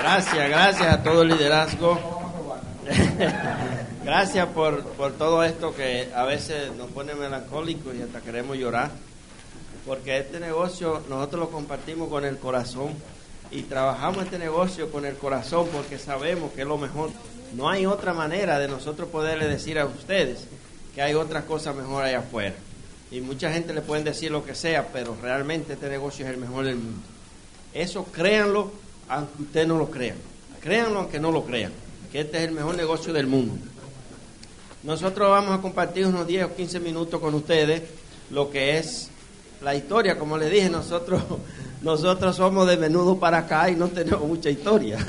Gracias, 0.00 0.48
gracias 0.48 0.88
a 0.94 1.02
todo 1.02 1.20
el 1.20 1.28
liderazgo. 1.28 1.98
gracias 4.02 4.48
por, 4.48 4.82
por 4.82 5.12
todo 5.12 5.44
esto 5.44 5.74
que 5.74 6.08
a 6.14 6.24
veces 6.24 6.74
nos 6.74 6.90
pone 6.90 7.14
melancólicos 7.14 7.94
y 7.94 8.00
hasta 8.00 8.22
queremos 8.22 8.56
llorar. 8.56 8.90
Porque 9.86 10.16
este 10.16 10.40
negocio 10.40 11.02
nosotros 11.10 11.40
lo 11.40 11.50
compartimos 11.50 12.08
con 12.08 12.24
el 12.24 12.38
corazón 12.38 12.94
y 13.50 13.64
trabajamos 13.64 14.24
este 14.24 14.38
negocio 14.38 14.90
con 14.90 15.04
el 15.04 15.16
corazón 15.16 15.68
porque 15.70 15.98
sabemos 15.98 16.50
que 16.52 16.62
es 16.62 16.66
lo 16.66 16.78
mejor. 16.78 17.10
No 17.54 17.68
hay 17.68 17.84
otra 17.84 18.14
manera 18.14 18.58
de 18.58 18.68
nosotros 18.68 19.10
poderle 19.10 19.48
decir 19.48 19.78
a 19.78 19.84
ustedes 19.84 20.46
que 20.94 21.02
hay 21.02 21.12
otras 21.12 21.44
cosas 21.44 21.76
mejor 21.76 22.04
allá 22.04 22.20
afuera. 22.20 22.54
Y 23.10 23.20
mucha 23.20 23.52
gente 23.52 23.74
le 23.74 23.82
pueden 23.82 24.04
decir 24.04 24.30
lo 24.30 24.46
que 24.46 24.54
sea, 24.54 24.88
pero 24.94 25.14
realmente 25.20 25.74
este 25.74 25.90
negocio 25.90 26.24
es 26.24 26.32
el 26.32 26.38
mejor 26.38 26.64
del 26.64 26.76
mundo. 26.76 27.02
Eso 27.74 28.04
créanlo 28.04 28.72
aunque 29.10 29.42
ustedes 29.42 29.66
no 29.66 29.76
lo 29.76 29.90
crean. 29.90 30.16
Créanlo 30.62 31.00
aunque 31.00 31.20
no 31.20 31.32
lo 31.32 31.44
crean, 31.44 31.72
que 32.12 32.20
este 32.20 32.38
es 32.38 32.44
el 32.44 32.52
mejor 32.52 32.76
negocio 32.76 33.12
del 33.12 33.26
mundo. 33.26 33.54
Nosotros 34.82 35.28
vamos 35.28 35.58
a 35.58 35.60
compartir 35.60 36.06
unos 36.06 36.26
10 36.26 36.44
o 36.44 36.54
15 36.54 36.80
minutos 36.80 37.20
con 37.20 37.34
ustedes 37.34 37.82
lo 38.30 38.48
que 38.50 38.78
es 38.78 39.10
la 39.60 39.74
historia. 39.74 40.18
Como 40.18 40.38
les 40.38 40.50
dije, 40.50 40.70
nosotros, 40.70 41.22
nosotros 41.82 42.36
somos 42.36 42.66
de 42.68 42.78
menudo 42.78 43.18
para 43.18 43.38
acá 43.38 43.68
y 43.68 43.74
no 43.74 43.88
tenemos 43.88 44.26
mucha 44.26 44.48
historia. 44.48 44.98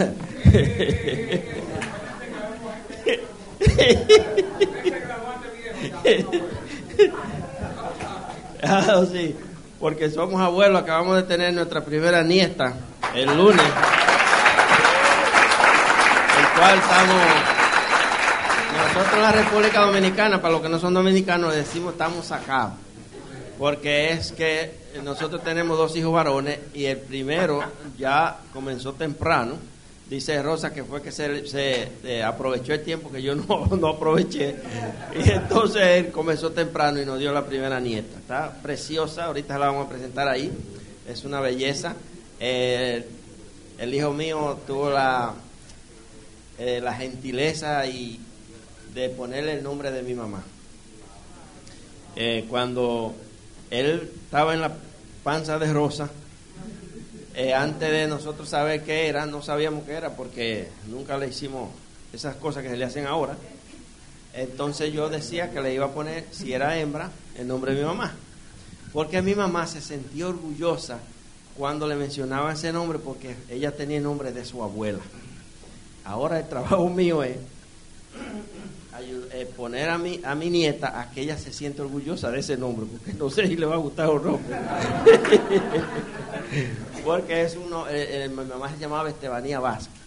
ah, 8.63 9.05
sí, 9.11 9.35
porque 9.79 10.09
somos 10.09 10.41
abuelos, 10.41 10.81
acabamos 10.81 11.17
de 11.17 11.23
tener 11.23 11.53
nuestra 11.53 11.85
primera 11.85 12.23
nieta 12.23 12.75
el 13.15 13.37
lunes, 13.37 13.65
estamos, 16.69 17.15
nosotros 18.77 19.13
en 19.15 19.21
la 19.21 19.31
República 19.31 19.81
Dominicana, 19.81 20.41
para 20.41 20.53
los 20.53 20.61
que 20.61 20.69
no 20.69 20.79
son 20.79 20.93
dominicanos, 20.93 21.55
decimos 21.55 21.93
estamos 21.93 22.27
sacados, 22.27 22.73
porque 23.57 24.11
es 24.11 24.31
que 24.31 24.71
nosotros 25.03 25.43
tenemos 25.43 25.77
dos 25.77 25.95
hijos 25.95 26.13
varones 26.13 26.59
y 26.75 26.85
el 26.85 26.97
primero 26.97 27.63
ya 27.97 28.37
comenzó 28.53 28.93
temprano, 28.93 29.55
dice 30.07 30.41
Rosa 30.43 30.71
que 30.71 30.83
fue 30.83 31.01
que 31.01 31.11
se, 31.11 31.47
se 31.47 32.23
aprovechó 32.23 32.73
el 32.73 32.83
tiempo 32.83 33.11
que 33.11 33.23
yo 33.23 33.33
no, 33.33 33.65
no 33.79 33.87
aproveché. 33.87 34.55
Y 35.15 35.31
entonces 35.31 35.81
él 35.81 36.11
comenzó 36.11 36.51
temprano 36.51 37.01
y 37.01 37.05
nos 37.05 37.17
dio 37.17 37.33
la 37.33 37.43
primera 37.43 37.79
nieta, 37.79 38.19
está 38.19 38.53
preciosa, 38.61 39.25
ahorita 39.25 39.57
la 39.57 39.65
vamos 39.67 39.87
a 39.87 39.89
presentar 39.89 40.27
ahí, 40.27 40.51
es 41.07 41.25
una 41.25 41.39
belleza. 41.41 41.95
Eh, 42.39 43.03
el 43.79 43.93
hijo 43.95 44.13
mío 44.13 44.59
tuvo 44.67 44.91
la, 44.91 45.33
eh, 46.63 46.79
la 46.79 46.93
gentileza 46.93 47.87
y 47.87 48.19
de 48.93 49.09
ponerle 49.09 49.53
el 49.53 49.63
nombre 49.63 49.89
de 49.89 50.03
mi 50.03 50.13
mamá. 50.13 50.43
Eh, 52.15 52.45
cuando 52.47 53.15
él 53.71 54.11
estaba 54.25 54.53
en 54.53 54.61
la 54.61 54.71
panza 55.23 55.57
de 55.57 55.73
Rosa, 55.73 56.11
antes 57.55 57.89
de 57.89 58.07
nosotros 58.07 58.47
saber 58.47 58.83
qué 58.83 59.07
era, 59.07 59.25
no 59.25 59.41
sabíamos 59.41 59.85
qué 59.85 59.93
era 59.93 60.15
porque 60.15 60.67
nunca 60.87 61.17
le 61.17 61.29
hicimos 61.29 61.71
esas 62.13 62.35
cosas 62.35 62.61
que 62.61 62.69
se 62.69 62.77
le 62.77 62.85
hacen 62.85 63.07
ahora. 63.07 63.35
Entonces 64.35 64.93
yo 64.93 65.09
decía 65.09 65.49
que 65.49 65.61
le 65.61 65.73
iba 65.73 65.87
a 65.87 65.91
poner, 65.91 66.25
si 66.29 66.53
era 66.53 66.77
hembra, 66.77 67.09
el 67.39 67.47
nombre 67.47 67.73
de 67.73 67.79
mi 67.79 67.87
mamá. 67.87 68.13
Porque 68.93 69.23
mi 69.23 69.33
mamá 69.33 69.65
se 69.65 69.81
sentía 69.81 70.27
orgullosa 70.27 70.99
cuando 71.57 71.87
le 71.87 71.95
mencionaba 71.95 72.53
ese 72.53 72.71
nombre 72.71 72.99
porque 72.99 73.35
ella 73.49 73.75
tenía 73.75 73.97
el 73.97 74.03
nombre 74.03 74.31
de 74.31 74.45
su 74.45 74.61
abuela. 74.61 74.99
Ahora 76.05 76.39
el 76.39 76.47
trabajo 76.47 76.89
mío 76.89 77.23
es 77.23 77.37
poner 79.55 79.89
a 79.89 79.97
mi, 79.97 80.19
a 80.23 80.35
mi 80.35 80.49
nieta 80.49 80.99
a 80.99 81.11
que 81.11 81.21
ella 81.21 81.37
se 81.37 81.51
siente 81.51 81.81
orgullosa 81.81 82.29
de 82.29 82.39
ese 82.39 82.57
nombre, 82.57 82.85
porque 82.85 83.13
no 83.13 83.29
sé 83.29 83.47
si 83.47 83.55
le 83.55 83.65
va 83.65 83.75
a 83.75 83.79
gustar 83.79 84.09
o 84.09 84.19
no. 84.19 84.39
porque 87.05 87.43
es 87.43 87.55
uno, 87.55 87.85
mi 87.85 88.45
mamá 88.45 88.69
se 88.69 88.77
llamaba 88.77 89.09
Estebanía 89.09 89.59
Vázquez. 89.59 90.01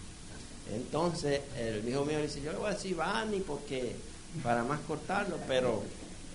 Entonces, 0.73 1.41
el 1.57 1.87
hijo 1.87 2.05
mío 2.05 2.21
dice, 2.21 2.41
yo 2.41 2.51
le 2.51 2.57
voy 2.57 2.67
a 2.67 2.73
decir 2.73 2.95
Bani 2.95 3.39
porque 3.41 3.95
para 4.43 4.63
más 4.63 4.79
cortarlo, 4.81 5.37
pero 5.47 5.83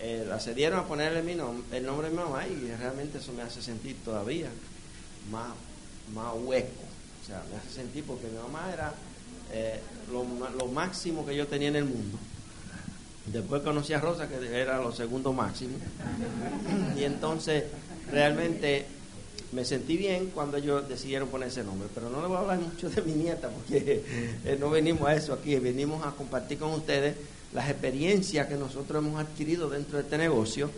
eh, 0.00 0.28
accedieron 0.32 0.78
a 0.78 0.84
ponerle 0.84 1.22
mi 1.22 1.32
el 1.32 1.84
nombre 1.84 2.08
de 2.08 2.16
mi 2.16 2.22
mamá 2.22 2.46
y 2.46 2.72
realmente 2.78 3.18
eso 3.18 3.32
me 3.32 3.42
hace 3.42 3.60
sentir 3.60 3.96
todavía 4.04 4.48
más, 5.30 5.50
más 6.14 6.32
hueco. 6.34 6.68
O 7.22 7.26
sea, 7.26 7.42
me 7.50 7.58
hace 7.58 7.70
sentir 7.70 8.04
porque 8.04 8.28
mi 8.28 8.38
mamá 8.38 8.70
era 8.72 8.94
eh, 9.52 9.80
lo, 10.10 10.24
lo, 10.56 10.66
máximo 10.66 11.24
que 11.26 11.36
yo 11.36 11.46
tenía 11.46 11.68
en 11.68 11.76
el 11.76 11.84
mundo. 11.84 12.18
Después 13.26 13.62
conocí 13.62 13.92
a 13.92 14.00
Rosa, 14.00 14.28
que 14.28 14.36
era 14.58 14.78
lo 14.78 14.92
segundo 14.92 15.32
máximo. 15.32 15.76
Y 16.98 17.04
entonces 17.04 17.64
realmente 18.10 18.86
me 19.52 19.64
sentí 19.64 19.96
bien 19.96 20.30
cuando 20.34 20.56
ellos 20.56 20.88
decidieron 20.88 21.28
poner 21.28 21.48
ese 21.48 21.64
nombre. 21.64 21.88
Pero 21.94 22.10
no 22.10 22.20
le 22.20 22.28
voy 22.28 22.36
a 22.36 22.40
hablar 22.40 22.58
mucho 22.58 22.88
de 22.90 23.02
mi 23.02 23.12
nieta 23.12 23.48
porque 23.48 24.04
eh, 24.44 24.56
no 24.58 24.70
venimos 24.70 25.08
a 25.08 25.14
eso 25.14 25.32
aquí, 25.32 25.56
venimos 25.56 26.04
a 26.06 26.12
compartir 26.12 26.58
con 26.58 26.72
ustedes 26.72 27.16
las 27.52 27.68
experiencias 27.68 28.46
que 28.46 28.54
nosotros 28.54 29.04
hemos 29.04 29.20
adquirido 29.20 29.68
dentro 29.68 29.98
de 29.98 30.04
este 30.04 30.18
negocio 30.18 30.70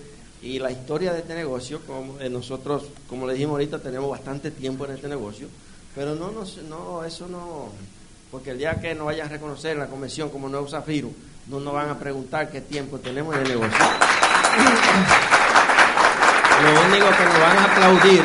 y 0.43 0.59
la 0.59 0.73
historia 0.73 1.13
de 1.13 1.21
este 1.21 1.35
negocio, 1.35 1.81
como 1.87 2.19
eh, 2.19 2.29
nosotros, 2.29 2.85
como 3.09 3.27
le 3.27 3.35
dijimos 3.35 3.53
ahorita, 3.53 3.79
tenemos 3.79 4.11
bastante 4.11 4.51
tiempo 4.51 4.85
en 4.87 4.93
este 4.93 5.09
negocio, 5.09 5.47
pero 5.95 6.17
no, 6.17 6.33
no, 6.33 6.45
no, 6.69 7.05
eso 7.05 7.29
no, 7.29 7.69
porque 8.33 8.51
el 8.51 8.59
día 8.59 8.81
que 8.81 8.95
nos 8.95 9.05
vayan 9.05 9.27
a 9.27 9.31
reconocer 9.31 9.73
en 9.73 9.81
la 9.81 9.89
convención 9.89 10.31
como 10.31 10.49
nuevo 10.49 10.67
Zafiro, 10.67 11.11
no 11.49 11.61
nos 11.61 11.75
van 11.75 11.91
a 11.91 11.99
preguntar 11.99 12.51
qué 12.51 12.63
tiempo 12.63 12.99
tenemos 12.99 13.37
en 13.37 13.43
el 13.43 13.49
negocio. 13.49 13.79
Lo 16.63 16.71
único 16.87 17.11
que 17.11 17.25
nos 17.25 17.41
van 17.41 17.59
a 17.59 17.65
aplaudir 17.65 18.23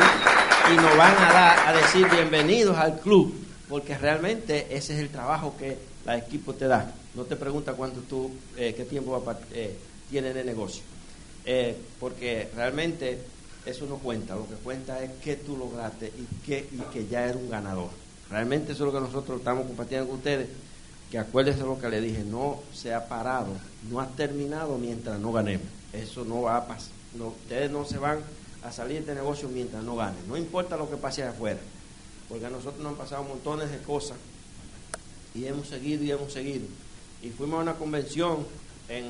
y 0.72 0.76
nos 0.76 0.96
van 0.96 1.14
a 1.14 1.32
dar 1.32 1.68
a 1.68 1.72
decir 1.74 2.08
bienvenidos 2.08 2.78
al 2.78 2.98
club, 3.00 3.34
porque 3.68 3.98
realmente 3.98 4.68
ese 4.70 4.94
es 4.94 5.00
el 5.00 5.10
trabajo 5.10 5.54
que 5.58 5.76
la 6.06 6.16
equipo 6.16 6.54
te 6.54 6.66
da. 6.66 6.90
No 7.14 7.24
te 7.24 7.36
pregunta 7.36 7.74
cuánto 7.74 8.00
tú, 8.00 8.30
eh, 8.56 8.72
qué 8.74 8.86
tiempo 8.86 9.22
va, 9.22 9.38
eh, 9.52 9.76
tiene 10.08 10.30
en 10.30 10.38
el 10.38 10.46
negocio. 10.46 10.82
Eh, 11.44 11.76
porque 12.00 12.48
realmente 12.56 13.18
eso 13.66 13.84
no 13.84 13.96
cuenta, 13.96 14.36
lo 14.36 14.48
que 14.48 14.54
cuenta 14.54 15.02
es 15.02 15.10
que 15.22 15.36
tú 15.36 15.54
lograste 15.54 16.06
y 16.06 16.46
que, 16.46 16.66
y 16.72 16.78
que 16.92 17.06
ya 17.08 17.24
eres 17.24 17.36
un 17.36 17.50
ganador. 17.50 18.07
Realmente 18.30 18.72
eso 18.72 18.86
es 18.86 18.92
lo 18.92 19.00
que 19.00 19.06
nosotros 19.06 19.38
estamos 19.38 19.66
compartiendo 19.66 20.08
con 20.08 20.18
ustedes, 20.18 20.48
que 21.10 21.18
acuérdense 21.18 21.62
lo 21.62 21.78
que 21.78 21.88
le 21.88 22.00
dije, 22.00 22.22
no 22.24 22.60
se 22.74 22.92
ha 22.92 23.08
parado, 23.08 23.48
no 23.90 24.00
ha 24.00 24.08
terminado 24.08 24.76
mientras 24.76 25.18
no 25.18 25.32
ganemos. 25.32 25.66
Eso 25.92 26.24
no 26.24 26.42
va 26.42 26.58
a 26.58 26.66
pasar, 26.66 26.92
ustedes 27.18 27.70
no 27.70 27.84
se 27.86 27.96
van 27.96 28.18
a 28.62 28.70
salir 28.70 29.06
de 29.06 29.14
negocio 29.14 29.48
mientras 29.48 29.82
no 29.82 29.96
ganen, 29.96 30.28
no 30.28 30.36
importa 30.36 30.76
lo 30.76 30.90
que 30.90 30.96
pase 30.96 31.22
afuera, 31.22 31.60
porque 32.28 32.44
a 32.44 32.50
nosotros 32.50 32.78
nos 32.80 32.92
han 32.92 32.98
pasado 32.98 33.24
montones 33.24 33.70
de 33.70 33.78
cosas 33.78 34.18
y 35.34 35.46
hemos 35.46 35.68
seguido 35.68 36.04
y 36.04 36.10
hemos 36.10 36.32
seguido. 36.32 36.66
Y 37.22 37.30
fuimos 37.30 37.60
a 37.60 37.62
una 37.62 37.74
convención 37.74 38.46
en 38.88 39.06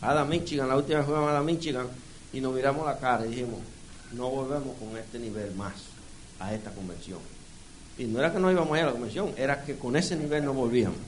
Ada 0.00 0.24
Michigan, 0.24 0.68
la 0.68 0.76
última 0.76 0.98
vez 0.98 1.06
fuimos 1.06 1.26
a 1.26 1.30
Ada 1.30 1.42
Michigan 1.42 1.86
y 2.32 2.40
nos 2.40 2.54
miramos 2.54 2.86
la 2.86 2.98
cara 2.98 3.26
y 3.26 3.30
dijimos, 3.30 3.60
no 4.12 4.28
volvemos 4.28 4.76
con 4.76 4.96
este 4.96 5.18
nivel 5.18 5.52
más 5.54 5.74
a 6.38 6.54
esta 6.54 6.70
convención. 6.70 7.18
Y 8.02 8.06
no 8.06 8.18
era 8.18 8.32
que 8.32 8.40
no 8.40 8.50
íbamos 8.50 8.74
a 8.74 8.78
ir 8.78 8.82
a 8.82 8.86
la 8.86 8.92
convención, 8.92 9.32
era 9.36 9.62
que 9.62 9.76
con 9.76 9.94
ese 9.94 10.16
nivel 10.16 10.44
no 10.44 10.52
volvíamos. 10.52 10.98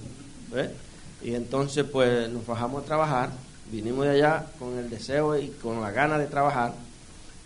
Y 1.25 1.35
entonces 1.35 1.85
pues 1.85 2.31
nos 2.31 2.47
bajamos 2.47 2.85
a 2.85 2.87
trabajar, 2.87 3.31
vinimos 3.73 4.05
de 4.05 4.13
allá 4.13 4.47
con 4.61 4.79
el 4.79 4.89
deseo 4.89 5.37
y 5.37 5.49
con 5.61 5.81
la 5.81 5.91
gana 5.91 6.19
de 6.19 6.29
trabajar. 6.29 6.73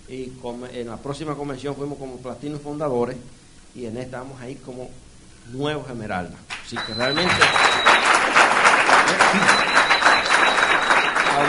Y 0.06 0.32
en 0.74 0.88
la 0.88 0.98
próxima 0.98 1.34
convención 1.34 1.74
fuimos 1.74 1.96
como 1.96 2.18
platinos 2.18 2.60
fundadores 2.60 3.16
y 3.74 3.86
en 3.86 3.96
esta 3.96 4.18
vamos 4.18 4.38
a 4.38 4.50
ir 4.50 4.60
como 4.60 4.90
nuevos 5.50 5.88
esmeraldas. 5.88 6.38
Así 6.66 6.76
que 6.86 6.92
realmente... 6.92 7.32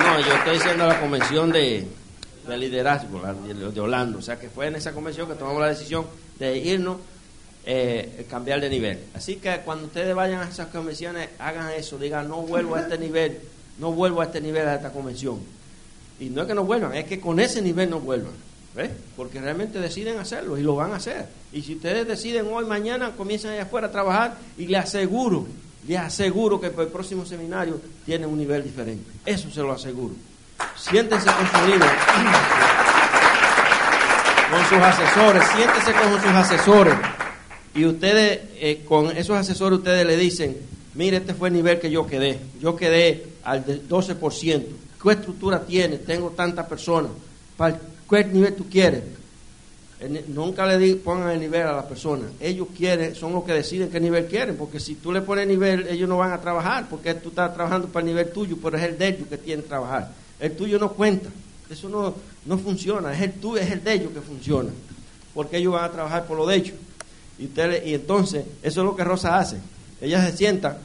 No, 0.06 0.20
yo 0.22 0.34
estoy 0.36 0.54
diciendo 0.54 0.88
la 0.88 1.02
convención 1.02 1.52
de, 1.52 1.86
liderazgo 2.48 3.22
de 3.22 3.82
Orlando. 3.82 4.20
O 4.20 4.22
sea, 4.22 4.40
que 4.40 4.50
fue 4.50 4.68
en 4.68 4.78
esa 4.78 4.94
convención 4.94 5.28
que 5.28 5.34
tomamos 5.34 5.60
la 5.60 5.68
decisión 5.68 6.06
de 6.38 6.58
irnos, 6.60 6.98
eh, 7.72 8.26
cambiar 8.28 8.60
de 8.60 8.68
nivel. 8.68 9.00
Así 9.14 9.36
que 9.36 9.60
cuando 9.64 9.86
ustedes 9.86 10.16
vayan 10.16 10.42
a 10.42 10.50
esas 10.50 10.70
convenciones, 10.70 11.30
hagan 11.38 11.70
eso, 11.74 12.00
digan, 12.00 12.28
no 12.28 12.38
vuelvo 12.42 12.74
a 12.74 12.82
este 12.82 12.98
nivel, 12.98 13.42
no 13.78 13.92
vuelvo 13.92 14.22
a 14.22 14.26
este 14.26 14.42
nivel 14.42 14.68
a 14.68 14.74
esta 14.74 14.92
convención. 14.92 15.38
Y 16.20 16.32
no 16.32 16.42
es 16.42 16.48
que 16.48 16.56
no 16.56 16.64
vuelvan, 16.64 16.96
es 16.96 17.06
que 17.06 17.20
con 17.20 17.40
ese 17.40 17.62
nivel 17.62 17.92
no 17.92 18.00
vuelvan. 18.00 18.34
¿ves? 18.76 18.90
Porque 19.16 19.40
realmente 19.40 19.80
deciden 19.80 20.18
hacerlo 20.18 20.58
y 20.58 20.64
lo 20.64 20.78
van 20.78 20.94
a 20.94 20.96
hacer. 20.96 21.28
Y 21.54 21.62
si 21.62 21.76
ustedes 21.76 22.08
deciden 22.08 22.48
hoy, 22.52 22.66
mañana, 22.66 23.12
comienzan 23.16 23.52
allá 23.52 23.64
afuera 23.64 23.86
a 23.86 23.92
trabajar 23.92 24.38
y 24.58 24.66
les 24.66 24.86
aseguro 24.86 25.46
les 25.88 26.00
aseguro 26.00 26.60
que 26.60 26.72
para 26.72 26.84
el 26.84 26.90
próximo 26.90 27.24
seminario 27.24 27.80
tiene 28.04 28.26
un 28.26 28.38
nivel 28.38 28.64
diferente. 28.64 29.12
Eso 29.26 29.50
se 29.52 29.62
lo 29.62 29.74
aseguro. 29.74 30.16
Siéntense 30.76 31.30
con 31.32 31.48
su 31.48 31.68
líder, 31.68 31.90
con 34.52 34.66
sus 34.66 34.78
asesores, 34.80 35.44
siéntense 35.56 35.94
con 35.94 36.22
sus 36.22 36.32
asesores 36.32 36.96
y 37.80 37.86
ustedes, 37.86 38.42
eh, 38.60 38.82
con 38.86 39.16
esos 39.16 39.38
asesores, 39.38 39.80
ustedes 39.80 40.06
le 40.06 40.18
dicen, 40.18 40.58
mire, 40.96 41.18
este 41.18 41.34
fue 41.34 41.48
el 41.48 41.54
nivel 41.54 41.80
que 41.80 41.90
yo 41.90 42.06
quedé. 42.06 42.38
Yo 42.60 42.76
quedé 42.76 43.24
al 43.44 43.66
del 43.66 43.88
12%. 43.88 44.66
¿Qué 45.02 45.12
estructura 45.12 45.66
tiene? 45.66 46.00
Tengo 46.00 46.32
tantas 46.32 46.68
personas. 46.68 47.12
¿Para 47.56 47.80
qué 48.10 48.26
nivel 48.26 48.54
tú 48.56 48.68
quieres? 48.70 49.02
Nunca 50.28 50.66
le 50.66 50.96
pongan 50.96 51.30
el 51.32 51.40
nivel 51.40 51.62
a 51.62 51.72
la 51.72 51.88
persona. 51.88 52.26
Ellos 52.42 52.68
quieren, 52.76 53.16
son 53.16 53.32
los 53.32 53.46
que 53.46 53.54
deciden 53.54 53.90
qué 53.90 54.02
nivel 54.02 54.26
quieren, 54.26 54.58
porque 54.58 54.82
si 54.82 54.96
tú 54.96 55.14
le 55.14 55.22
pones 55.22 55.48
nivel, 55.48 55.88
ellos 55.88 56.10
no 56.10 56.18
van 56.18 56.34
a 56.34 56.42
trabajar, 56.42 56.90
porque 56.90 57.14
tú 57.14 57.30
estás 57.30 57.54
trabajando 57.54 57.88
para 57.88 58.06
el 58.06 58.08
nivel 58.08 58.30
tuyo, 58.34 58.58
pero 58.62 58.78
es 58.78 58.84
el 58.84 58.98
de 58.98 59.08
ellos 59.08 59.28
que 59.30 59.38
tienen 59.38 59.64
que 59.64 59.70
trabajar. 59.70 60.12
El 60.38 60.54
tuyo 60.58 60.78
no 60.80 60.92
cuenta. 60.92 61.30
Eso 61.70 61.88
no, 61.88 62.14
no 62.46 62.58
funciona. 62.58 63.14
Es 63.14 63.22
el 63.22 63.34
tuyo, 63.34 63.62
es 63.62 63.72
el 63.72 63.82
de 63.82 63.94
ellos 63.94 64.12
que 64.14 64.20
funciona. 64.20 64.70
Porque 65.34 65.58
ellos 65.58 65.72
van 65.72 65.86
a 65.86 65.92
trabajar 65.92 66.26
por 66.28 66.38
lo 66.38 66.46
de 66.46 66.56
ellos. 66.58 66.76
Y, 67.40 67.46
usted, 67.46 67.86
y 67.86 67.94
entonces, 67.94 68.46
eso 68.62 68.82
es 68.82 68.86
lo 68.86 68.96
que 68.96 69.04
Rosa 69.04 69.40
hace. 69.40 69.58
Ella 70.02 70.26
se 70.26 70.36
sienta 70.36 70.78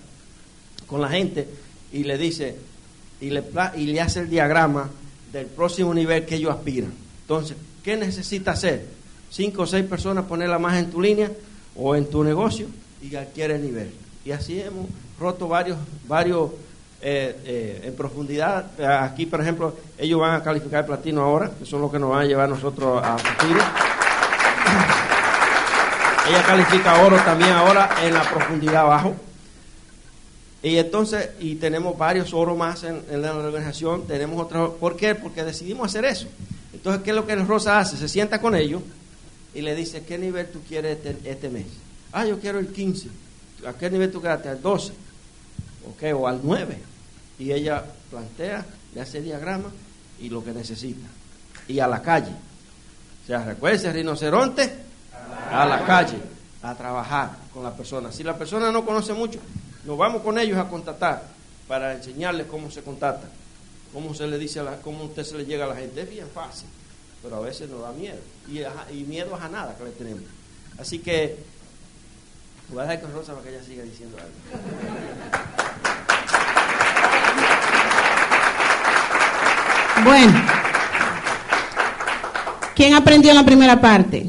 con 0.86 1.00
la 1.00 1.08
gente 1.08 1.48
y 1.92 2.04
le 2.04 2.16
dice, 2.16 2.56
y 3.20 3.30
le, 3.30 3.42
y 3.76 3.86
le 3.86 4.00
hace 4.00 4.20
el 4.20 4.30
diagrama 4.30 4.90
del 5.32 5.46
próximo 5.46 5.92
nivel 5.92 6.24
que 6.24 6.36
ellos 6.36 6.54
aspiran. 6.54 6.92
Entonces, 7.22 7.56
¿qué 7.82 7.96
necesita 7.96 8.52
hacer? 8.52 8.86
Cinco 9.30 9.62
o 9.62 9.66
seis 9.66 9.84
personas 9.84 10.26
ponerla 10.26 10.58
más 10.58 10.78
en 10.78 10.90
tu 10.90 11.00
línea 11.00 11.30
o 11.76 11.96
en 11.96 12.06
tu 12.08 12.22
negocio 12.22 12.68
y 13.02 13.14
adquiere 13.16 13.56
el 13.56 13.62
nivel. 13.62 13.90
Y 14.24 14.30
así 14.30 14.60
hemos 14.60 14.86
roto 15.18 15.48
varios, 15.48 15.76
varios 16.06 16.50
eh, 17.02 17.36
eh, 17.44 17.82
en 17.84 17.94
profundidad. 17.94 18.80
Aquí, 19.02 19.26
por 19.26 19.40
ejemplo, 19.40 19.74
ellos 19.98 20.20
van 20.20 20.40
a 20.40 20.42
calificar 20.42 20.86
platino 20.86 21.22
ahora, 21.22 21.50
que 21.58 21.66
son 21.66 21.80
los 21.80 21.90
que 21.90 21.98
nos 21.98 22.10
van 22.10 22.22
a 22.22 22.24
llevar 22.24 22.48
nosotros 22.48 23.02
a 23.02 23.18
futuro. 23.18 23.60
Ella 26.26 26.42
califica 26.42 27.04
oro 27.04 27.16
también 27.16 27.50
ahora 27.50 27.96
en 28.02 28.14
la 28.14 28.22
profundidad 28.22 28.82
abajo. 28.82 29.14
Y 30.62 30.78
entonces, 30.78 31.28
y 31.38 31.56
tenemos 31.56 31.98
varios 31.98 32.32
oros 32.32 32.56
más 32.56 32.82
en, 32.84 33.04
la 33.20 33.36
organización, 33.36 34.06
tenemos 34.06 34.40
otros. 34.40 34.74
¿Por 34.80 34.96
qué? 34.96 35.14
Porque 35.14 35.44
decidimos 35.44 35.90
hacer 35.90 36.06
eso. 36.06 36.26
Entonces, 36.72 37.02
¿qué 37.02 37.10
es 37.10 37.16
lo 37.16 37.26
que 37.26 37.36
Rosa 37.36 37.78
hace? 37.78 37.98
Se 37.98 38.08
sienta 38.08 38.40
con 38.40 38.54
ellos 38.54 38.80
y 39.54 39.60
le 39.60 39.74
dice, 39.74 40.04
¿qué 40.04 40.16
nivel 40.16 40.46
tú 40.46 40.60
quieres 40.66 40.96
este, 40.96 41.30
este 41.30 41.50
mes? 41.50 41.66
Ah, 42.12 42.24
yo 42.24 42.40
quiero 42.40 42.58
el 42.58 42.68
15. 42.68 43.08
¿A 43.66 43.74
qué 43.74 43.90
nivel 43.90 44.10
tú 44.10 44.22
quieres? 44.22 44.46
Al 44.46 44.62
12. 44.62 44.92
¿Ok? 45.90 46.14
O 46.18 46.26
al 46.26 46.40
9. 46.42 46.78
Y 47.38 47.52
ella 47.52 47.84
plantea, 48.10 48.64
le 48.94 49.00
hace 49.02 49.20
diagrama 49.20 49.70
y 50.18 50.30
lo 50.30 50.42
que 50.42 50.52
necesita. 50.52 51.06
Y 51.68 51.80
a 51.80 51.86
la 51.86 52.00
calle. 52.00 52.32
O 53.24 53.26
sea, 53.26 53.44
recuerde, 53.44 53.92
rinoceronte 53.92 54.84
a 55.50 55.66
la 55.66 55.84
calle 55.84 56.18
a 56.62 56.74
trabajar 56.74 57.30
con 57.52 57.62
la 57.62 57.72
persona. 57.72 58.10
Si 58.10 58.22
la 58.22 58.36
persona 58.36 58.72
no 58.72 58.84
conoce 58.84 59.12
mucho, 59.12 59.38
nos 59.84 59.98
vamos 59.98 60.22
con 60.22 60.38
ellos 60.38 60.58
a 60.58 60.68
contactar 60.68 61.22
para 61.68 61.94
enseñarles 61.94 62.46
cómo 62.46 62.70
se 62.70 62.82
contacta, 62.82 63.28
cómo 63.92 64.14
se 64.14 64.26
le 64.26 64.38
dice, 64.38 64.60
a 64.60 64.62
la, 64.62 64.76
cómo 64.76 65.04
usted 65.04 65.24
se 65.24 65.36
le 65.36 65.44
llega 65.44 65.66
a 65.66 65.68
la 65.68 65.76
gente. 65.76 66.00
Es 66.00 66.10
bien 66.10 66.26
fácil, 66.32 66.68
pero 67.22 67.36
a 67.36 67.40
veces 67.40 67.68
nos 67.68 67.82
da 67.82 67.92
miedo. 67.92 68.18
Y, 68.48 68.60
y 68.96 69.04
miedo 69.04 69.36
a 69.36 69.48
nada 69.48 69.76
que 69.76 69.84
le 69.84 69.90
tenemos. 69.90 70.24
Así 70.78 70.98
que 70.98 71.36
voy 72.68 72.80
a 72.80 72.82
dejar 72.82 73.02
con 73.02 73.12
Rosa 73.12 73.32
para 73.32 73.44
que 73.44 73.54
ella 73.54 73.64
siga 73.64 73.82
diciendo 73.82 74.16
algo. 74.18 74.34
Bueno, 80.02 80.34
¿quién 82.74 82.94
aprendió 82.94 83.30
en 83.30 83.36
la 83.36 83.44
primera 83.44 83.80
parte? 83.80 84.28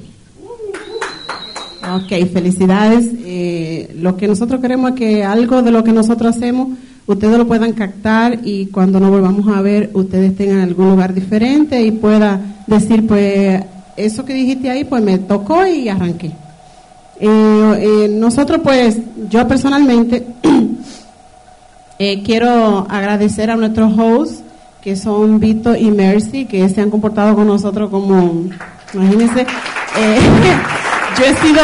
Ok, 1.94 2.10
felicidades. 2.34 3.10
Eh, 3.26 3.96
lo 4.00 4.18
que 4.18 4.28
nosotros 4.28 4.60
queremos 4.60 4.92
es 4.92 4.96
que 4.98 5.24
algo 5.24 5.62
de 5.62 5.72
lo 5.72 5.84
que 5.84 5.92
nosotros 5.92 6.36
hacemos, 6.36 6.70
ustedes 7.06 7.38
lo 7.38 7.46
puedan 7.46 7.74
captar 7.74 8.40
y 8.44 8.68
cuando 8.68 9.00
nos 9.00 9.12
volvamos 9.12 9.48
a 9.56 9.62
ver, 9.62 9.92
ustedes 9.94 10.40
en 10.40 10.60
algún 10.60 10.90
lugar 10.90 11.14
diferente 11.14 11.82
y 11.84 11.92
pueda 11.92 12.42
decir, 12.66 13.06
pues, 13.06 13.64
eso 13.98 14.26
que 14.26 14.34
dijiste 14.34 14.70
ahí, 14.70 14.84
pues 14.84 15.04
me 15.04 15.20
tocó 15.20 15.66
y 15.68 15.88
arranqué. 15.88 16.32
Eh, 17.20 17.28
eh, 17.80 18.08
nosotros, 18.10 18.62
pues, 18.64 19.00
yo 19.30 19.48
personalmente 19.48 20.26
quiero 22.26 22.88
agradecer 22.90 23.52
a 23.52 23.56
nuestros 23.56 23.94
hosts, 23.98 24.44
que 24.82 24.96
son 24.96 25.40
Vito 25.40 25.76
y 25.76 25.92
Mercy, 25.92 26.46
que 26.46 26.68
se 26.70 26.82
han 26.82 26.90
comportado 26.90 27.36
con 27.36 27.48
nosotros 27.48 27.90
como, 27.90 28.44
imagínense, 28.94 29.46
yo 31.18 31.26
he 31.26 31.36
sido, 31.36 31.62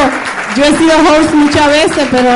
yo 0.55 0.63
he 0.63 0.77
sido 0.77 0.93
host 0.97 1.33
muchas 1.33 1.67
veces, 1.67 2.07
pero 2.09 2.29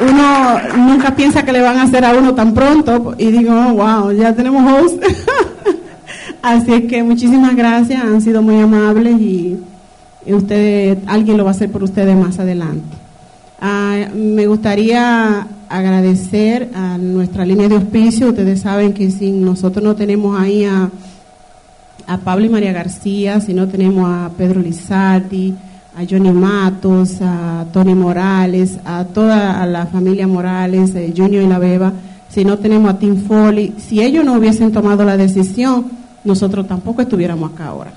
uno 0.00 0.58
nunca 0.76 1.14
piensa 1.14 1.44
que 1.44 1.52
le 1.52 1.60
van 1.60 1.78
a 1.78 1.82
hacer 1.82 2.04
a 2.04 2.12
uno 2.12 2.34
tan 2.34 2.54
pronto 2.54 3.14
y 3.18 3.30
digo, 3.30 3.52
oh, 3.52 3.74
wow, 3.74 4.12
ya 4.12 4.34
tenemos 4.34 4.72
host. 4.72 5.02
Así 6.42 6.72
es 6.72 6.84
que 6.84 7.02
muchísimas 7.02 7.56
gracias, 7.56 8.02
han 8.02 8.20
sido 8.20 8.42
muy 8.42 8.60
amables 8.60 9.18
y, 9.20 9.58
usted, 10.26 10.98
alguien 11.06 11.36
lo 11.36 11.44
va 11.44 11.50
a 11.50 11.54
hacer 11.54 11.70
por 11.70 11.82
ustedes 11.82 12.16
más 12.16 12.38
adelante. 12.38 12.96
Ah, 13.60 14.08
me 14.14 14.46
gustaría 14.46 15.46
agradecer 15.68 16.70
a 16.74 16.98
nuestra 16.98 17.46
línea 17.46 17.68
de 17.68 17.76
auspicio. 17.76 18.28
Ustedes 18.28 18.60
saben 18.60 18.92
que 18.92 19.10
si 19.10 19.30
nosotros 19.30 19.82
no 19.82 19.94
tenemos 19.96 20.38
ahí 20.38 20.64
a, 20.64 20.90
a 22.06 22.18
Pablo 22.18 22.44
y 22.44 22.50
María 22.50 22.72
García, 22.72 23.40
si 23.40 23.54
no 23.54 23.66
tenemos 23.66 24.06
a 24.06 24.30
Pedro 24.36 24.60
Lizardi, 24.60 25.54
a 25.96 26.04
Johnny 26.08 26.32
Matos, 26.32 27.20
a 27.20 27.66
Tony 27.72 27.94
Morales, 27.94 28.78
a 28.84 29.04
toda 29.04 29.64
la 29.66 29.86
familia 29.86 30.26
Morales, 30.26 30.94
eh, 30.94 31.12
Junior 31.16 31.42
y 31.42 31.46
la 31.46 31.58
Beba, 31.58 31.92
si 32.28 32.44
no 32.44 32.58
tenemos 32.58 32.90
a 32.90 32.98
Tim 32.98 33.16
Foley, 33.16 33.74
si 33.78 34.02
ellos 34.02 34.24
no 34.24 34.34
hubiesen 34.34 34.72
tomado 34.72 35.04
la 35.04 35.16
decisión, 35.16 35.86
nosotros 36.24 36.66
tampoco 36.66 37.02
estuviéramos 37.02 37.52
acá 37.52 37.66
ahora. 37.66 37.92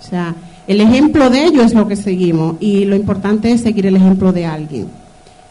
O 0.00 0.04
sea, 0.04 0.34
el 0.68 0.80
ejemplo 0.80 1.28
de 1.28 1.46
ellos 1.46 1.66
es 1.66 1.74
lo 1.74 1.88
que 1.88 1.96
seguimos 1.96 2.56
y 2.60 2.84
lo 2.84 2.94
importante 2.94 3.50
es 3.50 3.62
seguir 3.62 3.86
el 3.86 3.96
ejemplo 3.96 4.32
de 4.32 4.46
alguien. 4.46 4.86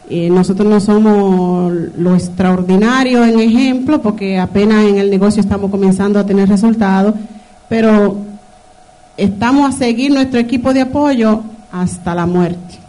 Eh, 0.10 0.30
nosotros 0.30 0.68
no 0.68 0.80
somos 0.80 1.74
lo 1.98 2.16
extraordinario 2.16 3.26
en 3.26 3.40
ejemplo 3.40 4.02
porque 4.02 4.40
apenas 4.40 4.86
en 4.86 4.98
el 4.98 5.10
negocio 5.10 5.42
estamos 5.42 5.70
comenzando 5.70 6.18
a 6.20 6.26
tener 6.26 6.48
resultados, 6.48 7.16
pero 7.68 8.31
estamos 9.18 9.74
a 9.74 9.78
seguir 9.78 10.12
nuestro 10.12 10.40
equipo 10.40 10.74
de 10.74 10.82
apoyo 10.82 11.42
hasta 11.72 12.16
la 12.16 12.26
muerte. 12.26 12.80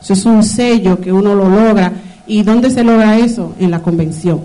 Eso 0.00 0.12
es 0.12 0.24
un 0.24 0.42
sello 0.42 1.00
que 1.00 1.12
uno 1.12 1.34
lo 1.34 1.48
logra. 1.48 1.92
¿Y 2.26 2.42
dónde 2.42 2.70
se 2.70 2.84
logra 2.84 3.18
eso? 3.18 3.54
En 3.58 3.70
la 3.70 3.82
convención. 3.82 4.40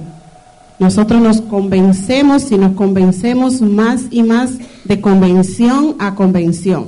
Nosotros 0.79 1.21
nos 1.21 1.41
convencemos 1.41 2.51
y 2.51 2.57
nos 2.57 2.73
convencemos 2.73 3.61
más 3.61 4.05
y 4.09 4.23
más 4.23 4.53
de 4.83 4.99
convención 4.99 5.95
a 5.99 6.15
convención. 6.15 6.87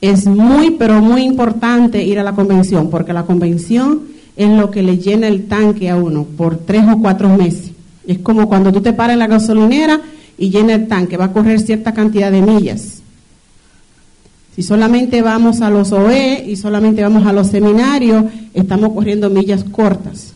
Es 0.00 0.26
muy, 0.26 0.72
pero 0.72 1.00
muy 1.00 1.22
importante 1.22 2.02
ir 2.02 2.18
a 2.18 2.22
la 2.22 2.32
convención, 2.34 2.90
porque 2.90 3.12
la 3.12 3.24
convención 3.24 4.02
es 4.36 4.48
lo 4.50 4.70
que 4.70 4.82
le 4.82 4.98
llena 4.98 5.28
el 5.28 5.46
tanque 5.46 5.90
a 5.90 5.96
uno 5.96 6.24
por 6.24 6.56
tres 6.56 6.84
o 6.90 6.98
cuatro 6.98 7.28
meses. 7.28 7.72
Es 8.06 8.18
como 8.18 8.48
cuando 8.48 8.72
tú 8.72 8.80
te 8.80 8.92
paras 8.92 9.14
en 9.14 9.18
la 9.20 9.26
gasolinera 9.26 10.00
y 10.38 10.50
llena 10.50 10.74
el 10.74 10.88
tanque, 10.88 11.16
va 11.16 11.26
a 11.26 11.32
correr 11.32 11.60
cierta 11.60 11.92
cantidad 11.92 12.30
de 12.30 12.42
millas. 12.42 13.02
Si 14.54 14.62
solamente 14.62 15.20
vamos 15.20 15.60
a 15.60 15.70
los 15.70 15.90
OE 15.90 16.44
y 16.46 16.56
solamente 16.56 17.02
vamos 17.02 17.26
a 17.26 17.32
los 17.32 17.48
seminarios, 17.48 18.24
estamos 18.52 18.92
corriendo 18.92 19.28
millas 19.28 19.64
cortas. 19.64 20.32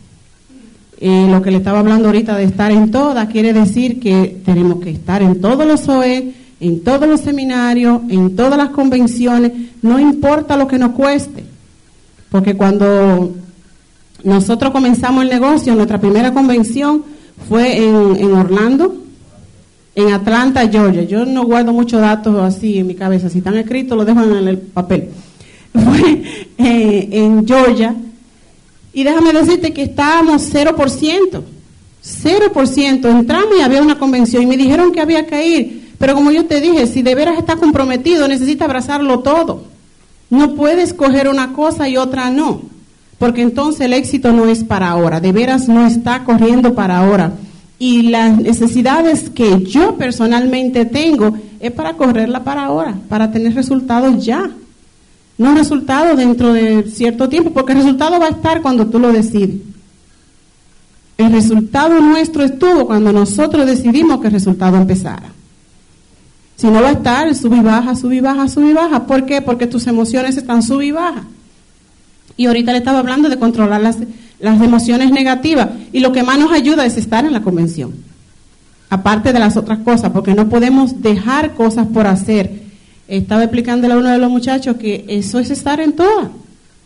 Eh, 0.99 1.27
lo 1.29 1.41
que 1.41 1.51
le 1.51 1.57
estaba 1.57 1.79
hablando 1.79 2.07
ahorita 2.07 2.35
de 2.35 2.43
estar 2.43 2.71
en 2.71 2.91
todas, 2.91 3.29
quiere 3.29 3.53
decir 3.53 4.01
que 4.01 4.41
tenemos 4.43 4.81
que 4.81 4.89
estar 4.89 5.21
en 5.21 5.39
todos 5.39 5.65
los 5.65 5.87
OE, 5.87 6.33
en 6.59 6.83
todos 6.83 7.07
los 7.07 7.21
seminarios, 7.21 8.01
en 8.09 8.35
todas 8.35 8.57
las 8.57 8.71
convenciones, 8.71 9.53
no 9.81 9.97
importa 9.97 10.57
lo 10.57 10.67
que 10.67 10.77
nos 10.77 10.91
cueste. 10.91 11.45
Porque 12.29 12.55
cuando 12.55 13.33
nosotros 14.25 14.73
comenzamos 14.73 15.23
el 15.23 15.29
negocio, 15.29 15.73
nuestra 15.75 16.01
primera 16.01 16.33
convención 16.33 17.03
fue 17.47 17.77
en, 17.77 18.17
en 18.17 18.33
Orlando, 18.33 18.95
en 19.95 20.13
Atlanta, 20.13 20.67
Georgia. 20.67 21.03
Yo 21.03 21.25
no 21.25 21.45
guardo 21.45 21.73
muchos 21.73 22.01
datos 22.01 22.35
así 22.41 22.79
en 22.79 22.87
mi 22.87 22.95
cabeza. 22.95 23.29
Si 23.29 23.39
están 23.39 23.57
escritos, 23.57 23.97
lo 23.97 24.05
dejo 24.05 24.23
en 24.23 24.47
el 24.47 24.57
papel. 24.57 25.09
Fue 25.73 26.23
eh, 26.57 27.09
en 27.11 27.45
Georgia. 27.47 27.95
Y 28.93 29.03
déjame 29.03 29.33
decirte 29.33 29.73
que 29.73 29.83
estábamos 29.83 30.53
0%. 30.53 31.41
0%. 32.03 33.09
Entramos 33.09 33.57
y 33.57 33.61
había 33.61 33.81
una 33.81 33.99
convención 33.99 34.43
y 34.43 34.45
me 34.45 34.57
dijeron 34.57 34.91
que 34.91 35.01
había 35.01 35.25
que 35.25 35.47
ir. 35.47 35.89
Pero 35.97 36.15
como 36.15 36.31
yo 36.31 36.45
te 36.45 36.61
dije, 36.61 36.87
si 36.87 37.01
de 37.01 37.13
veras 37.13 37.37
estás 37.37 37.57
comprometido, 37.57 38.27
necesitas 38.27 38.67
abrazarlo 38.67 39.19
todo. 39.19 39.65
No 40.29 40.55
puedes 40.55 40.93
coger 40.93 41.27
una 41.27 41.53
cosa 41.53 41.89
y 41.89 41.97
otra 41.97 42.29
no. 42.29 42.61
Porque 43.17 43.41
entonces 43.41 43.81
el 43.81 43.93
éxito 43.93 44.31
no 44.31 44.45
es 44.45 44.63
para 44.63 44.89
ahora. 44.89 45.19
De 45.19 45.33
veras 45.33 45.67
no 45.67 45.85
está 45.85 46.23
corriendo 46.23 46.73
para 46.73 46.99
ahora 46.99 47.33
y 47.79 48.03
las 48.03 48.37
necesidades 48.37 49.29
que 49.29 49.63
yo 49.63 49.95
personalmente 49.95 50.83
tengo 50.83 51.37
es 51.61 51.71
para 51.71 51.93
correrla 51.93 52.43
para 52.43 52.65
ahora, 52.65 52.93
para 53.07 53.31
tener 53.31 53.55
resultados 53.55 54.23
ya. 54.25 54.51
no 55.37 55.55
resultado 55.55 56.17
dentro 56.17 56.51
de 56.51 56.83
cierto 56.83 57.29
tiempo, 57.29 57.51
porque 57.51 57.71
el 57.71 57.77
resultado 57.77 58.19
va 58.19 58.25
a 58.25 58.31
estar 58.31 58.61
cuando 58.61 58.87
tú 58.87 58.99
lo 58.99 59.13
decides. 59.13 59.61
El 61.17 61.31
resultado 61.31 62.01
nuestro 62.01 62.43
estuvo 62.43 62.85
cuando 62.85 63.13
nosotros 63.13 63.65
decidimos 63.65 64.19
que 64.19 64.27
el 64.27 64.33
resultado 64.33 64.75
empezara. 64.75 65.31
Si 66.57 66.67
no 66.67 66.81
va 66.81 66.89
a 66.89 66.91
estar, 66.91 67.33
sub 67.33 67.53
y 67.53 67.61
baja, 67.61 67.95
sub 67.95 68.11
y 68.11 68.19
baja, 68.19 68.49
sub 68.49 68.65
y 68.65 68.73
baja. 68.73 69.05
¿Por 69.05 69.25
qué? 69.25 69.41
Porque 69.41 69.65
tus 69.65 69.87
emociones 69.87 70.35
están 70.35 70.61
sub 70.61 70.81
y 70.81 70.91
baja. 70.91 71.23
Y 72.35 72.47
ahorita 72.47 72.73
le 72.73 72.79
estaba 72.79 72.99
hablando 72.99 73.29
de 73.29 73.39
controlar 73.39 73.79
las, 73.79 73.97
las 74.39 74.61
emociones 74.61 75.11
negativas. 75.11 75.69
Y 75.91 75.99
lo 75.99 76.11
que 76.11 76.23
más 76.23 76.39
nos 76.39 76.51
ayuda 76.51 76.85
es 76.85 76.97
estar 76.97 77.25
en 77.25 77.33
la 77.33 77.41
convención. 77.41 77.93
Aparte 78.89 79.33
de 79.33 79.39
las 79.39 79.57
otras 79.57 79.79
cosas, 79.79 80.11
porque 80.11 80.33
no 80.33 80.49
podemos 80.49 81.01
dejar 81.01 81.53
cosas 81.53 81.87
por 81.87 82.07
hacer. 82.07 82.63
Estaba 83.07 83.43
explicándole 83.43 83.93
a 83.93 83.97
uno 83.97 84.09
de 84.09 84.17
los 84.17 84.31
muchachos 84.31 84.77
que 84.77 85.05
eso 85.07 85.39
es 85.39 85.49
estar 85.49 85.79
en 85.79 85.93
todas. 85.93 86.29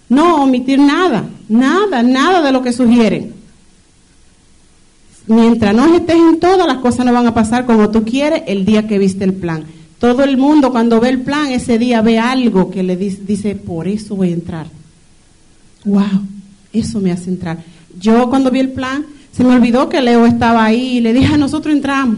No 0.09 0.43
omitir 0.43 0.79
nada, 0.79 1.25
nada, 1.47 2.03
nada 2.03 2.41
de 2.41 2.51
lo 2.51 2.61
que 2.61 2.73
sugieren. 2.73 3.33
Mientras 5.27 5.73
no 5.73 5.95
estés 5.95 6.17
en 6.17 6.39
todo, 6.39 6.67
las 6.67 6.79
cosas 6.79 7.05
no 7.05 7.13
van 7.13 7.27
a 7.27 7.33
pasar 7.33 7.65
como 7.65 7.89
tú 7.89 8.03
quieres 8.03 8.43
el 8.47 8.65
día 8.65 8.87
que 8.87 8.99
viste 8.99 9.23
el 9.23 9.33
plan. 9.33 9.63
Todo 9.99 10.23
el 10.25 10.35
mundo 10.35 10.71
cuando 10.71 10.99
ve 10.99 11.09
el 11.09 11.21
plan 11.21 11.47
ese 11.51 11.77
día 11.77 12.01
ve 12.01 12.19
algo 12.19 12.69
que 12.69 12.83
le 12.83 12.97
dice, 12.97 13.21
dice 13.25 13.55
por 13.55 13.87
eso 13.87 14.17
voy 14.17 14.31
a 14.31 14.33
entrar. 14.33 14.67
Wow, 15.85 16.27
eso 16.73 16.99
me 16.99 17.11
hace 17.11 17.29
entrar. 17.29 17.59
Yo 17.99 18.29
cuando 18.29 18.51
vi 18.51 18.59
el 18.59 18.71
plan, 18.71 19.05
se 19.31 19.43
me 19.43 19.55
olvidó 19.55 19.89
que 19.89 20.01
Leo 20.01 20.25
estaba 20.25 20.65
ahí 20.65 20.97
y 20.97 21.01
le 21.01 21.13
dije, 21.13 21.33
a 21.33 21.37
nosotros 21.37 21.73
entramos. 21.73 22.17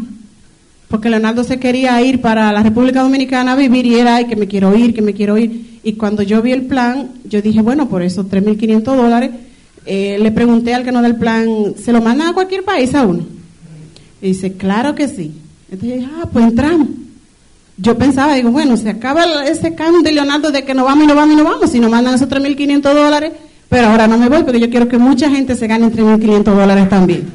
Porque 0.87 1.09
Leonardo 1.09 1.43
se 1.43 1.59
quería 1.59 2.01
ir 2.01 2.21
para 2.21 2.51
la 2.51 2.63
República 2.63 3.01
Dominicana 3.01 3.53
a 3.53 3.55
vivir 3.55 3.85
y 3.85 3.95
era, 3.95 4.15
ay, 4.15 4.25
que 4.25 4.35
me 4.35 4.47
quiero 4.47 4.75
ir, 4.75 4.93
que 4.93 5.01
me 5.01 5.13
quiero 5.13 5.37
ir. 5.37 5.79
Y 5.83 5.93
cuando 5.93 6.23
yo 6.23 6.41
vi 6.41 6.51
el 6.51 6.63
plan, 6.63 7.09
yo 7.25 7.41
dije, 7.41 7.61
bueno, 7.61 7.89
por 7.89 8.01
esos 8.01 8.27
3.500 8.27 8.81
dólares, 8.83 9.31
eh, 9.85 10.17
le 10.19 10.31
pregunté 10.31 10.73
al 10.73 10.83
que 10.83 10.91
no 10.91 11.01
del 11.01 11.15
plan, 11.15 11.75
¿se 11.77 11.91
lo 11.91 12.01
mandan 12.01 12.29
a 12.29 12.33
cualquier 12.33 12.63
país 12.63 12.93
a 12.95 13.05
uno? 13.05 13.23
Y 14.21 14.27
dice, 14.27 14.53
claro 14.53 14.95
que 14.95 15.07
sí. 15.07 15.31
Entonces 15.69 15.99
dije, 15.99 16.09
ah, 16.17 16.29
pues 16.31 16.45
entramos. 16.45 16.87
Yo 17.77 17.97
pensaba, 17.97 18.35
digo, 18.35 18.51
bueno, 18.51 18.77
se 18.77 18.89
acaba 18.89 19.45
ese 19.45 19.75
can 19.75 20.01
de 20.01 20.11
Leonardo 20.11 20.51
de 20.51 20.63
que 20.63 20.73
no 20.73 20.85
vamos 20.85 21.03
y 21.03 21.07
no 21.07 21.15
vamos 21.15 21.33
y 21.33 21.37
no 21.37 21.43
vamos, 21.43 21.69
si 21.69 21.79
nos 21.79 21.91
mandan 21.91 22.15
esos 22.15 22.29
3.500 22.29 22.81
dólares, 22.81 23.33
pero 23.69 23.87
ahora 23.87 24.07
no 24.07 24.17
me 24.17 24.29
voy 24.29 24.43
porque 24.43 24.59
yo 24.59 24.69
quiero 24.69 24.87
que 24.87 24.97
mucha 24.97 25.29
gente 25.29 25.55
se 25.55 25.67
gane 25.67 25.91
3.500 25.91 26.43
dólares 26.43 26.89
también. 26.89 27.31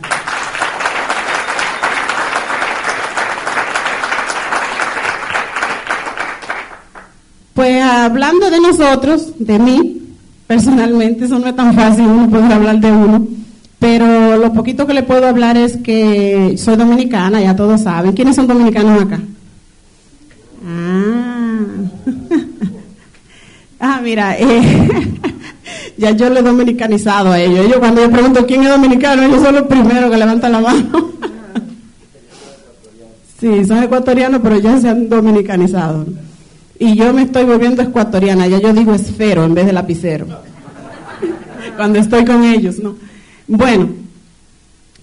Pues 7.60 7.82
hablando 7.82 8.50
de 8.50 8.58
nosotros, 8.58 9.34
de 9.38 9.58
mí, 9.58 10.02
personalmente, 10.46 11.26
eso 11.26 11.38
no 11.38 11.46
es 11.46 11.54
tan 11.54 11.74
fácil 11.74 12.06
uno 12.06 12.30
poder 12.30 12.52
hablar 12.52 12.80
de 12.80 12.90
uno, 12.90 13.26
pero 13.78 14.38
lo 14.38 14.52
poquito 14.54 14.86
que 14.86 14.94
le 14.94 15.02
puedo 15.02 15.26
hablar 15.26 15.58
es 15.58 15.76
que 15.76 16.54
soy 16.56 16.76
dominicana, 16.76 17.38
ya 17.40 17.54
todos 17.54 17.82
saben. 17.82 18.12
¿Quiénes 18.12 18.36
son 18.36 18.46
dominicanos 18.46 19.02
acá? 19.02 19.20
Ah, 20.66 21.66
ah 23.80 24.00
mira, 24.02 24.38
eh, 24.38 25.12
ya 26.00 26.10
yo 26.12 26.30
le 26.30 26.40
he 26.40 26.42
dominicanizado 26.42 27.32
a 27.32 27.40
ellos. 27.40 27.66
Ellos 27.66 27.78
cuando 27.78 28.00
yo 28.00 28.10
pregunto 28.10 28.46
quién 28.46 28.62
es 28.62 28.70
dominicano, 28.70 29.22
ellos 29.22 29.42
son 29.42 29.54
los 29.54 29.66
primeros 29.66 30.10
que 30.10 30.16
levantan 30.16 30.52
la 30.52 30.60
mano. 30.60 31.10
sí, 33.40 33.64
son 33.66 33.82
ecuatorianos, 33.82 34.40
pero 34.42 34.58
ya 34.58 34.80
se 34.80 34.88
han 34.88 35.08
dominicanizado 35.08 36.06
y 36.80 36.96
yo 36.96 37.12
me 37.12 37.22
estoy 37.22 37.44
volviendo 37.44 37.82
ecuatoriana, 37.82 38.46
ya 38.46 38.58
yo 38.58 38.72
digo 38.72 38.94
esfero 38.94 39.44
en 39.44 39.52
vez 39.52 39.66
de 39.66 39.74
lapicero, 39.74 40.26
cuando 41.76 41.98
estoy 41.98 42.24
con 42.24 42.42
ellos, 42.42 42.78
¿no? 42.78 42.96
Bueno, 43.46 43.90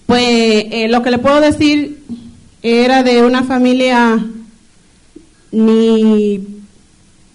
pues 0.04 0.24
eh, 0.24 0.88
lo 0.90 1.00
que 1.02 1.12
le 1.12 1.18
puedo 1.18 1.40
decir 1.40 2.02
era 2.62 3.04
de 3.04 3.22
una 3.22 3.44
familia, 3.44 4.26
ni, 5.52 6.44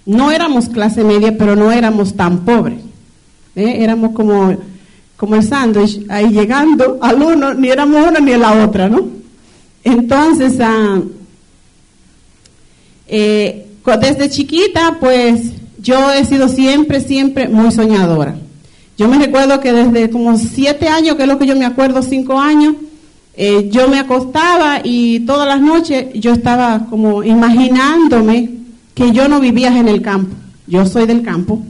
no 0.05 0.29
éramos 0.29 0.67
clase 0.67 1.05
media, 1.05 1.38
pero 1.38 1.55
no 1.55 1.72
éramos 1.72 2.13
tan 2.15 2.39
pobres, 2.39 2.82
¿eh? 3.56 3.78
éramos 3.84 4.12
como, 4.12 4.56
como 5.18 5.36
el 5.36 5.44
sándwich, 5.44 6.06
ahí 6.10 6.30
llegando 6.30 6.98
al 7.02 7.22
uno, 7.22 7.54
ni 7.54 7.70
éramos 7.70 8.08
una 8.08 8.20
ni 8.20 8.36
la 8.36 8.64
otra, 8.64 8.90
¿no? 8.90 9.08
Entonces, 9.84 10.58
ah, 10.60 11.02
eh, 13.08 13.68
desde 14.00 14.30
chiquita, 14.30 14.98
pues 15.00 15.52
yo 15.80 16.12
he 16.12 16.24
sido 16.26 16.48
siempre, 16.48 17.02
siempre 17.02 17.48
muy 17.50 17.72
soñadora. 17.72 18.36
Yo 18.98 19.08
me 19.08 19.18
recuerdo 19.18 19.60
que 19.60 19.74
desde 19.74 20.10
como 20.10 20.38
siete 20.38 20.88
años, 20.88 21.16
que 21.16 21.24
es 21.24 21.28
lo 21.28 21.38
que 21.38 21.48
yo 21.48 21.56
me 21.56 21.66
acuerdo, 21.66 22.02
cinco 22.02 22.40
años, 22.40 22.76
eh, 23.36 23.70
yo 23.72 23.88
me 23.88 24.00
acostaba 24.00 24.82
y 24.84 25.22
todas 25.22 25.48
las 25.48 25.60
noches 25.60 26.14
yo 26.14 26.32
estaba 26.34 26.86
como 26.90 27.24
imaginándome 27.24 28.52
que 28.94 29.12
yo 29.12 29.28
no 29.28 29.40
vivía 29.40 29.78
en 29.78 29.88
el 29.88 30.02
campo. 30.02 30.36
Yo 30.68 30.86
soy 30.86 31.06
del 31.08 31.24
campo, 31.24 31.62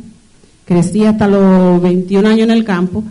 crecí 0.66 1.06
hasta 1.06 1.28
los 1.28 1.82
21 1.82 2.28
años 2.28 2.44
en 2.44 2.52
el 2.52 2.64
campo 2.64 3.04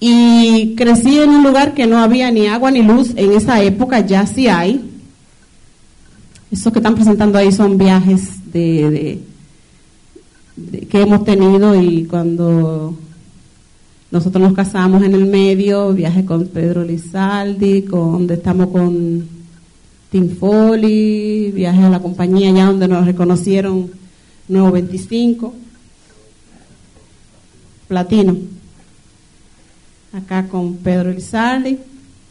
y 0.00 0.74
crecí 0.76 1.18
en 1.18 1.30
un 1.30 1.42
lugar 1.42 1.74
que 1.74 1.86
no 1.86 1.98
había 1.98 2.30
ni 2.30 2.46
agua 2.46 2.70
ni 2.70 2.82
luz. 2.82 3.12
En 3.16 3.32
esa 3.32 3.62
época 3.62 4.00
ya 4.00 4.26
sí 4.26 4.48
hay, 4.48 4.90
esos 6.50 6.72
que 6.72 6.78
están 6.78 6.94
presentando 6.94 7.38
ahí 7.38 7.50
son 7.50 7.78
viajes 7.78 8.52
de, 8.52 9.18
que 10.88 11.00
hemos 11.00 11.24
tenido 11.24 11.80
y 11.80 12.04
cuando 12.04 12.96
nosotros 14.10 14.42
nos 14.42 14.52
casamos 14.52 15.02
en 15.02 15.14
el 15.14 15.24
medio, 15.24 15.92
viaje 15.92 16.24
con 16.24 16.46
Pedro 16.46 16.84
Lizaldi, 16.84 17.82
con, 17.82 18.30
estamos 18.30 18.68
con 18.68 19.26
Tim 20.10 20.36
Foley, 20.36 21.50
viaje 21.50 21.82
a 21.82 21.90
la 21.90 22.00
compañía 22.00 22.50
allá 22.50 22.66
donde 22.66 22.86
nos 22.86 23.04
reconocieron 23.04 23.90
Nuevo 24.46 24.70
25, 24.70 25.54
Platino, 27.94 28.36
acá 30.12 30.48
con 30.48 30.78
Pedro 30.78 31.12
Lizaldi 31.12 31.78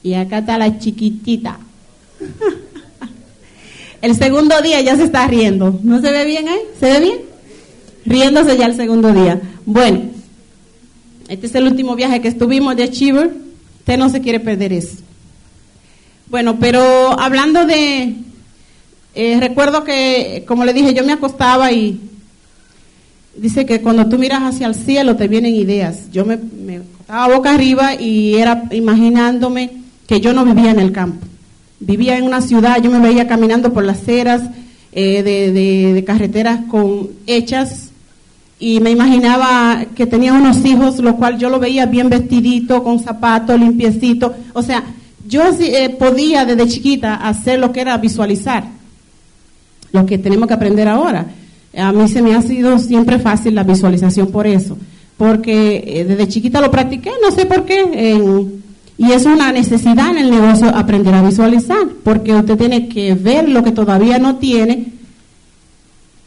y 0.03 0.13
acá 0.13 0.39
está 0.39 0.58
la 0.58 0.77
chiquitita. 0.77 1.58
El 4.01 4.13
segundo 4.17 4.62
día 4.62 4.82
ya 4.82 4.98
se 4.98 5.05
está 5.05 5.25
riendo. 5.25 5.79
¿No 5.82 6.01
se 6.01 6.12
ve 6.12 6.25
bien 6.25 6.50
ahí? 6.50 6.60
¿Se 6.77 6.91
ve 6.91 7.00
bien? 7.00 7.20
Riéndose 8.05 8.58
ya 8.58 8.65
el 8.65 8.75
segundo 8.75 9.13
día. 9.13 9.39
Bueno, 9.65 10.01
este 11.29 11.48
es 11.48 11.55
el 11.55 11.67
último 11.67 11.96
viaje 11.96 12.20
que 12.20 12.27
estuvimos 12.27 12.75
de 12.75 12.84
Achiever. 12.84 13.32
Usted 13.79 13.98
no 13.98 14.10
se 14.10 14.20
quiere 14.20 14.41
perder 14.41 14.74
eso. 14.74 14.98
Bueno, 16.27 16.60
pero 16.60 17.17
hablando 17.17 17.65
de... 17.65 18.15
Eh, 19.15 19.38
recuerdo 19.39 19.86
que, 19.86 20.43
como 20.46 20.65
le 20.65 20.74
dije, 20.74 20.93
yo 20.93 21.05
me 21.05 21.13
acostaba 21.13 21.72
y 21.72 22.01
dice 23.36 23.66
que 23.66 23.82
cuando 23.82 24.08
tú 24.08 24.18
miras 24.18 24.44
hacia 24.44 24.68
el 24.68 24.75
cielo 24.75 25.16
te 25.16 25.28
vienen 25.28 25.56
ideas. 25.56 26.12
Yo 26.12 26.25
me, 26.25 26.36
acostaba 26.36 27.36
boca 27.36 27.54
arriba 27.54 27.96
y 27.96 28.36
era 28.36 28.63
imaginándome 28.72 29.72
que 30.08 30.20
yo 30.22 30.34
no 30.34 30.46
vivía 30.46 30.72
en 30.72 30.80
el 30.80 30.92
campo 30.92 31.25
vivía 31.86 32.18
en 32.18 32.24
una 32.24 32.42
ciudad, 32.42 32.82
yo 32.82 32.90
me 32.90 33.00
veía 33.00 33.28
caminando 33.28 33.74
por 33.74 33.84
las 33.84 34.02
aceras 34.02 34.42
eh, 34.92 35.24
de, 35.24 36.04
carreteras 36.06 36.62
con 36.70 37.10
hechas 37.28 37.90
y 38.60 38.80
me 38.80 38.92
imaginaba 38.92 39.86
que 39.96 40.06
tenía 40.06 40.34
unos 40.34 40.63
hijos, 40.66 41.00
lo 41.00 41.18
cual 41.18 41.38
yo 41.38 41.50
lo 41.50 41.60
veía 41.60 41.86
bien 41.86 42.10
vestidito, 42.10 42.84
con 42.84 43.00
zapatos, 43.00 43.60
limpiecito. 43.60 44.34
O 44.54 44.62
sea, 44.62 44.84
yo 45.28 45.44
eh, 45.60 45.90
podía 45.90 46.46
desde 46.46 46.68
chiquita 46.68 47.16
hacer 47.16 47.60
lo 47.60 47.74
que 47.74 47.82
era 47.82 47.98
visualizar, 47.98 48.63
lo 49.92 50.06
que 50.06 50.18
tenemos 50.18 50.48
que 50.48 50.54
aprender 50.54 50.88
ahora. 50.88 51.25
A 51.77 51.92
mí 51.92 52.08
se 52.08 52.22
me 52.22 52.36
ha 52.36 52.42
sido 52.42 52.77
siempre 52.80 53.20
fácil 53.20 53.56
la 53.56 53.63
visualización 53.63 54.32
por 54.32 54.46
eso, 54.46 54.77
porque 55.18 55.84
eh, 55.86 56.06
desde 56.06 56.27
chiquita 56.27 56.62
lo 56.62 56.70
practiqué, 56.70 57.12
no 57.22 57.32
sé 57.32 57.46
por 57.46 57.65
qué, 57.65 57.84
y 58.98 59.12
es 59.12 59.25
una 59.25 59.51
necesidad 59.51 60.12
en 60.12 60.20
el 60.20 60.30
negocio 60.30 60.68
aprender 60.68 61.15
a 61.15 61.24
visualizar, 61.24 61.88
porque 62.03 62.34
usted 62.34 62.58
tiene 62.58 62.88
que 62.88 63.15
ver 63.15 63.50
lo 63.50 63.63
que 63.63 63.72
todavía 63.72 64.20
no 64.20 64.36
tiene 64.36 64.94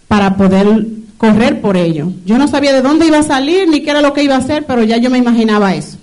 para 0.08 0.36
poder 0.36 0.86
correr 1.16 1.60
por 1.60 1.76
ello. 1.76 2.12
Yo 2.24 2.38
no 2.38 2.48
sabía 2.48 2.72
de 2.72 2.82
dónde 2.82 3.06
iba 3.06 3.18
a 3.18 3.22
salir 3.22 3.68
ni 3.68 3.82
qué 3.82 3.90
era 3.90 4.02
lo 4.02 4.12
que 4.12 4.24
iba 4.24 4.34
a 4.34 4.38
hacer, 4.38 4.66
pero 4.66 4.82
ya 4.82 4.96
yo 4.96 5.10
me 5.10 5.18
imaginaba 5.18 5.74
eso. 5.74 5.98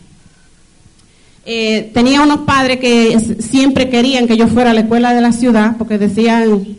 Eh, 1.45 1.91
tenía 1.93 2.21
unos 2.21 2.39
padres 2.39 2.79
que 2.79 3.19
siempre 3.39 3.89
querían 3.89 4.27
que 4.27 4.37
yo 4.37 4.47
fuera 4.47 4.71
a 4.71 4.73
la 4.73 4.81
escuela 4.81 5.13
de 5.13 5.21
la 5.21 5.33
ciudad, 5.33 5.75
porque 5.77 5.97
decían 5.97 6.77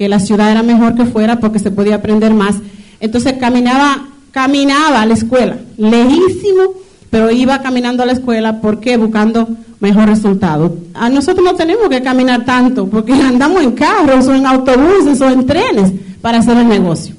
que 0.00 0.08
la 0.08 0.18
ciudad 0.18 0.50
era 0.50 0.62
mejor 0.62 0.94
que 0.94 1.04
fuera 1.04 1.40
porque 1.40 1.58
se 1.58 1.70
podía 1.70 1.96
aprender 1.96 2.32
más. 2.32 2.54
Entonces 3.00 3.34
caminaba, 3.34 4.08
caminaba 4.30 5.02
a 5.02 5.04
la 5.04 5.12
escuela, 5.12 5.58
lejísimo 5.76 6.72
pero 7.10 7.30
iba 7.30 7.60
caminando 7.60 8.02
a 8.02 8.06
la 8.06 8.12
escuela 8.12 8.62
porque 8.62 8.96
buscando 8.96 9.46
mejor 9.78 10.08
resultado. 10.08 10.74
A 10.94 11.10
nosotros 11.10 11.44
no 11.44 11.54
tenemos 11.54 11.90
que 11.90 12.00
caminar 12.00 12.46
tanto 12.46 12.86
porque 12.86 13.12
andamos 13.12 13.62
en 13.62 13.72
carros 13.72 14.26
o 14.26 14.34
en 14.34 14.46
autobuses 14.46 15.20
o 15.20 15.28
en 15.28 15.44
trenes 15.44 15.92
para 16.22 16.38
hacer 16.38 16.56
el 16.56 16.68
negocio. 16.68 17.14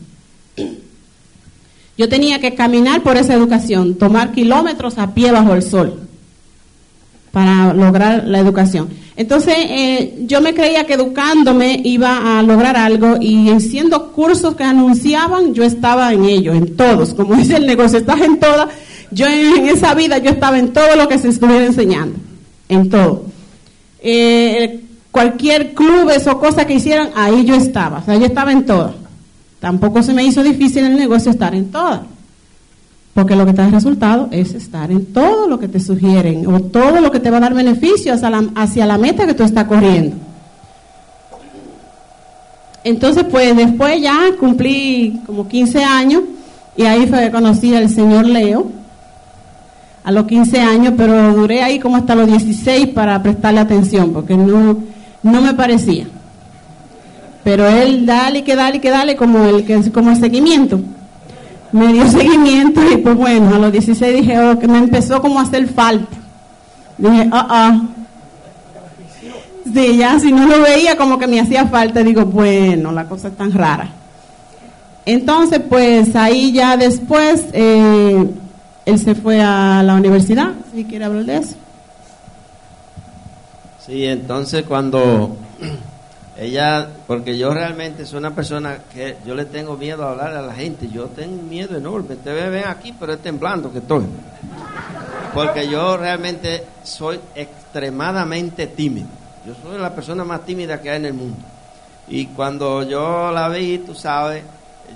Yo 1.99 2.09
tenía 2.09 2.39
que 2.39 2.55
caminar 2.55 3.03
por 3.03 3.15
esa 3.15 3.35
educación, 3.35 3.93
tomar 3.93 4.31
kilómetros 4.31 4.97
a 4.97 5.13
pie 5.13 5.31
bajo 5.31 5.53
el 5.53 5.61
sol 5.61 5.99
para 7.31 7.73
lograr 7.73 8.25
la 8.27 8.39
educación. 8.39 8.89
Entonces, 9.15 9.55
eh, 9.57 10.23
yo 10.25 10.41
me 10.41 10.53
creía 10.53 10.85
que 10.85 10.93
educándome 10.93 11.79
iba 11.83 12.39
a 12.39 12.43
lograr 12.43 12.75
algo 12.75 13.17
y 13.19 13.47
siendo 13.59 14.11
cursos 14.11 14.55
que 14.55 14.63
anunciaban, 14.63 15.53
yo 15.53 15.63
estaba 15.63 16.13
en 16.13 16.25
ello, 16.25 16.53
en 16.53 16.75
todos. 16.75 17.13
Como 17.13 17.35
dice 17.37 17.57
el 17.57 17.65
negocio, 17.65 17.99
estás 17.99 18.21
en 18.21 18.39
todas. 18.39 18.69
Yo 19.11 19.27
en, 19.27 19.67
esa 19.67 19.93
vida, 19.93 20.17
yo 20.17 20.29
estaba 20.29 20.57
en 20.57 20.73
todo 20.73 20.95
lo 20.95 21.07
que 21.07 21.17
se 21.17 21.29
estuviera 21.29 21.65
enseñando, 21.65 22.17
en 22.69 22.89
todo. 22.89 23.25
Eh, 24.01 24.81
cualquier 25.11 25.73
clubes 25.73 26.25
o 26.27 26.39
cosa 26.39 26.65
que 26.65 26.75
hicieran, 26.75 27.09
ahí 27.15 27.45
yo 27.45 27.55
estaba. 27.55 27.99
O 27.99 28.05
sea, 28.05 28.15
yo 28.17 28.25
estaba 28.25 28.51
en 28.51 28.65
todas. 28.65 28.95
Tampoco 29.59 30.01
se 30.01 30.13
me 30.13 30.23
hizo 30.23 30.41
difícil 30.41 30.85
el 30.85 30.95
negocio 30.95 31.31
estar 31.31 31.53
en 31.53 31.69
todas. 31.69 32.01
Porque 33.13 33.35
lo 33.35 33.45
que 33.45 33.53
te 33.53 33.61
da 33.61 33.69
resultado 33.69 34.29
es 34.31 34.53
estar 34.53 34.89
en 34.89 35.05
todo 35.07 35.47
lo 35.47 35.59
que 35.59 35.67
te 35.67 35.79
sugieren 35.79 36.47
o 36.47 36.61
todo 36.61 37.01
lo 37.01 37.11
que 37.11 37.19
te 37.19 37.29
va 37.29 37.37
a 37.37 37.41
dar 37.41 37.53
beneficio 37.53 38.13
hacia 38.13 38.29
la, 38.29 38.43
hacia 38.55 38.85
la 38.85 38.97
meta 38.97 39.25
que 39.25 39.33
tú 39.33 39.43
estás 39.43 39.65
corriendo. 39.65 40.15
Entonces, 42.83 43.25
pues 43.29 43.55
después 43.55 44.01
ya 44.01 44.17
cumplí 44.39 45.21
como 45.25 45.47
15 45.47 45.83
años 45.83 46.23
y 46.75 46.83
ahí 46.83 47.05
fue 47.05 47.19
que 47.19 47.31
conocí 47.31 47.75
al 47.75 47.89
señor 47.89 48.25
Leo 48.25 48.71
a 50.03 50.11
los 50.11 50.25
15 50.25 50.59
años, 50.59 50.93
pero 50.97 51.33
duré 51.33 51.61
ahí 51.61 51.79
como 51.79 51.97
hasta 51.97 52.15
los 52.15 52.27
16 52.27 52.87
para 52.87 53.21
prestarle 53.21 53.59
atención 53.59 54.13
porque 54.13 54.35
no, 54.35 54.77
no 55.21 55.41
me 55.41 55.53
parecía. 55.53 56.07
Pero 57.43 57.67
él 57.67 58.05
dale 58.05 58.43
que 58.43 58.55
dale 58.55 58.79
que 58.79 58.89
dale 58.89 59.15
como 59.15 59.45
el, 59.45 59.91
como 59.91 60.11
el 60.11 60.17
seguimiento 60.17 60.79
me 61.71 61.93
dio 61.93 62.07
seguimiento 62.07 62.81
y 62.91 62.97
pues 62.97 63.15
bueno, 63.15 63.55
a 63.55 63.59
los 63.59 63.71
16 63.71 64.21
dije, 64.21 64.39
oh, 64.39 64.59
que 64.59 64.67
me 64.67 64.77
empezó 64.77 65.21
como 65.21 65.39
a 65.39 65.43
hacer 65.43 65.67
falta. 65.67 66.17
Dije, 66.97 67.29
ah, 67.31 67.47
ah. 67.49 67.81
Sí, 69.73 69.97
ya 69.97 70.19
si 70.19 70.31
no 70.31 70.47
lo 70.47 70.61
veía 70.61 70.97
como 70.97 71.17
que 71.17 71.27
me 71.27 71.39
hacía 71.39 71.67
falta, 71.67 72.03
digo, 72.03 72.25
bueno, 72.25 72.91
la 72.91 73.05
cosa 73.05 73.29
es 73.29 73.37
tan 73.37 73.51
rara. 73.53 73.89
Entonces, 75.05 75.61
pues 75.67 76.15
ahí 76.15 76.51
ya 76.51 76.77
después, 76.77 77.45
eh, 77.53 78.27
él 78.85 78.99
se 78.99 79.15
fue 79.15 79.41
a 79.41 79.81
la 79.83 79.95
universidad, 79.95 80.51
si 80.73 80.83
quiere 80.83 81.05
hablar 81.05 81.25
de 81.25 81.37
eso. 81.37 81.55
Sí, 83.85 84.05
entonces 84.05 84.63
cuando 84.67 85.35
ella, 86.41 86.89
porque 87.05 87.37
yo 87.37 87.53
realmente 87.53 88.03
soy 88.03 88.17
una 88.17 88.33
persona 88.33 88.79
que 88.91 89.17
yo 89.23 89.35
le 89.35 89.45
tengo 89.45 89.77
miedo 89.77 90.03
a 90.03 90.11
hablar 90.11 90.35
a 90.35 90.41
la 90.41 90.55
gente, 90.55 90.89
yo 90.89 91.05
tengo 91.05 91.39
miedo 91.43 91.77
enorme. 91.77 92.15
Ustedes 92.15 92.51
ven 92.51 92.63
aquí, 92.65 92.95
pero 92.99 93.13
es 93.13 93.19
temblando 93.19 93.71
que 93.71 93.77
estoy. 93.77 94.05
Porque 95.35 95.69
yo 95.69 95.97
realmente 95.97 96.63
soy 96.83 97.19
extremadamente 97.35 98.65
tímido. 98.65 99.07
Yo 99.45 99.53
soy 99.61 99.79
la 99.79 99.93
persona 99.93 100.23
más 100.23 100.43
tímida 100.43 100.81
que 100.81 100.89
hay 100.89 100.97
en 100.97 101.05
el 101.05 101.13
mundo. 101.13 101.37
Y 102.07 102.25
cuando 102.25 102.81
yo 102.83 103.31
la 103.31 103.47
vi, 103.47 103.77
tú 103.77 103.93
sabes, 103.93 104.43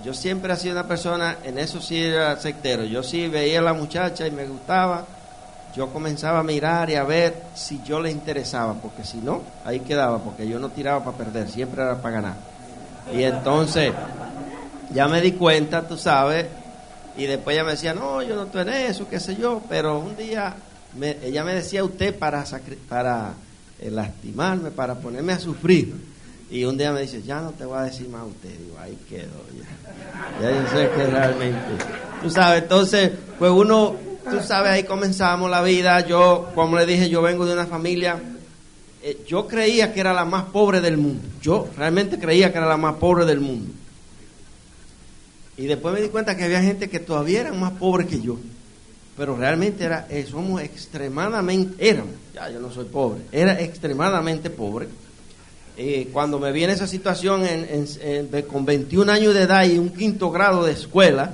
yo 0.03 0.15
siempre 0.15 0.51
he 0.51 0.57
sido 0.57 0.73
una 0.73 0.87
persona, 0.87 1.37
en 1.43 1.59
eso 1.59 1.79
sí 1.79 2.01
era 2.01 2.35
sectero. 2.37 2.85
Yo 2.85 3.03
sí 3.03 3.27
veía 3.27 3.59
a 3.59 3.63
la 3.63 3.73
muchacha 3.73 4.25
y 4.25 4.31
me 4.31 4.47
gustaba 4.47 5.05
yo 5.75 5.91
comenzaba 5.91 6.39
a 6.39 6.43
mirar 6.43 6.89
y 6.89 6.95
a 6.95 7.03
ver 7.03 7.35
si 7.55 7.81
yo 7.83 7.99
le 7.99 8.11
interesaba, 8.11 8.73
porque 8.75 9.03
si 9.03 9.17
no, 9.17 9.41
ahí 9.65 9.81
quedaba, 9.81 10.19
porque 10.19 10.47
yo 10.47 10.59
no 10.59 10.69
tiraba 10.69 11.03
para 11.03 11.17
perder, 11.17 11.49
siempre 11.49 11.81
era 11.81 12.01
para 12.01 12.15
ganar. 12.15 12.35
Y 13.13 13.23
entonces, 13.23 13.91
ya 14.93 15.07
me 15.07 15.21
di 15.21 15.33
cuenta, 15.33 15.87
tú 15.87 15.97
sabes, 15.97 16.47
y 17.17 17.25
después 17.25 17.55
ella 17.55 17.63
me 17.63 17.71
decía, 17.71 17.93
no, 17.93 18.21
yo 18.21 18.35
no 18.35 18.43
estoy 18.43 18.61
en 18.61 18.69
eso, 18.69 19.07
qué 19.09 19.19
sé 19.19 19.35
yo, 19.35 19.61
pero 19.69 19.99
un 19.99 20.15
día 20.15 20.55
ella 21.01 21.43
me 21.43 21.53
decía 21.53 21.83
usted 21.83 22.17
para, 22.17 22.45
para 22.87 23.33
eh, 23.79 23.91
lastimarme, 23.91 24.71
para 24.71 24.95
ponerme 24.95 25.33
a 25.33 25.39
sufrir. 25.39 25.93
Y 26.49 26.63
un 26.63 26.77
día 26.77 26.91
me 26.91 27.01
dice, 27.01 27.21
ya 27.23 27.41
no 27.41 27.51
te 27.51 27.65
voy 27.65 27.79
a 27.79 27.81
decir 27.81 28.07
más 28.07 28.21
a 28.21 28.25
usted. 28.25 28.49
Digo, 28.49 28.77
ahí 28.79 28.97
quedó. 29.09 29.43
Ya, 29.57 30.51
ya 30.51 30.61
yo 30.61 30.67
sé 30.69 30.89
que 30.95 31.07
realmente. 31.07 31.83
Tú 32.21 32.29
sabes, 32.29 32.63
entonces, 32.63 33.11
pues 33.37 33.51
uno 33.51 33.95
tú 34.29 34.39
sabes, 34.41 34.71
ahí 34.71 34.83
comenzamos 34.83 35.49
la 35.49 35.61
vida. 35.61 36.05
Yo, 36.05 36.51
como 36.55 36.77
le 36.77 36.85
dije, 36.85 37.09
yo 37.09 37.21
vengo 37.21 37.45
de 37.45 37.53
una 37.53 37.65
familia, 37.65 38.19
eh, 39.03 39.19
yo 39.27 39.47
creía 39.47 39.93
que 39.93 39.99
era 39.99 40.13
la 40.13 40.25
más 40.25 40.45
pobre 40.45 40.81
del 40.81 40.97
mundo. 40.97 41.21
Yo 41.41 41.69
realmente 41.77 42.19
creía 42.19 42.51
que 42.51 42.57
era 42.57 42.67
la 42.67 42.77
más 42.77 42.95
pobre 42.95 43.25
del 43.25 43.39
mundo. 43.39 43.71
Y 45.57 45.67
después 45.67 45.93
me 45.93 46.01
di 46.01 46.09
cuenta 46.09 46.35
que 46.35 46.43
había 46.43 46.61
gente 46.61 46.89
que 46.89 46.99
todavía 46.99 47.41
eran 47.41 47.59
más 47.59 47.73
pobres 47.73 48.07
que 48.07 48.19
yo. 48.19 48.37
Pero 49.15 49.37
realmente 49.37 49.85
era, 49.85 50.07
eh, 50.09 50.25
somos 50.29 50.61
extremadamente, 50.61 51.87
éramos, 51.87 52.15
ya 52.33 52.49
yo 52.49 52.59
no 52.59 52.69
soy 52.69 52.85
pobre, 52.85 53.21
era 53.31 53.61
extremadamente 53.61 54.49
pobre. 54.49 54.89
Eh, 55.77 56.09
cuando 56.11 56.37
me 56.37 56.51
viene 56.51 56.73
esa 56.73 56.87
situación 56.87 57.43
con 58.49 58.65
21 58.65 59.09
años 59.11 59.33
de 59.33 59.41
edad 59.41 59.65
y 59.65 59.77
un 59.77 59.89
quinto 59.89 60.31
grado 60.31 60.65
de 60.65 60.73
escuela, 60.73 61.33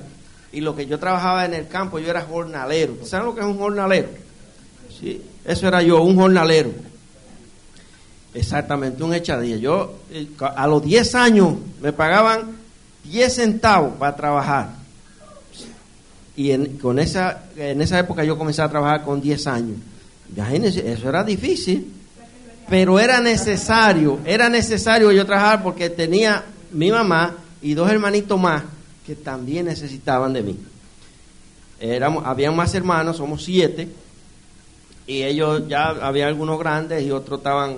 y 0.52 0.60
lo 0.60 0.76
que 0.76 0.86
yo 0.86 0.98
trabajaba 0.98 1.46
en 1.46 1.54
el 1.54 1.66
campo, 1.66 1.98
yo 1.98 2.10
era 2.10 2.22
jornalero. 2.22 2.96
¿Saben 3.04 3.26
lo 3.26 3.34
que 3.34 3.40
es 3.40 3.46
un 3.46 3.58
jornalero? 3.58 4.08
Sí, 5.00 5.20
eso 5.44 5.66
era 5.66 5.82
yo, 5.82 6.02
un 6.02 6.14
jornalero. 6.14 6.70
Exactamente, 8.34 9.02
un 9.02 9.14
echadilla. 9.14 9.56
Yo 9.56 9.94
eh, 10.10 10.28
a 10.38 10.66
los 10.66 10.82
10 10.84 11.14
años 11.14 11.54
me 11.80 11.92
pagaban 11.92 12.56
10 13.04 13.34
centavos 13.34 13.94
para 13.98 14.14
trabajar. 14.14 14.70
Y 16.36 16.50
en, 16.50 16.78
con 16.78 16.98
esa, 16.98 17.44
en 17.56 17.80
esa 17.80 17.98
época 17.98 18.22
yo 18.24 18.36
comencé 18.38 18.62
a 18.62 18.68
trabajar 18.68 19.04
con 19.04 19.20
10 19.20 19.46
años. 19.46 19.76
Imagínense, 20.34 20.90
eso 20.90 21.08
era 21.08 21.24
difícil, 21.24 21.92
pero 22.68 22.98
era 22.98 23.20
necesario, 23.20 24.20
era 24.24 24.48
necesario 24.48 25.12
yo 25.12 25.26
trabajar 25.26 25.62
porque 25.62 25.90
tenía 25.90 26.44
mi 26.72 26.90
mamá 26.90 27.36
y 27.60 27.74
dos 27.74 27.90
hermanitos 27.90 28.40
más 28.40 28.62
que 29.06 29.16
también 29.16 29.66
necesitaban 29.66 30.32
de 30.32 30.42
mí. 30.42 30.58
Éramos, 31.80 32.24
había 32.26 32.50
más 32.52 32.74
hermanos, 32.74 33.16
somos 33.16 33.42
siete, 33.42 33.88
y 35.06 35.22
ellos 35.22 35.66
ya 35.68 35.88
había 35.88 36.28
algunos 36.28 36.58
grandes 36.58 37.02
y 37.02 37.10
otros 37.10 37.40
estaban 37.40 37.76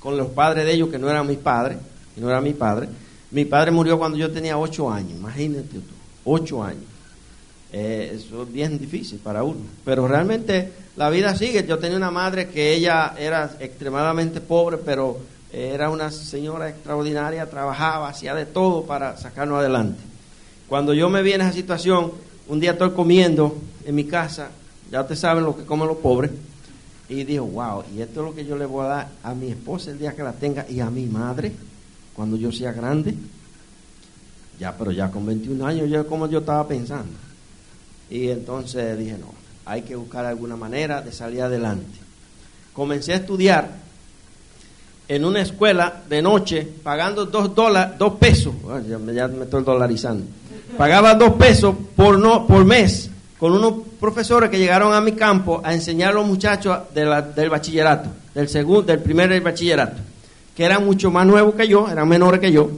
con 0.00 0.16
los 0.16 0.28
padres 0.28 0.66
de 0.66 0.74
ellos 0.74 0.90
que 0.90 0.98
no 0.98 1.08
eran 1.08 1.26
mis 1.26 1.38
padres, 1.38 1.78
y 2.16 2.20
no 2.20 2.28
era 2.28 2.40
mi 2.40 2.52
padre. 2.52 2.88
Mi 3.30 3.44
padre 3.44 3.70
murió 3.70 3.98
cuando 3.98 4.18
yo 4.18 4.30
tenía 4.30 4.58
ocho 4.58 4.90
años, 4.90 5.12
imagínate 5.12 5.78
tú, 5.78 5.82
ocho 6.24 6.62
años. 6.62 6.84
Eh, 7.72 8.12
eso 8.14 8.44
es 8.44 8.52
bien 8.52 8.78
difícil 8.78 9.18
para 9.18 9.42
uno. 9.42 9.60
Pero 9.84 10.08
realmente 10.08 10.72
la 10.96 11.10
vida 11.10 11.34
sigue. 11.36 11.66
Yo 11.66 11.78
tenía 11.78 11.98
una 11.98 12.10
madre 12.10 12.48
que 12.48 12.74
ella 12.74 13.14
era 13.18 13.50
extremadamente 13.60 14.40
pobre, 14.40 14.78
pero 14.78 15.18
era 15.52 15.90
una 15.90 16.10
señora 16.10 16.68
extraordinaria, 16.68 17.48
trabajaba, 17.48 18.08
hacía 18.08 18.34
de 18.34 18.46
todo 18.46 18.84
para 18.84 19.16
sacarnos 19.16 19.58
adelante. 19.58 20.00
Cuando 20.68 20.92
yo 20.92 21.08
me 21.08 21.22
vi 21.22 21.32
en 21.32 21.40
esa 21.40 21.52
situación, 21.52 22.12
un 22.46 22.60
día 22.60 22.72
estoy 22.72 22.90
comiendo 22.90 23.56
en 23.86 23.94
mi 23.94 24.04
casa, 24.04 24.50
ya 24.92 25.00
ustedes 25.00 25.20
saben 25.20 25.44
lo 25.44 25.56
que 25.56 25.64
comen 25.64 25.88
los 25.88 25.96
pobres, 25.96 26.30
y 27.08 27.24
digo, 27.24 27.46
wow, 27.46 27.84
y 27.96 28.02
esto 28.02 28.20
es 28.20 28.26
lo 28.26 28.34
que 28.34 28.44
yo 28.44 28.54
le 28.54 28.66
voy 28.66 28.84
a 28.84 28.88
dar 28.88 29.08
a 29.22 29.34
mi 29.34 29.50
esposa 29.50 29.90
el 29.90 29.98
día 29.98 30.14
que 30.14 30.22
la 30.22 30.34
tenga 30.34 30.66
y 30.68 30.80
a 30.80 30.90
mi 30.90 31.06
madre 31.06 31.52
cuando 32.14 32.36
yo 32.36 32.52
sea 32.52 32.72
grande. 32.72 33.14
Ya, 34.60 34.76
pero 34.76 34.90
ya 34.90 35.10
con 35.10 35.24
21 35.24 35.66
años, 35.66 35.88
yo 35.88 36.06
como 36.06 36.26
yo 36.28 36.40
estaba 36.40 36.68
pensando. 36.68 37.12
Y 38.10 38.28
entonces 38.28 38.98
dije, 38.98 39.16
no, 39.18 39.32
hay 39.64 39.82
que 39.82 39.96
buscar 39.96 40.26
alguna 40.26 40.56
manera 40.56 41.00
de 41.00 41.12
salir 41.12 41.40
adelante. 41.40 41.98
Comencé 42.74 43.14
a 43.14 43.16
estudiar 43.16 43.70
en 45.06 45.24
una 45.24 45.40
escuela 45.40 46.02
de 46.06 46.20
noche, 46.20 46.68
pagando 46.82 47.24
dos 47.24 47.54
dólares, 47.54 47.96
dos 47.98 48.14
pesos, 48.16 48.52
ya 48.86 48.98
me 48.98 49.44
estoy 49.44 49.64
dolarizando 49.64 50.26
Pagaba 50.76 51.14
dos 51.14 51.34
pesos 51.34 51.74
por, 51.96 52.18
no, 52.18 52.46
por 52.46 52.64
mes 52.64 53.10
con 53.38 53.52
unos 53.52 53.74
profesores 54.00 54.50
que 54.50 54.58
llegaron 54.58 54.92
a 54.92 55.00
mi 55.00 55.12
campo 55.12 55.60
a 55.64 55.72
enseñar 55.72 56.10
a 56.10 56.14
los 56.14 56.26
muchachos 56.26 56.78
del 56.92 57.48
bachillerato, 57.48 58.10
del 58.34 58.48
segundo, 58.48 58.82
del 58.82 58.98
primer 58.98 59.40
bachillerato, 59.40 59.98
que 60.56 60.64
eran 60.64 60.84
mucho 60.84 61.10
más 61.10 61.24
nuevos 61.24 61.54
que 61.54 61.68
yo, 61.68 61.88
eran 61.88 62.08
menores 62.08 62.40
que 62.40 62.50
yo. 62.50 62.68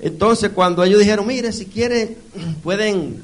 Entonces, 0.00 0.50
cuando 0.54 0.82
ellos 0.82 1.00
dijeron, 1.00 1.26
mire, 1.26 1.52
si 1.52 1.66
quieren, 1.66 2.16
pueden, 2.62 3.22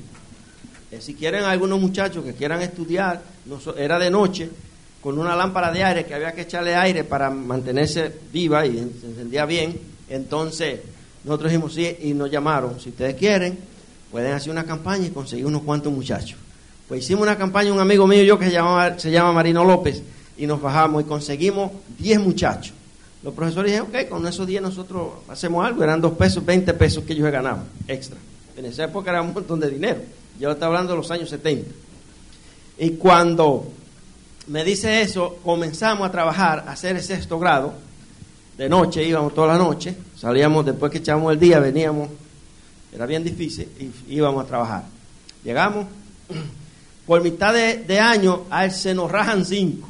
eh, 0.91 1.01
si 1.01 1.15
quieren 1.15 1.45
algunos 1.45 1.81
muchachos 1.81 2.25
que 2.25 2.35
quieran 2.35 2.61
estudiar, 2.61 3.23
era 3.77 3.99
de 3.99 4.11
noche, 4.11 4.51
con 5.01 5.19
una 5.19 5.35
lámpara 5.35 5.73
de 5.73 5.83
aire 5.83 6.05
que 6.05 6.15
había 6.15 6.33
que 6.33 6.43
echarle 6.43 6.75
aire 6.75 7.05
para 7.05 7.31
mantenerse 7.31 8.13
viva 8.31 8.67
y 8.67 8.77
se 9.01 9.07
encendía 9.07 9.47
bien. 9.47 9.79
Entonces, 10.11 10.81
nosotros 11.25 11.51
dijimos 11.51 11.73
sí 11.73 11.97
y 12.03 12.13
nos 12.13 12.31
llamaron, 12.31 12.79
si 12.79 12.91
ustedes 12.91 13.15
quieren, 13.15 13.59
pueden 14.11 14.33
hacer 14.33 14.51
una 14.51 14.65
campaña 14.65 15.07
y 15.07 15.11
conseguir 15.11 15.47
unos 15.47 15.63
cuantos 15.63 15.93
muchachos. 15.93 16.39
Pues 16.89 17.05
hicimos 17.05 17.23
una 17.23 17.37
campaña, 17.37 17.73
un 17.73 17.81
amigo 17.81 18.07
mío 18.07 18.23
y 18.23 18.27
yo 18.27 18.39
que 18.39 18.47
se 18.47 18.53
llama, 18.53 18.99
se 18.99 19.11
llama 19.11 19.33
Marino 19.33 19.65
López, 19.65 20.03
y 20.37 20.47
nos 20.47 20.61
bajamos 20.61 21.03
y 21.03 21.07
conseguimos 21.07 21.71
10 21.99 22.21
muchachos. 22.21 22.73
Los 23.23 23.35
profesores 23.35 23.73
dijeron, 23.73 23.89
ok, 23.95 24.09
con 24.09 24.27
esos 24.27 24.47
10 24.47 24.63
nosotros 24.63 25.11
hacemos 25.29 25.65
algo, 25.65 25.85
eran 25.85 26.01
2 26.01 26.13
pesos, 26.15 26.45
20 26.45 26.73
pesos 26.75 27.05
que 27.05 27.13
ellos 27.13 27.31
ganaban 27.31 27.65
extra. 27.87 28.17
En 28.57 28.65
esa 28.65 28.85
época 28.85 29.11
era 29.11 29.23
un 29.23 29.33
montón 29.33 29.61
de 29.61 29.71
dinero. 29.71 30.01
Yo 30.39 30.51
estoy 30.51 30.67
hablando 30.67 30.93
de 30.93 30.99
los 30.99 31.11
años 31.11 31.29
70. 31.29 31.71
Y 32.79 32.91
cuando 32.93 33.69
me 34.47 34.65
dice 34.65 35.03
eso, 35.03 35.39
comenzamos 35.45 36.09
a 36.09 36.11
trabajar, 36.11 36.65
a 36.67 36.73
hacer 36.73 36.97
el 36.97 37.03
sexto 37.03 37.39
grado. 37.39 37.75
De 38.57 38.69
noche 38.69 39.05
íbamos 39.05 39.35
toda 39.35 39.49
la 39.49 39.59
noche, 39.59 39.95
salíamos 40.19 40.67
después 40.67 40.91
que 40.91 40.99
echábamos 40.99 41.33
el 41.33 41.39
día, 41.39 41.61
veníamos, 41.61 42.09
era 42.93 43.07
bien 43.07 43.23
difícil, 43.23 43.69
y 44.09 44.15
íbamos 44.15 44.45
a 44.45 44.49
trabajar. 44.49 44.85
Llegamos, 45.45 45.87
por 47.07 47.23
mitad 47.23 47.55
de, 47.55 48.01
año, 48.01 48.45
a 48.51 48.65
él 48.65 48.73
se 48.73 48.95
nos 48.95 49.11
rajan 49.11 49.45
cinco. 49.45 49.89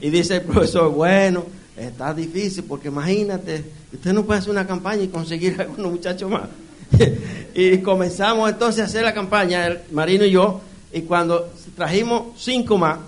Y 0.00 0.10
dice 0.10 0.36
el 0.36 0.42
profesor, 0.42 0.92
bueno, 0.92 1.44
está 1.76 2.14
difícil 2.14 2.64
porque 2.64 2.88
imagínate, 2.88 3.64
usted 3.92 4.12
no 4.12 4.24
puede 4.24 4.40
hacer 4.40 4.50
una 4.50 4.66
campaña 4.66 5.02
y 5.02 5.08
conseguir 5.08 5.56
algunos 5.60 5.92
muchachos 5.92 6.30
más. 6.30 6.48
y 7.54 7.78
comenzamos 7.78 8.50
entonces 8.50 8.82
a 8.82 8.84
hacer 8.84 9.02
la 9.02 9.14
campaña, 9.14 9.66
el 9.66 9.80
Marino 9.92 10.24
y 10.24 10.30
yo, 10.30 10.60
y 10.92 11.02
cuando 11.02 11.52
trajimos 11.76 12.38
cinco 12.40 12.78
más, 12.78 12.98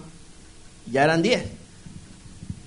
ya 0.90 1.04
eran 1.04 1.22
diez. 1.22 1.44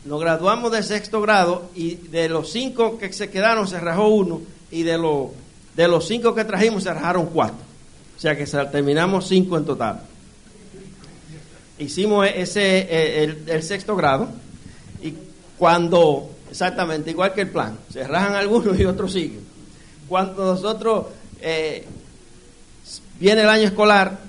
Nos 0.06 0.20
graduamos 0.20 0.72
del 0.72 0.84
sexto 0.84 1.22
grado 1.22 1.70
y 1.76 1.96
de 1.96 2.28
los 2.28 2.52
cinco 2.52 2.98
que 2.98 3.14
se 3.14 3.30
quedaron 3.30 3.68
se 3.68 3.80
rajó 3.80 4.10
uno 4.10 4.42
y 4.70 4.84
de, 4.84 4.98
los 4.98 5.28
de 5.76 5.88
los 5.88 6.08
cinco 6.08 6.36
que 6.36 6.46
trajimos 6.46 6.84
se 6.84 6.94
rajaron 6.94 7.28
cuatro. 7.28 7.58
O 8.16 8.20
sea 8.20 8.38
que 8.38 8.46
terminamos 8.46 9.28
cinco 9.28 9.58
en 9.58 9.66
total. 9.66 10.02
Hicimos 11.80 12.28
ese 12.34 12.88
eh, 12.90 13.36
el, 13.48 13.64
sexto 13.64 13.96
grado 13.96 14.30
y 15.02 15.14
cuando, 15.58 16.30
exactamente 16.50 17.12
igual 17.12 17.34
que 17.34 17.42
el 17.42 17.50
plan, 17.50 17.78
se 17.92 18.04
rajan 18.08 18.36
algunos 18.36 18.80
y 18.80 18.86
otros 18.86 19.12
siguen. 19.12 19.42
Cuando 20.08 20.46
nosotros 20.46 21.08
eh, 21.42 21.86
viene 23.20 23.42
el 23.42 23.50
año 23.50 23.64
escolar, 23.64 24.20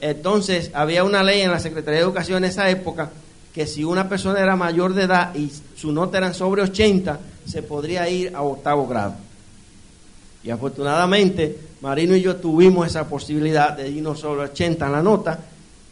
entonces 0.00 0.70
había 0.72 1.04
una 1.04 1.22
ley 1.22 1.42
en 1.42 1.50
la 1.50 1.60
Secretaría 1.60 2.00
de 2.00 2.04
Educación 2.04 2.44
en 2.44 2.50
esa 2.50 2.68
época 2.70 3.10
que 3.54 3.66
si 3.68 3.84
una 3.84 4.08
persona 4.08 4.40
era 4.40 4.56
mayor 4.56 4.94
de 4.94 5.04
edad 5.04 5.34
y 5.34 5.52
su 5.76 5.92
nota 5.92 6.18
era 6.18 6.34
sobre 6.34 6.62
80, 6.62 7.20
se 7.46 7.62
podría 7.62 8.08
ir 8.08 8.34
a 8.34 8.42
octavo 8.42 8.88
grado. 8.88 9.14
Y 10.44 10.50
afortunadamente, 10.50 11.58
Marino 11.80 12.14
y 12.14 12.20
yo 12.20 12.36
tuvimos 12.36 12.86
esa 12.86 13.08
posibilidad 13.08 13.76
de 13.76 13.88
irnos 13.88 14.20
sobre 14.20 14.42
80 14.44 14.86
en 14.86 14.92
la 14.92 15.02
nota 15.02 15.38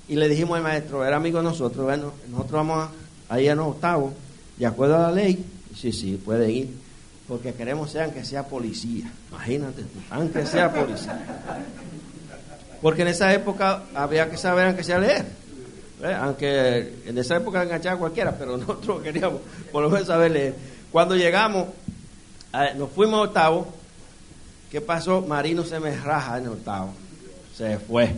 y 0.09 0.17
le 0.17 0.29
dijimos 0.29 0.59
al 0.59 0.63
maestro, 0.63 1.05
era 1.05 1.17
amigo 1.17 1.39
de 1.39 1.45
nosotros, 1.45 1.87
bueno, 1.87 2.13
nosotros 2.31 2.53
vamos 2.53 2.89
a, 3.31 3.41
ir 3.41 3.51
a 3.51 3.55
los 3.55 3.69
octavos, 3.69 4.13
de 4.59 4.67
acuerdo 4.67 4.97
a 4.97 5.03
la 5.09 5.13
ley, 5.13 5.43
sí, 5.75 5.91
sí, 5.91 6.21
pueden 6.23 6.51
ir, 6.51 6.71
porque 7.27 7.55
queremos 7.55 7.91
sean 7.91 8.11
que 8.11 8.25
sea 8.25 8.47
policía, 8.47 9.11
imagínate 9.31 9.85
aunque 10.11 10.45
sea 10.45 10.71
policía. 10.71 11.19
Porque 12.83 13.03
en 13.03 13.09
esa 13.09 13.33
época 13.33 13.85
había 13.95 14.29
que 14.29 14.37
saber 14.37 14.67
aunque 14.67 14.83
sea 14.83 14.99
leer. 14.99 15.25
Aunque 16.21 16.95
en 17.07 17.17
esa 17.17 17.37
época 17.37 17.63
enganchaba 17.63 17.97
cualquiera, 17.97 18.37
pero 18.37 18.57
nosotros 18.59 19.01
queríamos 19.03 19.41
por 19.71 19.85
lo 19.85 19.89
menos 19.89 20.09
saber 20.09 20.33
leer. 20.33 20.55
Cuando 20.91 21.15
llegamos, 21.15 21.69
nos 22.77 22.91
fuimos 22.91 23.21
a 23.21 23.23
octavo. 23.23 23.82
¿Qué 24.73 24.81
pasó? 24.81 25.21
Marino 25.21 25.65
se 25.65 25.79
me 25.79 25.95
raja 25.95 26.39
en 26.39 26.49
octavo. 26.49 26.95
Se 27.55 27.79
fue. 27.79 28.11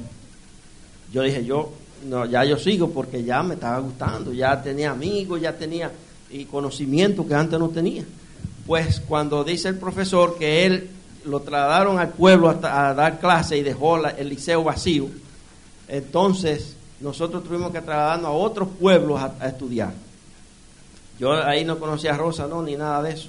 Yo 1.13 1.23
dije, 1.23 1.45
yo, 1.45 1.73
no, 2.07 2.27
ya 2.27 2.45
yo 2.45 2.57
sigo 2.57 2.91
porque 2.91 3.25
ya 3.25 3.43
me 3.43 3.55
estaba 3.55 3.81
gustando. 3.81 4.33
Ya 4.33 4.63
tenía 4.63 4.93
amigos, 4.93 5.41
ya 5.41 5.53
tenía 5.53 5.91
y 6.31 6.45
conocimiento 6.45 7.27
que 7.27 7.35
antes 7.35 7.59
no 7.59 7.71
tenía. 7.71 8.05
Pues 8.69 9.01
cuando 9.01 9.43
dice 9.43 9.69
el 9.69 9.79
profesor 9.79 10.39
que 10.39 10.65
él 10.65 10.91
lo 11.25 11.41
trasladaron 11.41 11.99
al 11.99 12.11
pueblo 12.11 12.49
a 12.49 12.95
dar 12.95 13.19
clase 13.19 13.59
y 13.59 13.65
dejó 13.65 14.07
el 14.07 14.29
liceo 14.29 14.63
vacío. 14.63 15.09
Entonces, 15.89 16.77
nosotros 17.01 17.43
tuvimos 17.43 17.73
que 17.73 17.81
trasladarnos 17.81 18.29
a 18.29 18.31
otros 18.31 18.69
pueblos 18.81 19.21
a, 19.21 19.49
estudiar. 19.49 19.93
Yo 21.19 21.33
ahí 21.33 21.65
no 21.65 21.81
conocía 21.81 22.15
a 22.15 22.17
Rosa, 22.17 22.47
no, 22.47 22.63
ni 22.63 22.77
nada 22.77 23.03
de 23.03 23.11
eso. 23.11 23.29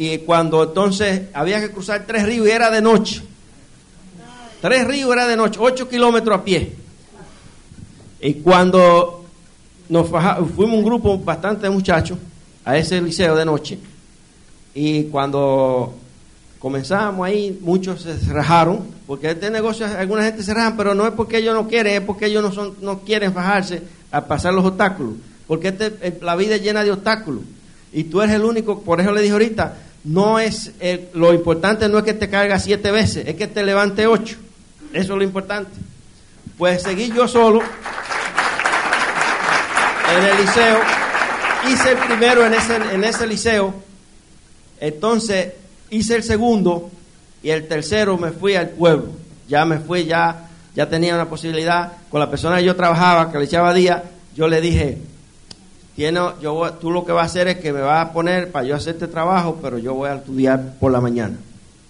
Y 0.00 0.16
cuando 0.20 0.62
entonces 0.62 1.24
había 1.34 1.60
que 1.60 1.72
cruzar 1.72 2.06
tres 2.06 2.24
ríos 2.24 2.48
y 2.48 2.50
era 2.50 2.70
de 2.70 2.80
noche. 2.80 3.20
Tres 4.62 4.86
ríos 4.86 5.12
era 5.12 5.26
de 5.26 5.36
noche, 5.36 5.60
ocho 5.60 5.90
kilómetros 5.90 6.38
a 6.38 6.42
pie. 6.42 6.72
Y 8.22 8.32
cuando 8.36 9.26
nos 9.90 10.08
fuimos 10.08 10.78
un 10.78 10.84
grupo 10.86 11.18
bastante 11.18 11.64
de 11.64 11.70
muchachos 11.70 12.16
a 12.64 12.78
ese 12.78 12.98
liceo 13.02 13.36
de 13.36 13.44
noche, 13.44 13.78
y 14.74 15.02
cuando 15.04 15.92
comenzamos 16.58 17.26
ahí, 17.26 17.58
muchos 17.60 18.00
se 18.00 18.32
rajaron, 18.32 18.80
porque 19.06 19.32
este 19.32 19.50
negocio 19.50 19.84
alguna 19.84 20.24
gente 20.24 20.42
se 20.42 20.54
rajan, 20.54 20.78
pero 20.78 20.94
no 20.94 21.06
es 21.06 21.12
porque 21.12 21.36
ellos 21.36 21.54
no 21.54 21.68
quieren, 21.68 21.96
es 21.96 22.00
porque 22.00 22.24
ellos 22.24 22.42
no, 22.42 22.50
son, 22.52 22.74
no 22.80 23.00
quieren 23.00 23.34
bajarse 23.34 23.82
a 24.10 24.24
pasar 24.24 24.54
los 24.54 24.64
obstáculos, 24.64 25.16
porque 25.46 25.68
este, 25.68 26.20
la 26.22 26.36
vida 26.36 26.54
es 26.54 26.62
llena 26.62 26.84
de 26.84 26.90
obstáculos, 26.90 27.42
y 27.92 28.04
tú 28.04 28.22
eres 28.22 28.36
el 28.36 28.44
único, 28.44 28.80
por 28.80 28.98
eso 29.02 29.12
le 29.12 29.20
dije 29.20 29.34
ahorita, 29.34 29.76
no 30.04 30.38
es, 30.38 30.72
lo 31.14 31.34
importante 31.34 31.88
no 31.88 31.98
es 31.98 32.04
que 32.04 32.14
te 32.14 32.30
carga 32.30 32.58
siete 32.58 32.90
veces, 32.90 33.26
es 33.26 33.34
que 33.36 33.46
te 33.46 33.62
levante 33.62 34.06
ocho, 34.06 34.36
eso 34.92 35.12
es 35.12 35.18
lo 35.18 35.22
importante. 35.22 35.70
Pues 36.56 36.82
seguí 36.82 37.12
yo 37.12 37.26
solo 37.28 37.60
en 40.16 40.24
el 40.24 40.36
liceo, 40.38 40.78
hice 41.70 41.92
el 41.92 41.98
primero 41.98 42.46
en 42.46 42.54
ese, 42.54 42.76
en 42.76 43.04
ese 43.04 43.26
liceo, 43.26 43.74
entonces 44.80 45.54
hice 45.90 46.16
el 46.16 46.22
segundo 46.22 46.90
y 47.42 47.50
el 47.50 47.68
tercero 47.68 48.16
me 48.16 48.30
fui 48.30 48.54
al 48.54 48.70
pueblo. 48.70 49.08
Ya 49.48 49.64
me 49.64 49.78
fui, 49.78 50.04
ya, 50.04 50.48
ya 50.74 50.88
tenía 50.88 51.14
una 51.14 51.28
posibilidad. 51.28 51.92
Con 52.08 52.20
la 52.20 52.30
persona 52.30 52.58
que 52.58 52.64
yo 52.64 52.76
trabajaba, 52.76 53.32
que 53.32 53.38
le 53.38 53.44
echaba 53.44 53.74
día, 53.74 54.04
yo 54.36 54.48
le 54.48 54.60
dije, 54.60 54.98
Tú 56.80 56.90
lo 56.90 57.04
que 57.04 57.12
vas 57.12 57.22
a 57.22 57.26
hacer 57.26 57.48
es 57.48 57.58
que 57.58 57.72
me 57.72 57.80
vas 57.80 58.08
a 58.08 58.12
poner 58.12 58.50
para 58.50 58.66
yo 58.66 58.74
hacer 58.74 58.94
este 58.94 59.08
trabajo, 59.08 59.58
pero 59.60 59.78
yo 59.78 59.94
voy 59.94 60.08
a 60.08 60.14
estudiar 60.14 60.74
por 60.78 60.92
la 60.92 61.00
mañana. 61.00 61.36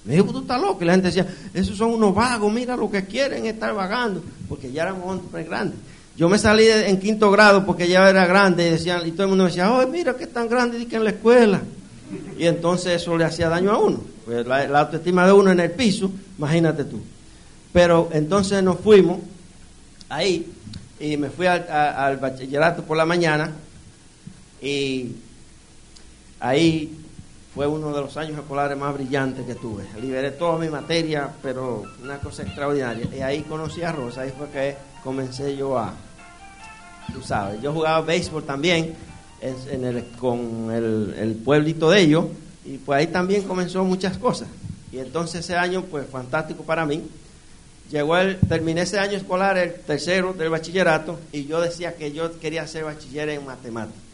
Me 0.04 0.14
dijo, 0.14 0.32
tú 0.32 0.40
estás 0.40 0.60
loco. 0.60 0.82
Y 0.82 0.86
la 0.86 0.92
gente 0.92 1.08
decía, 1.08 1.26
esos 1.54 1.76
son 1.76 1.92
unos 1.92 2.14
vagos, 2.14 2.52
mira 2.52 2.76
lo 2.76 2.90
que 2.90 3.04
quieren 3.04 3.46
estar 3.46 3.74
vagando, 3.74 4.22
porque 4.48 4.72
ya 4.72 4.82
éramos 4.82 5.04
hombres 5.06 5.46
grandes. 5.46 5.78
Yo 6.16 6.28
me 6.28 6.38
salí 6.38 6.66
en 6.66 6.98
quinto 6.98 7.30
grado 7.30 7.64
porque 7.64 7.88
ya 7.88 8.08
era 8.08 8.26
grande 8.26 8.66
y 8.66 8.70
decían, 8.70 9.06
y 9.06 9.12
todo 9.12 9.24
el 9.24 9.28
mundo 9.30 9.44
me 9.44 9.50
decía, 9.50 9.72
oh, 9.72 9.86
mira 9.86 10.14
que 10.14 10.26
tan 10.26 10.48
grande 10.48 10.86
que 10.86 10.96
en 10.96 11.04
la 11.04 11.10
escuela 11.10 11.60
y 12.38 12.46
entonces 12.46 13.00
eso 13.00 13.16
le 13.16 13.24
hacía 13.24 13.48
daño 13.48 13.70
a 13.70 13.78
uno. 13.78 14.00
Pues 14.24 14.46
la, 14.46 14.80
autoestima 14.80 15.26
de 15.26 15.32
uno 15.32 15.50
en 15.50 15.60
el 15.60 15.70
piso, 15.70 16.10
imagínate 16.38 16.84
tú. 16.84 17.00
Pero 17.72 18.08
entonces 18.12 18.62
nos 18.62 18.80
fuimos 18.80 19.18
ahí 20.08 20.50
y 20.98 21.16
me 21.16 21.30
fui 21.30 21.46
al, 21.46 22.16
bachillerato 22.16 22.82
por 22.82 22.96
la 22.96 23.04
mañana 23.04 23.52
y 24.60 25.16
ahí 26.38 26.96
fue 27.54 27.66
uno 27.66 27.92
de 27.92 28.00
los 28.00 28.16
años 28.16 28.38
escolares 28.38 28.78
más 28.78 28.94
brillantes 28.94 29.44
que 29.44 29.54
tuve. 29.54 29.84
Liberé 30.00 30.30
toda 30.30 30.58
mi 30.58 30.68
materia, 30.68 31.30
pero 31.42 31.84
una 32.02 32.18
cosa 32.18 32.42
extraordinaria. 32.42 33.08
Y 33.14 33.20
ahí 33.20 33.42
conocí 33.42 33.82
a 33.82 33.92
Rosa, 33.92 34.22
ahí 34.22 34.32
fue 34.36 34.48
que 34.50 34.76
comencé 35.02 35.56
yo 35.56 35.76
a, 35.76 35.94
tú 37.12 37.22
sabes, 37.22 37.60
yo 37.60 37.72
jugaba 37.72 38.02
béisbol 38.02 38.44
también 38.44 38.94
el, 39.40 40.04
con 40.18 40.70
el, 40.70 41.40
pueblito 41.44 41.90
de 41.90 42.00
ellos 42.02 42.26
y 42.64 42.76
pues 42.78 43.00
ahí 43.00 43.06
también 43.06 43.42
comenzó 43.42 43.84
muchas 43.84 44.18
cosas. 44.18 44.48
Y 44.92 44.98
entonces 44.98 45.40
ese 45.40 45.56
año, 45.56 45.82
pues 45.84 46.08
fantástico 46.08 46.62
para 46.62 46.84
mí. 46.84 47.02
Llegó 47.90 48.16
el, 48.16 48.38
terminé 48.38 48.82
ese 48.82 49.00
año 49.00 49.16
escolar, 49.16 49.58
el 49.58 49.74
tercero 49.74 50.32
del 50.32 50.48
bachillerato, 50.48 51.18
y 51.32 51.46
yo 51.46 51.60
decía 51.60 51.96
que 51.96 52.12
yo 52.12 52.38
quería 52.38 52.64
ser 52.68 52.84
bachiller 52.84 53.28
en 53.30 53.44
matemáticas. 53.44 54.09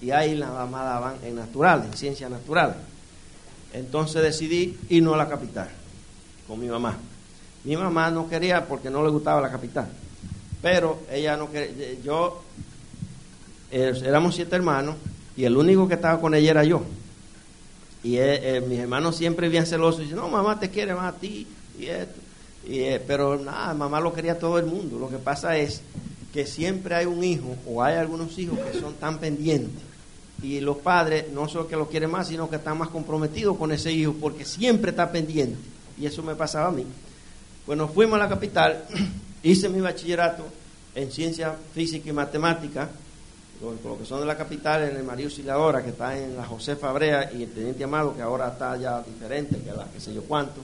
Y 0.00 0.10
ahí 0.10 0.34
la 0.34 0.50
mamá 0.50 0.84
daban 0.84 1.16
en 1.24 1.36
naturales, 1.36 1.86
en 1.86 1.96
ciencias 1.96 2.30
naturales. 2.30 2.76
Entonces 3.72 4.22
decidí 4.22 4.78
irnos 4.88 5.14
a 5.14 5.18
la 5.18 5.28
capital 5.28 5.68
con 6.46 6.60
mi 6.60 6.68
mamá. 6.68 6.96
Mi 7.64 7.76
mamá 7.76 8.10
no 8.10 8.28
quería 8.28 8.66
porque 8.66 8.90
no 8.90 9.02
le 9.02 9.10
gustaba 9.10 9.40
la 9.40 9.50
capital. 9.50 9.88
Pero 10.62 11.00
ella 11.10 11.36
no 11.36 11.50
quería, 11.50 12.00
yo 12.02 12.42
éramos 13.70 14.34
siete 14.34 14.56
hermanos 14.56 14.96
y 15.36 15.44
el 15.44 15.56
único 15.56 15.86
que 15.86 15.94
estaba 15.94 16.20
con 16.20 16.34
ella 16.34 16.50
era 16.50 16.64
yo. 16.64 16.82
Y 18.02 18.16
eh, 18.16 18.56
eh, 18.56 18.60
mis 18.60 18.78
hermanos 18.78 19.16
siempre 19.16 19.48
bien 19.48 19.66
celosos, 19.66 20.00
dicen, 20.00 20.16
no, 20.16 20.28
mamá 20.28 20.58
te 20.58 20.70
quiere 20.70 20.94
más 20.94 21.14
a 21.14 21.18
ti 21.18 21.46
y 21.78 21.86
esto. 21.86 22.20
Y, 22.66 22.80
eh, 22.80 23.02
pero 23.04 23.38
nada, 23.38 23.74
mamá 23.74 24.00
lo 24.00 24.12
quería 24.12 24.38
todo 24.38 24.58
el 24.58 24.66
mundo. 24.66 24.98
Lo 24.98 25.08
que 25.08 25.18
pasa 25.18 25.56
es 25.56 25.82
que 26.32 26.46
siempre 26.46 26.94
hay 26.94 27.06
un 27.06 27.22
hijo 27.24 27.56
o 27.66 27.82
hay 27.82 27.96
algunos 27.96 28.38
hijos 28.38 28.58
que 28.58 28.78
son 28.78 28.94
tan 28.94 29.18
pendientes. 29.18 29.82
Y 30.42 30.60
los 30.60 30.76
padres 30.78 31.26
no 31.32 31.48
solo 31.48 31.66
que 31.66 31.76
lo 31.76 31.88
quieren 31.88 32.10
más, 32.10 32.28
sino 32.28 32.48
que 32.48 32.56
están 32.56 32.78
más 32.78 32.88
comprometidos 32.88 33.56
con 33.56 33.72
ese 33.72 33.90
hijo 33.92 34.14
porque 34.20 34.44
siempre 34.44 34.90
está 34.90 35.10
pendiente. 35.10 35.58
Y 35.98 36.06
eso 36.06 36.22
me 36.22 36.34
pasaba 36.34 36.68
a 36.68 36.72
mí. 36.72 36.84
Pues 37.66 37.78
fuimos 37.92 38.16
a 38.16 38.22
la 38.22 38.28
capital, 38.28 38.84
hice 39.42 39.68
mi 39.68 39.80
bachillerato 39.80 40.44
en 40.94 41.10
ciencia 41.10 41.56
física 41.74 42.08
y 42.08 42.12
matemática 42.12 42.88
lo 43.60 43.98
que 43.98 44.04
son 44.04 44.20
de 44.20 44.26
la 44.26 44.36
capital, 44.36 44.84
en 44.84 44.96
el 44.96 45.02
María 45.02 45.26
Auxiliadora, 45.26 45.82
que 45.82 45.90
está 45.90 46.16
en 46.16 46.36
la 46.36 46.44
José 46.44 46.76
Fabrea, 46.76 47.30
y 47.32 47.42
el 47.42 47.50
Teniente 47.50 47.84
Amado, 47.84 48.14
que 48.14 48.22
ahora 48.22 48.48
está 48.48 48.76
ya 48.76 49.02
diferente, 49.02 49.58
que 49.58 49.72
la 49.72 49.84
que 49.86 50.00
sé 50.00 50.14
yo 50.14 50.22
cuánto. 50.22 50.60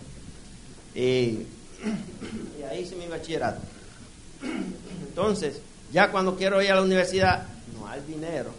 Y 0.95 1.01
y 2.61 2.63
ahí 2.63 2.83
hice 2.83 2.95
mi 2.97 3.07
bachillerato. 3.07 3.61
Entonces, 5.09 5.61
ya 5.93 6.11
cuando 6.11 6.37
quiero 6.37 6.63
ir 6.63 6.73
a 6.73 6.77
la 6.77 6.83
universidad, 6.83 7.47
no 7.79 7.87
hay 7.89 8.01
dinero. 8.07 8.51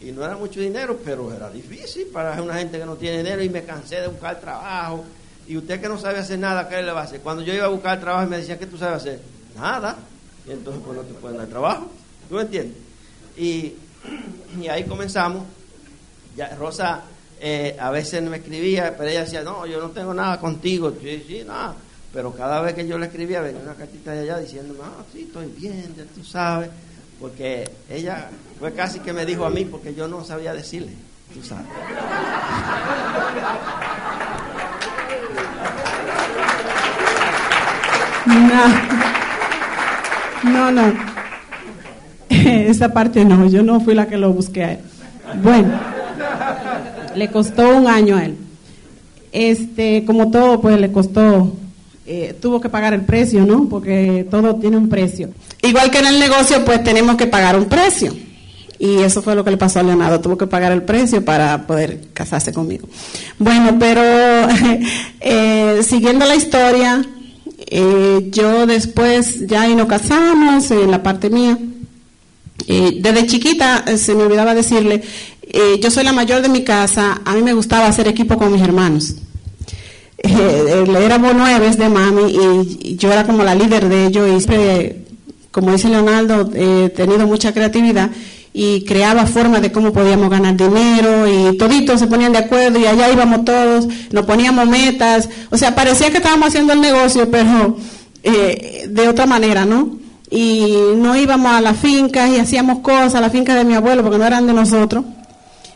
Y 0.00 0.12
no 0.12 0.24
era 0.24 0.36
mucho 0.36 0.60
dinero, 0.60 0.98
pero 1.04 1.32
era 1.32 1.50
difícil 1.50 2.06
para 2.06 2.40
una 2.40 2.54
gente 2.54 2.78
que 2.78 2.86
no 2.86 2.96
tiene 2.96 3.18
dinero 3.18 3.42
y 3.42 3.50
me 3.50 3.64
cansé 3.64 4.00
de 4.00 4.08
buscar 4.08 4.40
trabajo. 4.40 5.04
Y 5.46 5.56
usted 5.56 5.80
que 5.80 5.88
no 5.88 5.98
sabe 5.98 6.18
hacer 6.18 6.38
nada, 6.38 6.68
¿qué 6.68 6.80
le 6.80 6.92
va 6.92 7.00
a 7.00 7.04
hacer? 7.04 7.20
Cuando 7.20 7.42
yo 7.42 7.52
iba 7.52 7.66
a 7.66 7.68
buscar 7.68 8.00
trabajo 8.00 8.26
me 8.28 8.38
decían, 8.38 8.58
¿qué 8.58 8.66
tú 8.66 8.78
sabes 8.78 8.96
hacer? 9.02 9.20
Nada. 9.56 9.96
Y 10.46 10.52
entonces 10.52 10.82
pues 10.84 10.96
no 10.96 11.02
te 11.02 11.12
pueden 11.14 11.36
dar 11.36 11.48
trabajo. 11.48 11.90
¿Tú 12.28 12.36
me 12.36 12.42
entiendes? 12.42 12.76
Y, 13.36 13.74
y 14.60 14.68
ahí 14.68 14.84
comenzamos. 14.84 15.44
Ya, 16.36 16.54
Rosa 16.56 17.02
eh, 17.40 17.76
a 17.78 17.90
veces 17.90 18.22
me 18.22 18.36
escribía, 18.36 18.94
pero 18.96 19.10
ella 19.10 19.24
decía, 19.24 19.42
no, 19.42 19.66
yo 19.66 19.80
no 19.80 19.90
tengo 19.90 20.14
nada 20.14 20.38
contigo. 20.38 20.92
Sí, 21.02 21.24
sí, 21.26 21.42
nada. 21.46 21.74
Pero 22.12 22.32
cada 22.32 22.60
vez 22.60 22.74
que 22.74 22.86
yo 22.86 22.98
le 22.98 23.06
escribía, 23.06 23.40
venía 23.40 23.62
una 23.62 23.74
cartita 23.74 24.12
de 24.12 24.20
allá 24.20 24.38
diciendo, 24.38 24.74
ah, 24.82 25.04
sí, 25.12 25.22
estoy 25.22 25.46
bien, 25.56 25.94
ya 25.96 26.04
tú 26.14 26.24
sabes. 26.24 26.70
Porque 27.20 27.70
ella 27.88 28.30
fue 28.58 28.72
casi 28.72 28.98
que 29.00 29.12
me 29.12 29.26
dijo 29.26 29.44
a 29.44 29.50
mí, 29.50 29.64
porque 29.64 29.94
yo 29.94 30.08
no 30.08 30.24
sabía 30.24 30.52
decirle, 30.54 30.92
tú 31.32 31.42
sabes. 31.42 31.66
No, 38.26 38.64
no, 40.50 40.70
no. 40.72 40.92
Esa 42.28 42.92
parte 42.92 43.24
no, 43.24 43.46
yo 43.48 43.62
no 43.62 43.80
fui 43.80 43.94
la 43.94 44.06
que 44.06 44.16
lo 44.16 44.32
busqué 44.32 44.64
a 44.64 44.72
él. 44.72 44.80
Bueno, 45.42 45.72
le 47.14 47.30
costó 47.30 47.76
un 47.76 47.86
año 47.86 48.16
a 48.16 48.24
él. 48.24 48.36
Este, 49.32 50.04
como 50.04 50.30
todo, 50.30 50.60
pues 50.60 50.80
le 50.80 50.90
costó, 50.90 51.52
eh, 52.06 52.34
tuvo 52.40 52.60
que 52.60 52.68
pagar 52.68 52.94
el 52.94 53.02
precio, 53.02 53.44
¿no? 53.44 53.68
Porque 53.68 54.26
todo 54.30 54.56
tiene 54.56 54.76
un 54.76 54.88
precio. 54.88 55.30
Igual 55.62 55.90
que 55.90 55.98
en 55.98 56.06
el 56.06 56.18
negocio, 56.18 56.64
pues 56.64 56.82
tenemos 56.82 57.16
que 57.16 57.26
pagar 57.26 57.56
un 57.56 57.66
precio. 57.66 58.14
Y 58.78 59.00
eso 59.00 59.20
fue 59.20 59.34
lo 59.34 59.44
que 59.44 59.50
le 59.50 59.58
pasó 59.58 59.80
a 59.80 59.82
Leonardo, 59.82 60.20
tuvo 60.20 60.38
que 60.38 60.46
pagar 60.46 60.72
el 60.72 60.82
precio 60.82 61.22
para 61.22 61.66
poder 61.66 62.08
casarse 62.14 62.52
conmigo. 62.52 62.88
Bueno, 63.38 63.76
pero 63.78 64.00
eh, 65.20 65.82
siguiendo 65.82 66.24
la 66.24 66.34
historia, 66.34 67.04
eh, 67.66 68.28
yo 68.30 68.66
después 68.66 69.46
ya 69.46 69.68
y 69.68 69.74
nos 69.74 69.86
casamos, 69.86 70.70
en 70.70 70.90
la 70.90 71.02
parte 71.02 71.28
mía. 71.28 71.58
desde 72.66 73.26
chiquita 73.26 73.84
se 73.98 74.14
me 74.14 74.22
olvidaba 74.22 74.54
decirle, 74.54 75.02
yo 75.82 75.90
soy 75.90 76.04
la 76.04 76.12
mayor 76.12 76.40
de 76.40 76.48
mi 76.48 76.64
casa, 76.64 77.20
a 77.24 77.34
mí 77.34 77.42
me 77.42 77.52
gustaba 77.52 77.86
hacer 77.86 78.08
equipo 78.08 78.38
con 78.38 78.50
mis 78.50 78.62
hermanos. 78.62 79.16
Eh, 80.22 80.84
éramos 81.02 81.32
nueve 81.34 81.70
de 81.70 81.88
mami 81.88 82.32
y 82.82 82.96
yo 82.96 83.10
era 83.10 83.24
como 83.24 83.42
la 83.42 83.54
líder 83.54 83.88
de 83.88 84.06
ellos 84.06 84.28
y 84.28 85.10
como 85.50 85.72
dice 85.72 85.88
Leonardo, 85.88 86.50
he 86.54 86.90
tenido 86.90 87.26
mucha 87.26 87.52
creatividad 87.52 88.10
y 88.52 88.84
creaba 88.84 89.26
formas 89.26 89.62
de 89.62 89.72
cómo 89.72 89.92
podíamos 89.92 90.28
ganar 90.28 90.56
dinero 90.56 91.26
y 91.26 91.56
toditos 91.56 92.00
se 92.00 92.06
ponían 92.06 92.32
de 92.32 92.38
acuerdo 92.38 92.78
y 92.78 92.86
allá 92.86 93.10
íbamos 93.10 93.44
todos, 93.44 93.88
nos 94.10 94.26
poníamos 94.26 94.68
metas, 94.68 95.28
o 95.50 95.56
sea, 95.56 95.74
parecía 95.74 96.10
que 96.10 96.18
estábamos 96.18 96.48
haciendo 96.48 96.72
el 96.72 96.80
negocio, 96.80 97.30
pero 97.30 97.76
eh, 98.22 98.86
de 98.90 99.08
otra 99.08 99.26
manera, 99.26 99.64
¿no? 99.64 99.98
Y 100.30 100.76
no 100.96 101.16
íbamos 101.16 101.50
a 101.52 101.60
las 101.60 101.78
fincas 101.78 102.30
y 102.30 102.38
hacíamos 102.38 102.80
cosas, 102.80 103.14
a 103.14 103.20
la 103.20 103.30
finca 103.30 103.54
de 103.54 103.64
mi 103.64 103.74
abuelo, 103.74 104.02
porque 104.02 104.18
no 104.18 104.26
eran 104.26 104.46
de 104.46 104.52
nosotros 104.52 105.04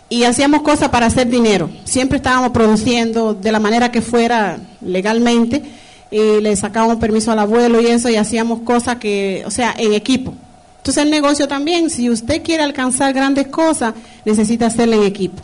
y 0.08 0.24
hacíamos 0.24 0.62
cosas 0.62 0.90
para 0.90 1.06
hacer 1.06 1.28
dinero. 1.28 1.70
Siempre 1.84 2.16
estábamos 2.16 2.50
produciendo 2.50 3.34
de 3.34 3.52
la 3.52 3.60
manera 3.60 3.90
que 3.90 4.02
fuera 4.02 4.58
legalmente 4.80 5.62
y 6.10 6.40
le 6.40 6.54
sacábamos 6.56 6.98
permiso 6.98 7.32
al 7.32 7.38
abuelo 7.38 7.80
y 7.80 7.86
eso 7.86 8.08
y 8.08 8.16
hacíamos 8.16 8.60
cosas 8.60 8.96
que, 8.96 9.42
o 9.46 9.50
sea, 9.50 9.74
en 9.76 9.94
equipo. 9.94 10.34
Entonces 10.78 11.02
el 11.02 11.10
negocio 11.10 11.48
también, 11.48 11.88
si 11.90 12.10
usted 12.10 12.42
quiere 12.42 12.62
alcanzar 12.62 13.12
grandes 13.14 13.48
cosas, 13.48 13.94
necesita 14.24 14.66
hacerla 14.66 14.96
en 14.96 15.04
equipo. 15.04 15.42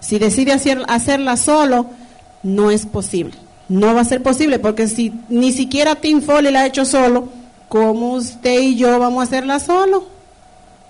Si 0.00 0.18
decide 0.18 0.52
hacer, 0.52 0.82
hacerla 0.88 1.36
solo, 1.36 1.86
no 2.42 2.70
es 2.70 2.84
posible. 2.84 3.34
No 3.68 3.94
va 3.94 4.00
a 4.00 4.04
ser 4.04 4.22
posible 4.22 4.58
porque 4.58 4.88
si 4.88 5.12
ni 5.28 5.52
siquiera 5.52 5.94
Tim 5.94 6.20
Foley 6.20 6.52
la 6.52 6.62
ha 6.62 6.66
hecho 6.66 6.84
solo, 6.84 7.28
¿cómo 7.68 8.14
usted 8.14 8.60
y 8.60 8.74
yo 8.74 8.98
vamos 8.98 9.20
a 9.20 9.24
hacerla 9.24 9.60
solo? 9.60 10.08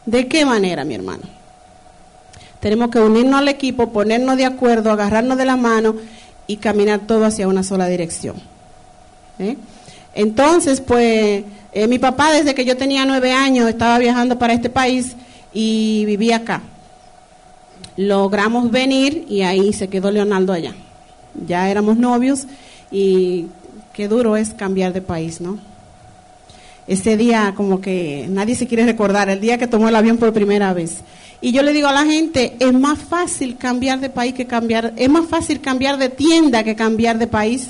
¿De 0.06 0.26
qué 0.26 0.46
manera, 0.46 0.84
mi 0.84 0.94
hermano? 0.94 1.41
Tenemos 2.62 2.90
que 2.90 3.00
unirnos 3.00 3.40
al 3.40 3.48
equipo, 3.48 3.90
ponernos 3.90 4.36
de 4.36 4.44
acuerdo, 4.44 4.92
agarrarnos 4.92 5.36
de 5.36 5.44
la 5.44 5.56
mano 5.56 5.96
y 6.46 6.58
caminar 6.58 7.00
todo 7.00 7.24
hacia 7.24 7.48
una 7.48 7.64
sola 7.64 7.88
dirección. 7.88 8.36
¿eh? 9.40 9.56
Entonces, 10.14 10.80
pues, 10.80 11.42
eh, 11.72 11.86
mi 11.88 11.98
papá 11.98 12.30
desde 12.30 12.54
que 12.54 12.64
yo 12.64 12.76
tenía 12.76 13.04
nueve 13.04 13.32
años 13.32 13.68
estaba 13.68 13.98
viajando 13.98 14.38
para 14.38 14.52
este 14.52 14.70
país 14.70 15.16
y 15.52 16.04
vivía 16.06 16.36
acá. 16.36 16.62
Logramos 17.96 18.70
venir 18.70 19.26
y 19.28 19.42
ahí 19.42 19.72
se 19.72 19.88
quedó 19.88 20.12
Leonardo 20.12 20.52
allá. 20.52 20.72
Ya 21.44 21.68
éramos 21.68 21.96
novios 21.96 22.46
y 22.92 23.46
qué 23.92 24.06
duro 24.06 24.36
es 24.36 24.54
cambiar 24.54 24.92
de 24.92 25.02
país, 25.02 25.40
¿no? 25.40 25.58
Ese 26.86 27.16
día 27.16 27.54
como 27.56 27.80
que 27.80 28.26
nadie 28.28 28.56
se 28.56 28.66
quiere 28.66 28.84
recordar, 28.84 29.28
el 29.28 29.40
día 29.40 29.58
que 29.58 29.66
tomó 29.66 29.88
el 29.88 29.96
avión 29.96 30.18
por 30.18 30.32
primera 30.32 30.72
vez. 30.72 30.98
Y 31.40 31.52
yo 31.52 31.62
le 31.62 31.72
digo 31.72 31.88
a 31.88 31.92
la 31.92 32.04
gente, 32.04 32.56
es 32.58 32.72
más 32.72 32.98
fácil 32.98 33.56
cambiar 33.56 34.00
de 34.00 34.10
país 34.10 34.34
que 34.34 34.46
cambiar, 34.46 34.92
es 34.96 35.08
más 35.08 35.26
fácil 35.26 35.60
cambiar 35.60 35.98
de 35.98 36.08
tienda 36.08 36.62
que 36.62 36.76
cambiar 36.76 37.18
de 37.18 37.26
país. 37.26 37.68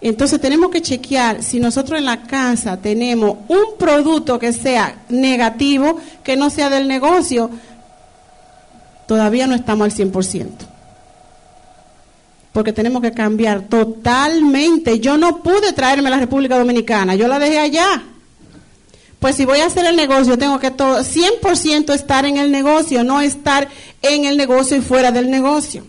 Entonces 0.00 0.40
tenemos 0.40 0.70
que 0.70 0.82
chequear 0.82 1.42
si 1.42 1.58
nosotros 1.58 1.98
en 1.98 2.04
la 2.04 2.22
casa 2.22 2.76
tenemos 2.76 3.38
un 3.48 3.78
producto 3.78 4.38
que 4.38 4.52
sea 4.52 4.98
negativo, 5.08 5.98
que 6.22 6.36
no 6.36 6.50
sea 6.50 6.68
del 6.68 6.86
negocio, 6.86 7.50
todavía 9.06 9.46
no 9.46 9.54
estamos 9.54 9.86
al 9.86 10.12
100%. 10.12 10.75
Porque 12.56 12.72
tenemos 12.72 13.02
que 13.02 13.12
cambiar 13.12 13.68
totalmente. 13.68 14.98
Yo 14.98 15.18
no 15.18 15.42
pude 15.42 15.74
traerme 15.74 16.08
a 16.08 16.12
la 16.12 16.20
República 16.20 16.56
Dominicana, 16.56 17.14
yo 17.14 17.28
la 17.28 17.38
dejé 17.38 17.58
allá. 17.58 18.02
Pues 19.20 19.36
si 19.36 19.44
voy 19.44 19.58
a 19.60 19.66
hacer 19.66 19.84
el 19.84 19.94
negocio, 19.94 20.38
tengo 20.38 20.58
que 20.58 20.70
todo 20.70 21.00
100% 21.00 21.92
estar 21.92 22.24
en 22.24 22.38
el 22.38 22.50
negocio, 22.50 23.04
no 23.04 23.20
estar 23.20 23.68
en 24.00 24.24
el 24.24 24.38
negocio 24.38 24.74
y 24.74 24.80
fuera 24.80 25.12
del 25.12 25.30
negocio. 25.30 25.82
O 25.82 25.86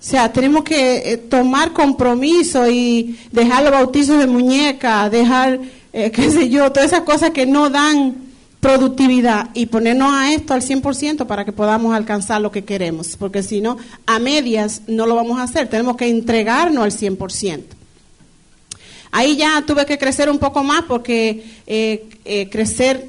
sea, 0.00 0.32
tenemos 0.32 0.64
que 0.64 1.12
eh, 1.12 1.16
tomar 1.18 1.72
compromiso 1.72 2.68
y 2.68 3.20
dejar 3.30 3.62
los 3.62 3.70
bautizos 3.70 4.18
de 4.18 4.26
muñeca, 4.26 5.08
dejar, 5.08 5.60
eh, 5.92 6.10
qué 6.12 6.28
sé 6.32 6.48
yo, 6.48 6.72
todas 6.72 6.90
esas 6.90 7.02
cosas 7.02 7.30
que 7.30 7.46
no 7.46 7.70
dan 7.70 8.27
productividad 8.60 9.50
y 9.54 9.66
ponernos 9.66 10.12
a 10.12 10.32
esto 10.32 10.54
al 10.54 10.62
100% 10.62 11.26
para 11.26 11.44
que 11.44 11.52
podamos 11.52 11.94
alcanzar 11.94 12.40
lo 12.40 12.50
que 12.50 12.64
queremos. 12.64 13.16
Porque 13.16 13.42
si 13.42 13.60
no, 13.60 13.76
a 14.06 14.18
medias 14.18 14.82
no 14.86 15.06
lo 15.06 15.14
vamos 15.14 15.38
a 15.38 15.44
hacer. 15.44 15.68
Tenemos 15.68 15.96
que 15.96 16.08
entregarnos 16.08 16.82
al 16.82 16.92
100%. 16.92 17.62
Ahí 19.10 19.36
ya 19.36 19.62
tuve 19.66 19.86
que 19.86 19.98
crecer 19.98 20.28
un 20.28 20.38
poco 20.38 20.62
más 20.62 20.82
porque 20.82 21.44
eh, 21.66 22.08
eh, 22.24 22.48
crecer, 22.50 23.06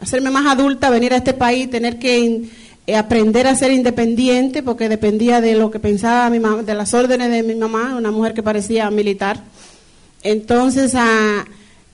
hacerme 0.00 0.30
más 0.30 0.46
adulta, 0.46 0.90
venir 0.90 1.14
a 1.14 1.16
este 1.16 1.32
país, 1.32 1.70
tener 1.70 1.98
que 1.98 2.42
eh, 2.86 2.96
aprender 2.96 3.46
a 3.46 3.56
ser 3.56 3.72
independiente 3.72 4.62
porque 4.62 4.88
dependía 4.88 5.40
de 5.40 5.54
lo 5.54 5.70
que 5.70 5.80
pensaba 5.80 6.28
mi 6.28 6.38
mamá, 6.38 6.62
de 6.62 6.74
las 6.74 6.92
órdenes 6.92 7.30
de 7.30 7.42
mi 7.42 7.54
mamá, 7.54 7.96
una 7.96 8.10
mujer 8.10 8.34
que 8.34 8.42
parecía 8.42 8.90
militar. 8.90 9.42
Entonces, 10.22 10.94
a, 10.94 11.46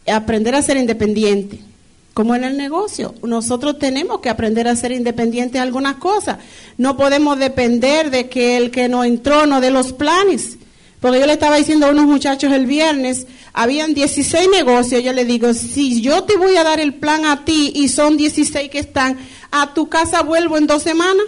aprender 0.07 0.55
a 0.55 0.63
ser 0.63 0.77
independiente. 0.77 1.61
Como 2.15 2.35
en 2.35 2.45
el 2.45 2.59
negocio, 2.59 3.15
nosotros 3.23 3.79
tenemos 3.79 4.21
que 4.21 4.29
aprender 4.29 4.69
a 4.69 4.77
ser 4.77 4.93
independientes 4.93 5.55
de 5.55 5.61
algunas 5.61 5.97
cosas. 5.97 6.39
No 6.77 6.97
podemos 6.97 7.39
depender 7.39 8.11
de 8.11 8.29
que 8.29 8.59
el 8.59 8.71
que 8.71 8.89
no 8.89 9.03
entró 9.03 9.47
no 9.47 9.63
dé 9.63 9.71
los 9.71 9.95
planes. 9.95 10.59
Porque 11.01 11.19
yo 11.19 11.27
le 11.27 11.33
estaba 11.33 11.57
diciendo 11.57 11.87
a 11.87 11.91
unos 11.91 12.05
muchachos 12.05 12.53
el 12.53 12.67
viernes, 12.67 13.27
habían 13.55 13.95
16 13.95 14.49
negocios, 14.51 15.03
yo 15.03 15.13
le 15.13 15.25
digo, 15.25 15.53
si 15.55 16.01
yo 16.03 16.25
te 16.25 16.37
voy 16.37 16.57
a 16.57 16.65
dar 16.65 16.81
el 16.81 16.95
plan 16.95 17.25
a 17.25 17.45
ti 17.45 17.73
y 17.75 17.89
son 17.89 18.17
16 18.17 18.71
que 18.71 18.79
están, 18.79 19.19
a 19.51 19.73
tu 19.75 19.89
casa 19.89 20.23
vuelvo 20.23 20.59
en 20.59 20.67
dos 20.67 20.83
semanas. 20.83 21.25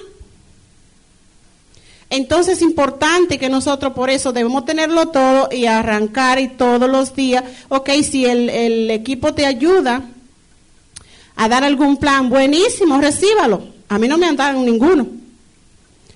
Entonces 2.10 2.58
es 2.58 2.62
importante 2.62 3.38
que 3.38 3.48
nosotros 3.48 3.94
por 3.94 4.10
eso 4.10 4.32
debemos 4.32 4.64
tenerlo 4.66 5.08
todo 5.08 5.48
y 5.50 5.66
arrancar 5.66 6.38
y 6.38 6.48
todos 6.48 6.88
los 6.88 7.16
días, 7.16 7.42
ok, 7.70 7.90
si 8.08 8.26
el 8.26 8.90
equipo 8.90 9.34
te 9.34 9.46
ayuda 9.46 10.10
a 11.36 11.48
dar 11.48 11.64
algún 11.64 11.96
plan, 11.96 12.28
buenísimo, 12.28 13.00
recíbalo. 13.00 13.62
A 13.88 13.98
mí 13.98 14.08
no 14.08 14.18
me 14.18 14.26
han 14.26 14.36
dado 14.36 14.62
ninguno. 14.62 15.06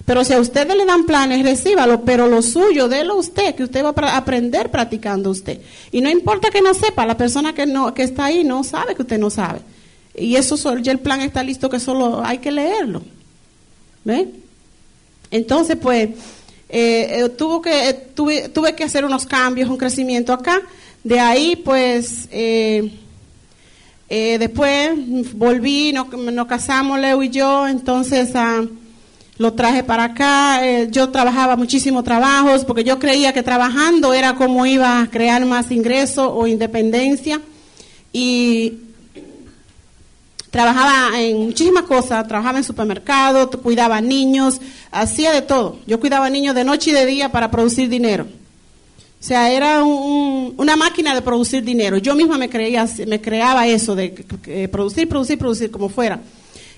Pero 0.04 0.24
si 0.24 0.32
a 0.32 0.40
ustedes 0.40 0.74
le 0.74 0.86
dan 0.86 1.04
planes, 1.04 1.44
recíbalo, 1.44 2.02
pero 2.02 2.28
lo 2.28 2.40
suyo, 2.40 2.88
délo 2.88 3.16
usted, 3.16 3.54
que 3.54 3.64
usted 3.64 3.84
va 3.84 3.92
a 3.94 4.16
aprender 4.16 4.70
practicando 4.70 5.28
usted. 5.28 5.60
Y 5.92 6.00
no 6.00 6.08
importa 6.08 6.50
que 6.50 6.62
no 6.62 6.72
sepa, 6.72 7.04
la 7.04 7.16
persona 7.16 7.54
que 7.54 7.66
no 7.66 7.92
que 7.92 8.04
está 8.04 8.26
ahí 8.26 8.42
no 8.42 8.64
sabe 8.64 8.94
que 8.94 9.02
usted 9.02 9.18
no 9.18 9.28
sabe. 9.28 9.60
Y 10.14 10.36
eso 10.36 10.56
ya 10.78 10.92
el 10.92 11.00
plan 11.00 11.20
está 11.20 11.42
listo 11.42 11.68
que 11.68 11.78
solo 11.78 12.24
hay 12.24 12.38
que 12.38 12.50
leerlo. 12.50 13.02
¿Ve? 14.04 14.30
Entonces, 15.30 15.76
pues 15.76 16.08
eh, 16.68 17.20
eh, 17.20 17.28
tuvo 17.30 17.62
que, 17.62 17.88
eh, 17.88 17.94
tuve, 18.14 18.48
tuve 18.48 18.74
que 18.74 18.84
hacer 18.84 19.04
unos 19.04 19.26
cambios, 19.26 19.70
un 19.70 19.76
crecimiento 19.76 20.32
acá. 20.32 20.60
De 21.04 21.20
ahí, 21.20 21.56
pues, 21.56 22.28
después 24.08 24.90
volví, 25.34 25.92
nos, 25.92 26.46
casamos 26.46 26.98
Leo 26.98 27.22
y 27.22 27.28
yo, 27.28 27.68
entonces 27.68 28.30
ah, 28.34 28.64
lo 29.36 29.52
traje 29.52 29.84
para 29.84 30.04
acá. 30.04 30.86
yo 30.86 31.10
trabajaba 31.10 31.56
muchísimos 31.56 32.04
trabajos 32.04 32.64
porque 32.64 32.84
yo 32.84 32.98
creía 32.98 33.32
que 33.32 33.42
trabajando 33.42 34.14
era 34.14 34.34
como 34.34 34.64
iba 34.66 35.00
a 35.00 35.06
crear 35.08 35.44
más 35.44 35.70
ingresos 35.70 36.30
o 36.32 36.46
independencia. 36.46 37.40
Y 38.12 38.78
Trabajaba 40.50 41.20
en 41.20 41.46
muchísimas 41.46 41.82
cosas, 41.84 42.26
trabajaba 42.26 42.58
en 42.58 42.64
supermercado, 42.64 43.50
cuidaba 43.50 44.00
niños, 44.00 44.60
hacía 44.90 45.30
de 45.30 45.42
todo. 45.42 45.78
Yo 45.86 46.00
cuidaba 46.00 46.30
niños 46.30 46.54
de 46.54 46.64
noche 46.64 46.90
y 46.90 46.94
de 46.94 47.04
día 47.04 47.30
para 47.30 47.50
producir 47.50 47.88
dinero. 47.88 48.26
O 49.20 49.24
sea, 49.24 49.52
era 49.52 49.82
una 49.82 50.76
máquina 50.76 51.14
de 51.14 51.22
producir 51.22 51.64
dinero. 51.64 51.98
Yo 51.98 52.14
misma 52.14 52.38
me, 52.38 52.48
creía, 52.48 52.88
me 53.06 53.20
creaba 53.20 53.66
eso 53.66 53.96
de 53.96 54.10
producir, 54.70 55.08
producir, 55.08 55.38
producir, 55.38 55.70
como 55.70 55.88
fuera. 55.88 56.20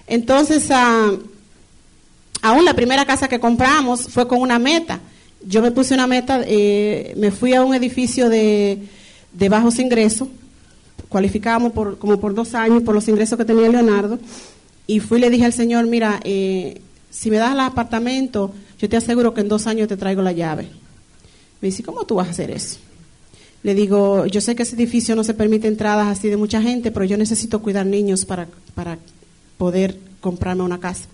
Entonces, 0.06 0.68
ah, 0.70 1.12
aún 2.42 2.64
la 2.64 2.74
primera 2.74 3.04
casa 3.04 3.28
que 3.28 3.38
compramos 3.38 4.08
fue 4.08 4.26
con 4.26 4.40
una 4.40 4.58
meta. 4.58 5.00
Yo 5.46 5.60
me 5.60 5.70
puse 5.70 5.94
una 5.94 6.06
meta, 6.06 6.40
eh, 6.46 7.14
me 7.16 7.30
fui 7.30 7.54
a 7.54 7.62
un 7.62 7.74
edificio 7.74 8.28
de, 8.28 8.78
de 9.32 9.48
bajos 9.48 9.78
ingresos 9.78 10.28
cualificábamos 11.10 11.72
por, 11.72 11.98
como 11.98 12.18
por 12.18 12.34
dos 12.34 12.54
años 12.54 12.82
por 12.82 12.94
los 12.94 13.06
ingresos 13.08 13.36
que 13.36 13.44
tenía 13.44 13.68
Leonardo. 13.68 14.18
Y 14.86 15.00
fui 15.00 15.18
y 15.18 15.20
le 15.20 15.30
dije 15.30 15.44
al 15.44 15.52
Señor, 15.52 15.86
mira, 15.86 16.20
eh, 16.24 16.80
si 17.10 17.30
me 17.30 17.36
das 17.36 17.52
el 17.52 17.60
apartamento, 17.60 18.54
yo 18.78 18.88
te 18.88 18.96
aseguro 18.96 19.34
que 19.34 19.42
en 19.42 19.48
dos 19.48 19.66
años 19.66 19.88
te 19.88 19.96
traigo 19.96 20.22
la 20.22 20.32
llave. 20.32 20.68
Me 21.60 21.68
dice, 21.68 21.82
¿cómo 21.82 22.04
tú 22.04 22.16
vas 22.16 22.28
a 22.28 22.30
hacer 22.30 22.50
eso? 22.50 22.78
Le 23.62 23.74
digo, 23.74 24.26
yo 24.26 24.40
sé 24.40 24.54
que 24.54 24.62
ese 24.62 24.74
edificio 24.74 25.14
no 25.14 25.24
se 25.24 25.34
permite 25.34 25.68
entradas 25.68 26.08
así 26.08 26.28
de 26.28 26.36
mucha 26.36 26.62
gente, 26.62 26.90
pero 26.90 27.04
yo 27.04 27.16
necesito 27.16 27.60
cuidar 27.60 27.84
niños 27.84 28.24
para, 28.24 28.48
para 28.74 28.98
poder 29.58 29.98
comprarme 30.20 30.62
una 30.62 30.80
casa. 30.80 31.04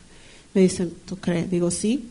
Me 0.54 0.60
dicen, 0.62 0.92
¿tú 1.04 1.16
crees? 1.16 1.50
Digo, 1.50 1.70
sí. 1.70 2.08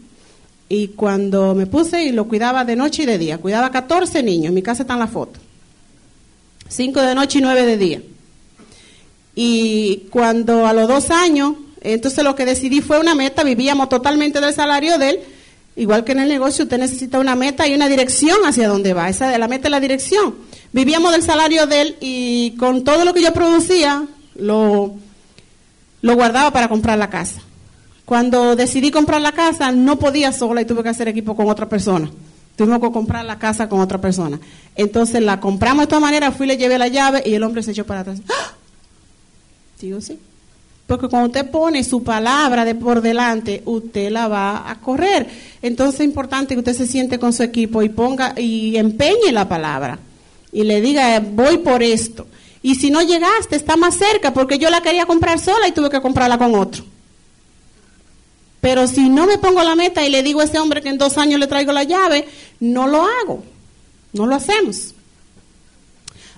Y 0.68 0.90
cuando 0.90 1.56
me 1.56 1.68
puse 1.68 2.04
y 2.04 2.12
lo 2.12 2.28
cuidaba 2.28 2.66
de 2.66 2.76
noche 2.76 3.04
y 3.04 3.06
de 3.06 3.18
día, 3.18 3.38
cuidaba 3.38 3.72
14 3.72 4.24
niños, 4.24 4.48
en 4.48 4.56
mi 4.56 4.62
casa 4.62 4.84
está 4.84 4.94
en 4.94 5.00
la 5.00 5.08
foto. 5.08 5.40
Cinco 6.68 7.02
de 7.02 7.16
noche 7.16 7.40
y 7.40 7.42
nueve 7.42 7.66
de 7.66 7.78
día. 7.78 8.02
Y 9.36 10.08
cuando 10.10 10.66
a 10.66 10.74
los 10.74 10.88
dos 10.88 11.12
años, 11.12 11.56
entonces 11.82 12.24
lo 12.24 12.36
que 12.36 12.46
decidí 12.46 12.82
fue 12.82 13.00
una 13.00 13.14
meta, 13.14 13.44
vivíamos 13.44 13.90
totalmente 13.90 14.42
del 14.42 14.54
salario 14.54 14.98
de 14.98 15.10
él, 15.12 15.20
igual 15.76 16.04
que 16.04 16.14
en 16.14 16.20
el 16.20 16.30
negocio, 16.30 16.64
usted 16.64 16.78
necesita 16.78 17.20
una 17.20 17.36
meta 17.36 17.68
y 17.68 17.74
una 17.74 17.88
dirección 17.88 18.40
hacia 18.46 18.68
dónde 18.68 18.94
va, 18.94 19.10
esa 19.10 19.30
de 19.30 19.38
la 19.38 19.48
meta 19.48 19.68
es 19.68 19.72
la 19.72 19.80
dirección. 19.80 20.36
Vivíamos 20.72 21.12
del 21.12 21.24
salario 21.24 21.68
de 21.68 21.82
él 21.82 21.98
y 22.02 22.52
con 22.58 22.84
todo 22.84 23.06
lo 23.06 23.14
que 23.14 23.22
yo 23.22 23.34
producía, 23.34 24.06
lo, 24.36 24.96
lo 26.02 26.16
guardaba 26.16 26.52
para 26.52 26.68
comprar 26.68 26.98
la 26.98 27.10
casa. 27.10 27.42
Cuando 28.06 28.56
decidí 28.56 28.92
comprar 28.92 29.22
la 29.22 29.32
casa, 29.32 29.72
no 29.72 29.98
podía 29.98 30.32
sola 30.32 30.62
y 30.62 30.66
tuve 30.66 30.84
que 30.84 30.90
hacer 30.90 31.08
equipo 31.08 31.36
con 31.36 31.50
otra 31.50 31.68
persona. 31.68 32.12
Tuvimos 32.56 32.80
que 32.80 32.92
comprar 32.92 33.26
la 33.26 33.40
casa 33.40 33.68
con 33.68 33.80
otra 33.80 34.00
persona. 34.00 34.40
Entonces 34.76 35.22
la 35.22 35.40
compramos 35.40 35.84
de 35.84 35.88
todas 35.88 36.02
maneras, 36.02 36.36
fui, 36.36 36.48
le 36.48 36.58
llevé 36.58 36.78
la 36.78 36.88
llave 36.88 37.24
y 37.26 37.34
el 37.34 37.44
hombre 37.44 37.64
se 37.64 37.72
echó 37.72 37.86
para 37.86 38.02
atrás. 38.02 38.22
¡Ah! 38.30 38.54
Digo, 39.82 40.00
sí. 40.00 40.20
Porque 40.88 41.08
cuando 41.08 41.28
usted 41.28 41.50
pone 41.50 41.84
su 41.84 42.04
palabra 42.04 42.64
de 42.64 42.76
por 42.76 43.02
delante, 43.02 43.64
usted 43.66 44.12
la 44.12 44.28
va 44.28 44.70
a 44.70 44.80
correr. 44.80 45.28
Entonces 45.62 46.00
es 46.00 46.06
importante 46.06 46.54
que 46.54 46.60
usted 46.60 46.76
se 46.76 46.86
siente 46.86 47.18
con 47.18 47.34
su 47.34 47.42
equipo 47.42 47.82
y 47.82 47.90
ponga 47.90 48.40
y 48.40 48.78
empeñe 48.78 49.32
la 49.32 49.50
palabra. 49.50 49.98
Y 50.52 50.64
le 50.64 50.82
diga, 50.82 51.20
voy 51.20 51.58
por 51.58 51.82
esto. 51.82 52.28
Y 52.62 52.76
si 52.76 52.90
no 52.90 53.02
llegaste, 53.02 53.56
está 53.56 53.76
más 53.78 53.96
cerca, 53.96 54.34
porque 54.34 54.58
yo 54.58 54.70
la 54.70 54.82
quería 54.82 55.06
comprar 55.06 55.40
sola 55.40 55.68
y 55.68 55.72
tuve 55.72 55.90
que 55.90 56.02
comprarla 56.02 56.38
con 56.38 56.56
otro. 56.56 56.84
Pero 58.60 58.88
si 58.88 59.10
no 59.10 59.28
me 59.28 59.38
pongo 59.38 59.62
la 59.62 59.76
meta 59.76 60.04
y 60.04 60.10
le 60.10 60.24
digo 60.24 60.42
a 60.42 60.46
ese 60.46 60.58
hombre 60.58 60.82
que 60.82 60.90
en 60.90 60.98
dos 60.98 61.20
años 61.20 61.40
le 61.40 61.46
traigo 61.46 61.72
la 61.72 61.84
llave, 61.84 62.28
no 62.60 62.88
lo 62.88 63.06
hago. 63.06 63.44
No 64.14 64.26
lo 64.26 64.34
hacemos. 64.34 64.95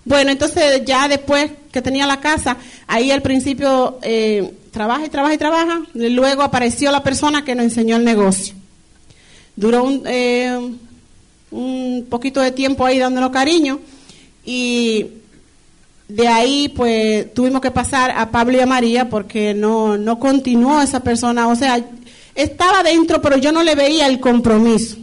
Bueno, 0.08 0.32
entonces 0.32 0.86
ya 0.86 1.10
después 1.10 1.52
que 1.70 1.82
tenía 1.82 2.08
la 2.08 2.22
casa, 2.22 2.56
ahí 2.88 3.12
al 3.12 3.22
principio 3.22 4.00
eh, 4.02 4.54
trabaja 4.72 5.06
y 5.06 5.10
trabaja 5.10 5.34
y 5.34 5.38
trabaja. 5.38 5.82
Luego 5.94 6.44
apareció 6.44 6.92
la 6.92 7.04
persona 7.04 7.44
que 7.44 7.56
nos 7.56 7.66
enseñó 7.66 7.98
el 7.98 8.06
negocio. 8.06 8.56
Duró 9.58 9.84
un, 9.84 10.04
eh, 10.06 10.58
un 11.52 12.08
poquito 12.10 12.40
de 12.40 12.54
tiempo 12.54 12.86
ahí 12.86 13.00
dándonos 13.00 13.32
cariño 13.32 13.82
y 14.46 15.08
de 16.08 16.28
ahí 16.30 16.70
pues 16.70 17.34
tuvimos 17.34 17.60
que 17.60 17.72
pasar 17.72 18.12
a 18.12 18.32
Pablo 18.32 18.60
y 18.60 18.62
a 18.62 18.66
María 18.66 19.10
porque 19.10 19.54
no, 19.54 19.98
no 19.98 20.20
continuó 20.20 20.82
esa 20.82 21.02
persona. 21.02 21.50
O 21.50 21.56
sea, 21.58 21.84
estaba 22.34 22.82
dentro, 22.82 23.22
pero 23.22 23.36
yo 23.36 23.52
no 23.52 23.62
le 23.62 23.76
veía 23.76 24.08
el 24.08 24.22
compromiso. 24.22 25.00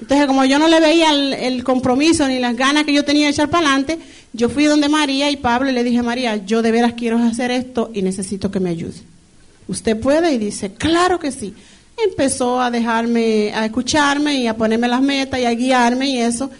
Entonces, 0.00 0.26
como 0.26 0.44
yo 0.44 0.58
no 0.58 0.68
le 0.68 0.80
veía 0.80 1.10
el, 1.12 1.64
compromiso 1.64 2.28
ni 2.28 2.38
las 2.38 2.56
ganas 2.56 2.84
que 2.84 2.92
yo 2.92 3.04
tenía 3.04 3.26
de 3.26 3.32
echar 3.32 3.50
para 3.50 3.66
adelante, 3.68 3.98
yo 4.32 4.48
fui 4.48 4.64
donde 4.64 4.88
María 4.88 5.30
y 5.30 5.36
Pablo 5.36 5.70
y 5.70 5.72
le 5.72 5.84
dije, 5.84 6.02
María, 6.02 6.36
yo 6.44 6.62
de 6.62 6.72
veras 6.72 6.94
quiero 6.94 7.18
hacer 7.18 7.50
esto 7.50 7.90
y 7.94 8.02
necesito 8.02 8.50
que 8.50 8.60
me 8.60 8.70
ayude. 8.70 9.00
¿Usted 9.68 9.98
puede? 9.98 10.32
Y 10.32 10.38
dice, 10.38 10.72
claro 10.72 11.18
que 11.18 11.32
sí. 11.32 11.54
Empezó 12.04 12.60
a 12.60 12.70
dejarme, 12.70 13.52
a 13.54 13.64
escucharme 13.64 14.34
y 14.36 14.46
a 14.46 14.56
ponerme 14.56 14.86
las 14.86 15.00
metas 15.00 15.40
y 15.40 15.44
a 15.44 15.50
guiarme 15.50 16.08
y 16.08 16.18
eso. 16.18 16.50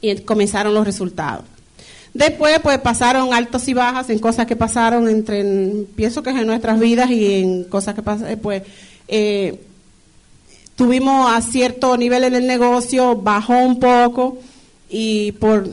Y 0.00 0.14
comenzaron 0.20 0.72
los 0.72 0.86
resultados. 0.86 1.44
Después, 2.14 2.60
pues 2.62 2.78
pasaron 2.78 3.34
altos 3.34 3.68
y 3.68 3.74
bajas 3.74 4.08
en 4.08 4.18
cosas 4.18 4.46
que 4.46 4.56
pasaron 4.56 5.06
entre, 5.08 5.44
pienso 5.94 6.22
que 6.22 6.30
en 6.30 6.46
nuestras 6.46 6.80
vidas 6.80 7.10
y 7.10 7.42
en 7.42 7.64
cosas 7.64 7.94
que 7.94 8.02
pasaron, 8.02 8.32
eh, 8.32 8.36
pues 8.38 8.62
eh, 9.06 9.60
tuvimos 10.76 11.30
a 11.30 11.40
cierto 11.42 11.96
nivel 11.96 12.24
en 12.24 12.34
el 12.36 12.46
negocio, 12.46 13.16
bajó 13.16 13.58
un 13.58 13.80
poco 13.80 14.38
y 14.88 15.32
por, 15.32 15.68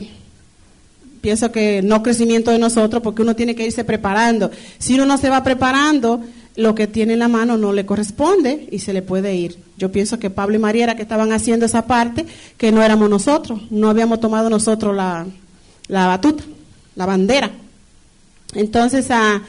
pienso 1.20 1.52
que 1.52 1.82
no 1.82 2.02
crecimiento 2.02 2.50
de 2.50 2.58
nosotros, 2.58 3.02
porque 3.02 3.22
uno 3.22 3.36
tiene 3.36 3.54
que 3.54 3.66
irse 3.66 3.84
preparando. 3.84 4.50
Si 4.78 4.94
uno 4.94 5.06
no 5.06 5.16
se 5.16 5.30
va 5.30 5.44
preparando, 5.44 6.20
lo 6.56 6.74
que 6.74 6.86
tiene 6.88 7.12
en 7.12 7.20
la 7.20 7.28
mano 7.28 7.56
no 7.56 7.72
le 7.72 7.86
corresponde 7.86 8.68
y 8.70 8.80
se 8.80 8.92
le 8.92 9.02
puede 9.02 9.36
ir. 9.36 9.58
Yo 9.76 9.92
pienso 9.92 10.18
que 10.18 10.30
Pablo 10.30 10.56
y 10.56 10.58
María 10.58 10.84
era 10.84 10.96
que 10.96 11.02
estaban 11.02 11.32
haciendo 11.32 11.66
esa 11.66 11.86
parte, 11.86 12.26
que 12.56 12.72
no 12.72 12.82
éramos 12.82 13.08
nosotros, 13.08 13.60
no 13.70 13.90
habíamos 13.90 14.20
tomado 14.20 14.50
nosotros 14.50 14.94
la 14.96 15.26
la 15.88 16.06
batuta, 16.06 16.44
la 16.96 17.06
bandera. 17.06 17.50
Entonces, 18.54 19.06
ah, 19.10 19.42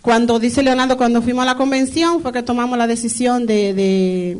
cuando 0.00 0.38
dice 0.38 0.62
Leonardo, 0.62 0.96
cuando 0.96 1.22
fuimos 1.22 1.42
a 1.42 1.46
la 1.46 1.56
convención, 1.56 2.22
fue 2.22 2.32
que 2.32 2.42
tomamos 2.42 2.78
la 2.78 2.86
decisión 2.86 3.46
de, 3.46 3.74
de, 3.74 4.38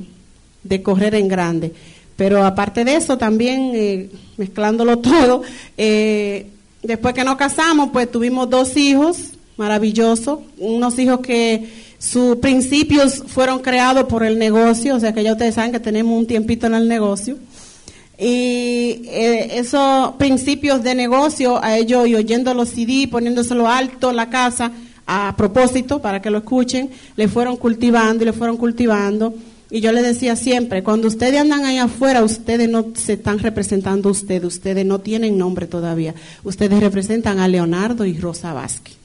correr 0.82 1.14
en 1.14 1.28
grande. 1.28 1.72
Pero 2.16 2.44
aparte 2.44 2.84
de 2.84 2.96
eso, 2.96 3.16
también 3.16 3.72
eh, 3.74 4.10
mezclándolo 4.36 4.98
todo, 5.00 5.42
eh, 5.78 6.46
después 6.82 7.14
que 7.14 7.24
nos 7.24 7.36
casamos, 7.36 7.90
pues 7.92 8.10
tuvimos 8.10 8.48
dos 8.50 8.76
hijos 8.76 9.32
maravillosos, 9.56 10.38
unos 10.58 10.98
hijos 10.98 11.20
que 11.20 11.68
sus 11.98 12.36
principios 12.36 13.22
fueron 13.26 13.58
creados 13.58 14.04
por 14.04 14.24
el 14.24 14.38
negocio, 14.38 14.96
o 14.96 15.00
sea 15.00 15.12
que 15.12 15.22
ya 15.22 15.32
ustedes 15.32 15.54
saben 15.54 15.70
que 15.70 15.80
tenemos 15.80 16.18
un 16.18 16.26
tiempito 16.26 16.66
en 16.66 16.74
el 16.74 16.88
negocio. 16.88 17.36
Y 18.18 19.02
eh, 19.06 19.58
esos 19.58 20.12
principios 20.14 20.82
de 20.82 20.94
negocio, 20.94 21.62
a 21.62 21.76
ellos 21.76 22.06
y 22.06 22.14
oyendo 22.14 22.52
los 22.54 22.70
CD, 22.70 23.08
poniéndoselo 23.10 23.68
alto 23.68 24.12
la 24.12 24.28
casa, 24.28 24.72
a 25.06 25.34
propósito, 25.36 26.00
para 26.00 26.22
que 26.22 26.30
lo 26.30 26.38
escuchen, 26.38 26.90
le 27.16 27.28
fueron 27.28 27.56
cultivando 27.56 28.22
y 28.22 28.26
le 28.26 28.32
fueron 28.32 28.56
cultivando. 28.56 29.34
Y 29.70 29.80
yo 29.80 29.92
les 29.92 30.02
decía 30.02 30.34
siempre, 30.34 30.82
cuando 30.82 31.06
ustedes 31.06 31.40
andan 31.40 31.64
ahí 31.64 31.78
afuera, 31.78 32.24
ustedes 32.24 32.68
no 32.68 32.86
se 32.94 33.12
están 33.12 33.38
representando 33.38 34.10
ustedes, 34.10 34.44
ustedes 34.44 34.84
no 34.84 34.98
tienen 34.98 35.38
nombre 35.38 35.66
todavía. 35.66 36.14
Ustedes 36.42 36.80
representan 36.80 37.38
a 37.38 37.46
Leonardo 37.46 38.04
y 38.04 38.18
Rosa 38.18 38.52
Vázquez. 38.52 38.96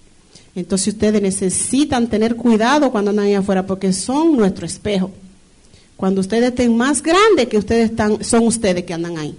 Entonces 0.55 0.93
ustedes 0.93 1.22
necesitan 1.22 2.07
tener 2.07 2.36
cuidado 2.36 2.91
cuando 2.91 3.11
andan 3.11 3.26
ahí 3.26 3.34
afuera 3.36 3.68
porque 3.68 3.93
son 3.93 4.38
nuestro 4.38 4.66
espejo. 4.66 5.11
Cuando 5.97 6.22
ustedes 6.22 6.49
estén 6.49 6.76
más 6.76 7.03
grandes 7.03 7.47
que 7.47 7.57
ustedes 7.57 7.91
están, 7.91 8.24
son 8.24 8.47
ustedes 8.47 8.84
que 8.86 8.93
andan 8.93 9.18
ahí. 9.18 9.36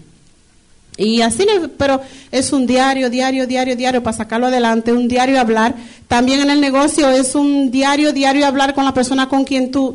Y 0.96 1.20
así, 1.20 1.46
pero 1.76 2.00
es 2.30 2.52
un 2.52 2.66
diario, 2.66 3.10
diario, 3.10 3.46
diario, 3.46 3.76
diario 3.76 4.02
para 4.02 4.16
sacarlo 4.16 4.46
adelante, 4.46 4.92
un 4.92 5.08
diario 5.08 5.38
hablar. 5.38 5.74
También 6.08 6.40
en 6.40 6.50
el 6.50 6.60
negocio 6.60 7.10
es 7.10 7.34
un 7.34 7.70
diario, 7.70 8.12
diario 8.12 8.46
hablar 8.46 8.74
con 8.74 8.84
la 8.84 8.94
persona 8.94 9.28
con 9.28 9.44
quien 9.44 9.70
tú, 9.70 9.94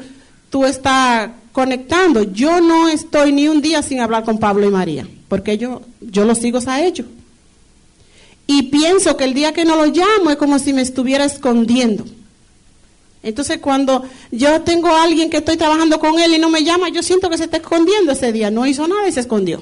tú 0.51 0.65
estás 0.65 1.31
conectando. 1.51 2.21
Yo 2.21 2.61
no 2.61 2.87
estoy 2.87 3.31
ni 3.31 3.47
un 3.47 3.61
día 3.61 3.81
sin 3.81 3.99
hablar 3.99 4.23
con 4.23 4.37
Pablo 4.37 4.67
y 4.67 4.69
María, 4.69 5.07
porque 5.27 5.57
yo, 5.57 5.81
yo 5.99 6.25
los 6.25 6.37
sigo 6.37 6.59
a 6.67 6.81
ellos. 6.81 7.07
Y 8.45 8.63
pienso 8.63 9.17
que 9.17 9.23
el 9.23 9.33
día 9.33 9.53
que 9.53 9.65
no 9.65 9.75
lo 9.75 9.85
llamo 9.85 10.29
es 10.29 10.35
como 10.35 10.59
si 10.59 10.73
me 10.73 10.81
estuviera 10.83 11.25
escondiendo. 11.25 12.05
Entonces 13.23 13.59
cuando 13.59 14.03
yo 14.31 14.61
tengo 14.61 14.89
a 14.89 15.03
alguien 15.03 15.29
que 15.29 15.37
estoy 15.37 15.55
trabajando 15.55 15.99
con 15.99 16.19
él 16.19 16.33
y 16.33 16.39
no 16.39 16.49
me 16.49 16.63
llama, 16.63 16.89
yo 16.89 17.01
siento 17.01 17.29
que 17.29 17.37
se 17.37 17.45
está 17.45 17.57
escondiendo 17.57 18.11
ese 18.11 18.31
día. 18.31 18.51
No 18.51 18.65
hizo 18.65 18.87
nada 18.87 19.07
y 19.07 19.11
se 19.11 19.21
escondió. 19.21 19.61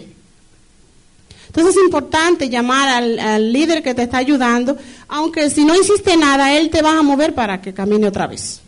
Entonces 1.47 1.75
es 1.75 1.83
importante 1.83 2.47
llamar 2.47 2.89
al, 2.89 3.51
líder 3.51 3.83
que 3.83 3.93
te 3.93 4.03
está 4.03 4.17
ayudando, 4.17 4.77
aunque 5.07 5.49
si 5.49 5.65
no 5.65 5.75
hiciste 5.75 6.15
nada, 6.15 6.55
él 6.55 6.69
te 6.69 6.81
va 6.81 6.97
a 6.97 7.01
mover 7.01 7.33
para 7.33 7.59
que 7.59 7.73
camine 7.73 8.07
otra 8.07 8.27
vez. 8.27 8.61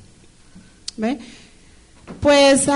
¿Ve? 0.98 1.20
Pues 2.20 2.68
uh, 2.68 2.72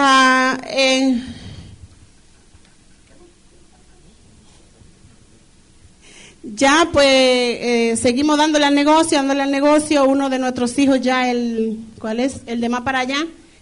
ya 6.43 6.89
pues 6.91 7.07
eh, 7.07 7.97
seguimos 8.01 8.37
dándole 8.37 8.65
al 8.65 8.75
negocio, 8.75 9.17
dándole 9.17 9.43
al 9.43 9.51
negocio. 9.51 10.05
Uno 10.05 10.29
de 10.29 10.39
nuestros 10.39 10.77
hijos 10.79 11.01
ya, 11.01 11.29
el, 11.29 11.77
¿cuál 11.99 12.19
es? 12.19 12.41
El 12.45 12.61
de 12.61 12.69
más 12.69 12.81
para 12.81 12.99
allá, 12.99 13.17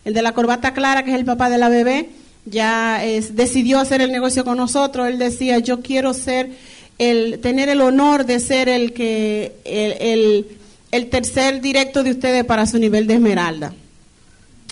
el 0.06 0.14
de 0.14 0.22
la 0.22 0.34
corbata 0.34 0.74
clara, 0.74 1.04
que 1.04 1.12
es 1.12 1.18
el 1.18 1.26
papá 1.26 1.50
de 1.50 1.58
la 1.58 1.70
bebé, 1.70 2.10
ya 2.46 3.02
decidió 3.32 3.80
hacer 3.80 4.02
el 4.02 4.12
negocio 4.12 4.44
con 4.44 4.58
nosotros. 4.58 5.08
Él 5.08 5.18
decía, 5.18 5.60
yo 5.60 5.82
quiero 5.82 6.14
ser, 6.14 6.52
el, 6.98 7.40
tener 7.40 7.70
el 7.70 7.82
honor 7.82 8.26
de 8.26 8.40
ser 8.40 8.70
el 8.70 8.94
que, 8.94 9.54
el, 9.66 9.94
el, 10.00 10.48
el 10.92 11.10
tercer 11.10 11.62
directo 11.62 12.04
de 12.04 12.12
ustedes 12.12 12.46
para 12.46 12.66
su 12.68 12.78
nivel 12.80 13.08
de 13.08 13.16
esmeralda. 13.16 13.74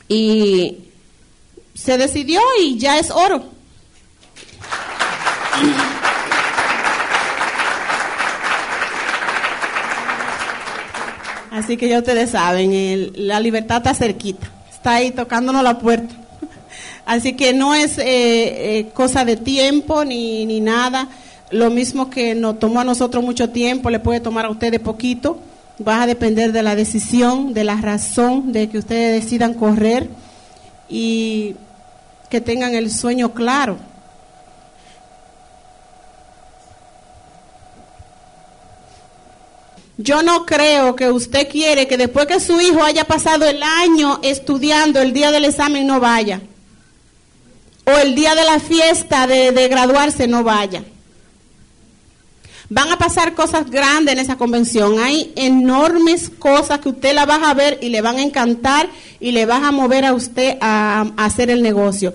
Y 0.08 0.78
se 1.74 1.98
decidió 1.98 2.42
y 2.62 2.78
ya 2.78 3.00
es 3.00 3.12
oro. 3.12 3.44
Así 11.52 11.76
que 11.76 11.90
ya 11.90 12.00
ustedes 12.00 12.30
saben, 12.30 13.12
la 13.16 13.40
libertad 13.40 13.78
está 13.78 13.94
cerquita, 13.94 14.50
está 14.72 14.96
ahí 14.96 15.12
tocándonos 15.12 15.64
la 15.64 15.80
puerta. 15.80 16.16
Así 17.06 17.34
que 17.34 17.54
no 17.54 17.76
es 17.76 17.98
eh, 17.98 18.80
eh, 18.80 18.90
cosa 18.94 19.26
de 19.26 19.36
tiempo 19.36 20.06
ni, 20.06 20.46
ni 20.46 20.62
nada. 20.62 21.10
Lo 21.50 21.70
mismo 21.70 22.10
que 22.10 22.36
nos 22.36 22.58
tomó 22.58 22.80
a 22.80 22.86
nosotros 22.86 23.22
mucho 23.24 23.50
tiempo, 23.50 23.90
le 23.90 24.00
puede 24.00 24.22
tomar 24.22 24.46
a 24.46 24.50
ustedes 24.50 24.80
poquito. 24.80 25.40
Va 25.86 26.04
a 26.04 26.08
depender 26.08 26.54
de 26.54 26.64
la 26.64 26.76
decisión, 26.76 27.54
de 27.54 27.66
la 27.66 27.76
razón 27.76 28.54
de 28.54 28.70
que 28.70 28.78
ustedes 28.78 29.22
decidan 29.22 29.54
correr 29.54 30.08
y 30.92 31.56
que 32.30 32.42
tengan 32.42 32.76
el 32.76 32.92
sueño 32.92 33.34
claro. 33.34 33.78
Yo 39.98 40.24
no 40.24 40.46
creo 40.46 40.96
que 40.96 41.12
usted 41.12 41.48
quiere 41.48 41.88
que 41.88 41.98
después 41.98 42.26
que 42.26 42.40
su 42.40 42.60
hijo 42.60 42.84
haya 42.84 43.06
pasado 43.06 43.48
el 43.48 43.62
año 43.62 44.20
estudiando, 44.24 45.00
el 45.00 45.14
día 45.14 45.32
del 45.32 45.46
examen 45.46 45.88
no 45.88 46.00
vaya. 46.00 46.42
O 47.86 47.92
el 47.92 48.16
día 48.16 48.36
de 48.36 48.44
la 48.44 48.60
fiesta 48.60 49.28
de, 49.28 49.68
graduarse 49.70 50.28
no 50.28 50.44
vaya. 50.44 50.84
Van 52.74 52.90
a 52.90 52.98
pasar 52.98 53.36
cosas 53.36 53.70
grandes 53.70 54.14
en 54.14 54.20
esa 54.20 54.38
convención. 54.38 54.98
Hay 54.98 55.34
enormes 55.36 56.30
cosas 56.30 56.80
que 56.80 56.88
usted 56.88 57.14
la 57.14 57.26
va 57.26 57.36
a 57.36 57.54
ver 57.54 57.78
y 57.82 57.90
le 57.90 58.00
van 58.00 58.16
a 58.16 58.22
encantar 58.22 58.88
y 59.20 59.34
le 59.34 59.46
van 59.46 59.66
a 59.66 59.72
mover 59.74 60.06
a 60.06 60.14
usted 60.14 60.58
a, 60.62 61.06
a 61.18 61.26
hacer 61.26 61.50
el 61.50 61.62
negocio. 61.62 62.14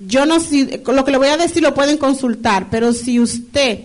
Yo 0.00 0.26
no 0.26 0.40
sé, 0.40 0.82
lo 0.84 1.04
que 1.04 1.12
le 1.12 1.18
voy 1.18 1.28
a 1.28 1.36
decir 1.36 1.62
lo 1.62 1.72
pueden 1.72 1.98
consultar, 1.98 2.66
pero 2.68 2.92
si 2.92 3.20
usted 3.20 3.82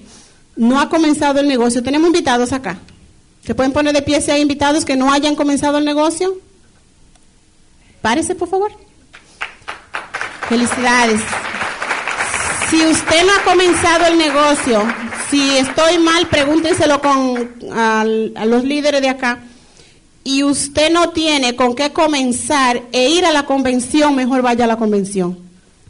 no 0.56 0.80
ha 0.80 0.90
comenzado 0.90 1.40
el 1.40 1.48
negocio, 1.48 1.84
tenemos 1.84 2.08
invitados 2.08 2.52
acá. 2.52 2.80
¿Se 3.46 3.54
pueden 3.54 3.72
poner 3.72 3.94
de 3.94 4.02
pie 4.02 4.20
si 4.20 4.32
hay 4.32 4.42
invitados 4.42 4.86
que 4.86 4.96
no 4.96 5.14
hayan 5.14 5.36
comenzado 5.36 5.78
el 5.78 5.86
negocio? 5.86 6.36
Párese, 8.02 8.34
por 8.34 8.50
favor. 8.50 8.72
Felicidades. 10.50 11.22
Si 12.72 12.84
usted 12.84 13.24
no 13.24 13.34
ha 13.34 13.44
comenzado 13.44 14.08
el 14.08 14.18
negocio, 14.18 14.84
si 15.30 15.58
estoy 15.58 16.00
mal, 16.00 16.28
pregúntenselo 16.28 17.02
con 17.02 17.54
a, 17.74 18.04
los 18.04 18.64
líderes 18.64 19.02
de 19.02 19.10
acá. 19.10 19.40
Y 20.24 20.44
usted 20.44 20.92
no 20.92 21.12
tiene 21.12 21.56
con 21.56 21.74
qué 21.74 21.94
comenzar 21.94 22.82
e 22.92 23.10
ir 23.10 23.26
a 23.26 23.32
la 23.32 23.46
convención, 23.46 24.16
mejor 24.16 24.42
vaya 24.42 24.66
a 24.66 24.68
la 24.68 24.78
convención. 24.78 25.38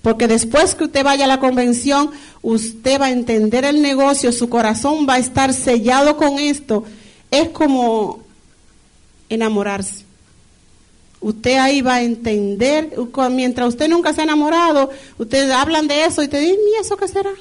Porque 0.01 0.27
después 0.27 0.75
que 0.75 0.85
usted 0.85 1.03
vaya 1.03 1.25
a 1.25 1.27
la 1.27 1.39
convención, 1.39 2.11
usted 2.41 3.01
va 3.01 3.07
a 3.07 3.11
entender 3.11 3.65
el 3.65 3.81
negocio, 3.81 4.31
su 4.31 4.47
corazón 4.47 5.07
va 5.09 5.15
a 5.15 5.19
estar 5.19 5.53
sellado 5.53 6.17
con 6.17 6.37
esto 6.37 6.83
es 7.31 7.49
como 7.49 8.19
enamorarse. 9.29 10.05
Usted 11.19 11.57
ahí 11.57 11.81
va 11.81 11.95
a 11.95 12.03
entender, 12.03 12.95
mientras 13.31 13.69
usted 13.69 13.89
nunca 13.89 14.13
se 14.13 14.21
ha 14.21 14.23
enamorado, 14.23 14.91
ustedes 15.17 15.51
hablan 15.51 15.87
de 15.87 16.05
eso 16.05 16.21
y 16.21 16.27
te 16.27 16.39
dicen, 16.39 16.59
¿y 16.73 16.79
eso 16.79 16.95
qué 16.95 17.07
será? 17.07 17.31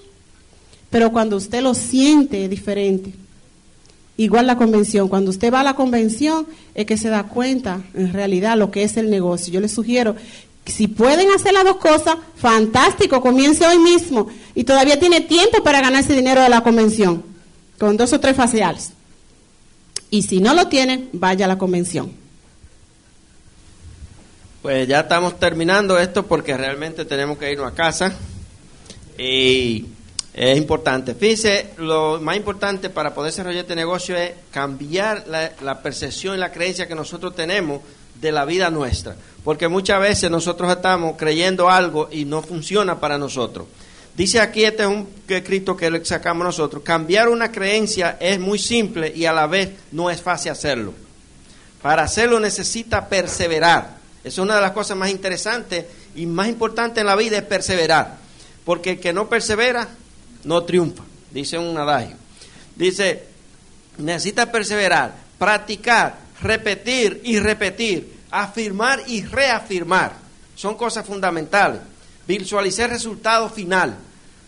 Pero 0.97 1.13
cuando 1.13 1.37
usted 1.37 1.61
lo 1.61 1.75
siente 1.75 2.45
es 2.45 2.49
diferente. 2.49 3.13
Igual 4.17 4.47
la 4.47 4.57
convención, 4.57 5.09
cuando 5.09 5.31
usted 5.31 5.53
va 5.53 5.61
a 5.61 5.63
la 5.63 5.77
convención 5.77 6.47
es 6.75 6.87
que 6.87 6.97
se 6.97 7.11
da 7.11 7.25
cuenta 7.25 7.83
en 7.93 8.15
realidad 8.15 8.57
lo 8.57 8.71
que 8.71 8.83
es 8.83 8.97
el 8.97 9.11
negocio. 9.11 9.53
Yo 9.53 9.61
les 9.61 9.73
sugiero, 9.73 10.17
si 10.65 10.89
pueden 10.89 11.31
hacer 11.33 11.53
las 11.53 11.65
dos 11.65 11.77
cosas, 11.77 12.17
fantástico, 12.37 13.21
comience 13.21 13.67
hoy 13.67 13.77
mismo 13.77 14.29
y 14.55 14.65
todavía 14.65 14.99
tiene 14.99 15.21
tiempo 15.21 15.63
para 15.63 15.83
ganarse 15.83 16.15
dinero 16.15 16.41
de 16.41 16.49
la 16.49 16.63
convención, 16.63 17.23
con 17.79 17.99
dos 17.99 18.15
o 18.15 18.21
tres 18.21 18.35
faciales. 18.35 18.93
Y 20.09 20.23
si 20.23 20.41
no 20.41 20.55
lo 20.55 20.69
tienen, 20.69 21.11
vaya 21.13 21.45
a 21.45 21.49
la 21.49 21.59
convención. 21.59 22.11
Pues 24.63 24.89
ya 24.89 25.01
estamos 25.01 25.39
terminando 25.39 25.99
esto 25.99 26.27
porque 26.27 26.57
realmente 26.57 27.05
tenemos 27.05 27.37
que 27.37 27.53
irnos 27.53 27.71
a 27.71 27.75
casa. 27.75 28.17
Y 29.19 29.85
es 30.37 30.59
importante. 30.59 31.15
Fíjese, 31.15 31.71
lo 31.79 32.21
más 32.21 32.37
importante 32.37 32.91
para 32.91 33.15
poder 33.15 33.33
desarrollar 33.33 33.63
este 33.63 33.75
negocio 33.75 34.15
es 34.19 34.33
cambiar 34.51 35.25
la, 35.27 35.83
percepción 35.83 36.35
y 36.35 36.39
la 36.39 36.53
creencia 36.53 36.87
que 36.87 36.95
nosotros 36.95 37.35
tenemos 37.35 37.81
de 38.21 38.33
la 38.33 38.45
vida 38.45 38.69
nuestra. 38.69 39.17
Porque 39.43 39.67
muchas 39.67 39.99
veces 39.99 40.31
nosotros 40.31 40.71
estamos 40.71 41.17
creyendo 41.17 41.71
algo 41.71 42.11
y 42.13 42.27
no 42.27 42.43
funciona 42.43 43.01
para 43.01 43.17
nosotros. 43.17 43.67
Dice 44.15 44.39
aquí, 44.39 44.65
este 44.65 44.83
es 44.83 44.89
un 44.89 45.09
escrito 45.27 45.75
que 45.75 46.05
sacamos 46.05 46.45
nosotros, 46.45 46.83
cambiar 46.83 47.31
una 47.31 47.51
creencia 47.51 48.19
es 48.21 48.39
muy 48.39 48.59
simple 48.59 49.11
y 49.15 49.25
a 49.25 49.33
la 49.33 49.47
vez 49.47 49.71
no 49.93 50.11
es 50.11 50.21
fácil 50.21 50.53
hacerlo. 50.53 50.93
Para 51.81 52.03
hacerlo 52.03 52.41
necesita 52.41 53.09
perseverar. 53.09 53.97
Es 54.23 54.37
una 54.37 54.57
de 54.57 54.61
las 54.61 54.73
cosas 54.73 54.99
más 54.99 55.09
interesantes 55.09 55.87
y 56.15 56.27
más 56.27 56.49
importantes 56.49 57.01
en 57.01 57.07
la 57.07 57.17
vida 57.17 57.39
es 57.39 57.45
perseverar. 57.45 58.19
Porque 58.67 58.93
el 58.93 59.01
que 59.01 59.13
no 59.15 59.29
persevera 59.29 59.89
no 60.47 60.63
triunfa, 60.63 61.03
dice 61.31 61.59
un 61.59 61.77
adagio. 61.77 62.17
Dice, 62.77 63.25
necesita 63.99 64.51
perseverar, 64.51 65.15
practicar, 65.39 66.19
repetir 66.41 67.21
y 67.25 67.39
repetir, 67.39 68.15
afirmar 68.31 69.03
y 69.07 69.23
reafirmar. 69.23 70.13
Son 70.55 70.77
cosas 70.77 71.05
fundamentales. 71.05 71.81
Visualizar 72.27 72.87
el 72.87 72.93
resultado 72.93 73.49
final. 73.49 73.97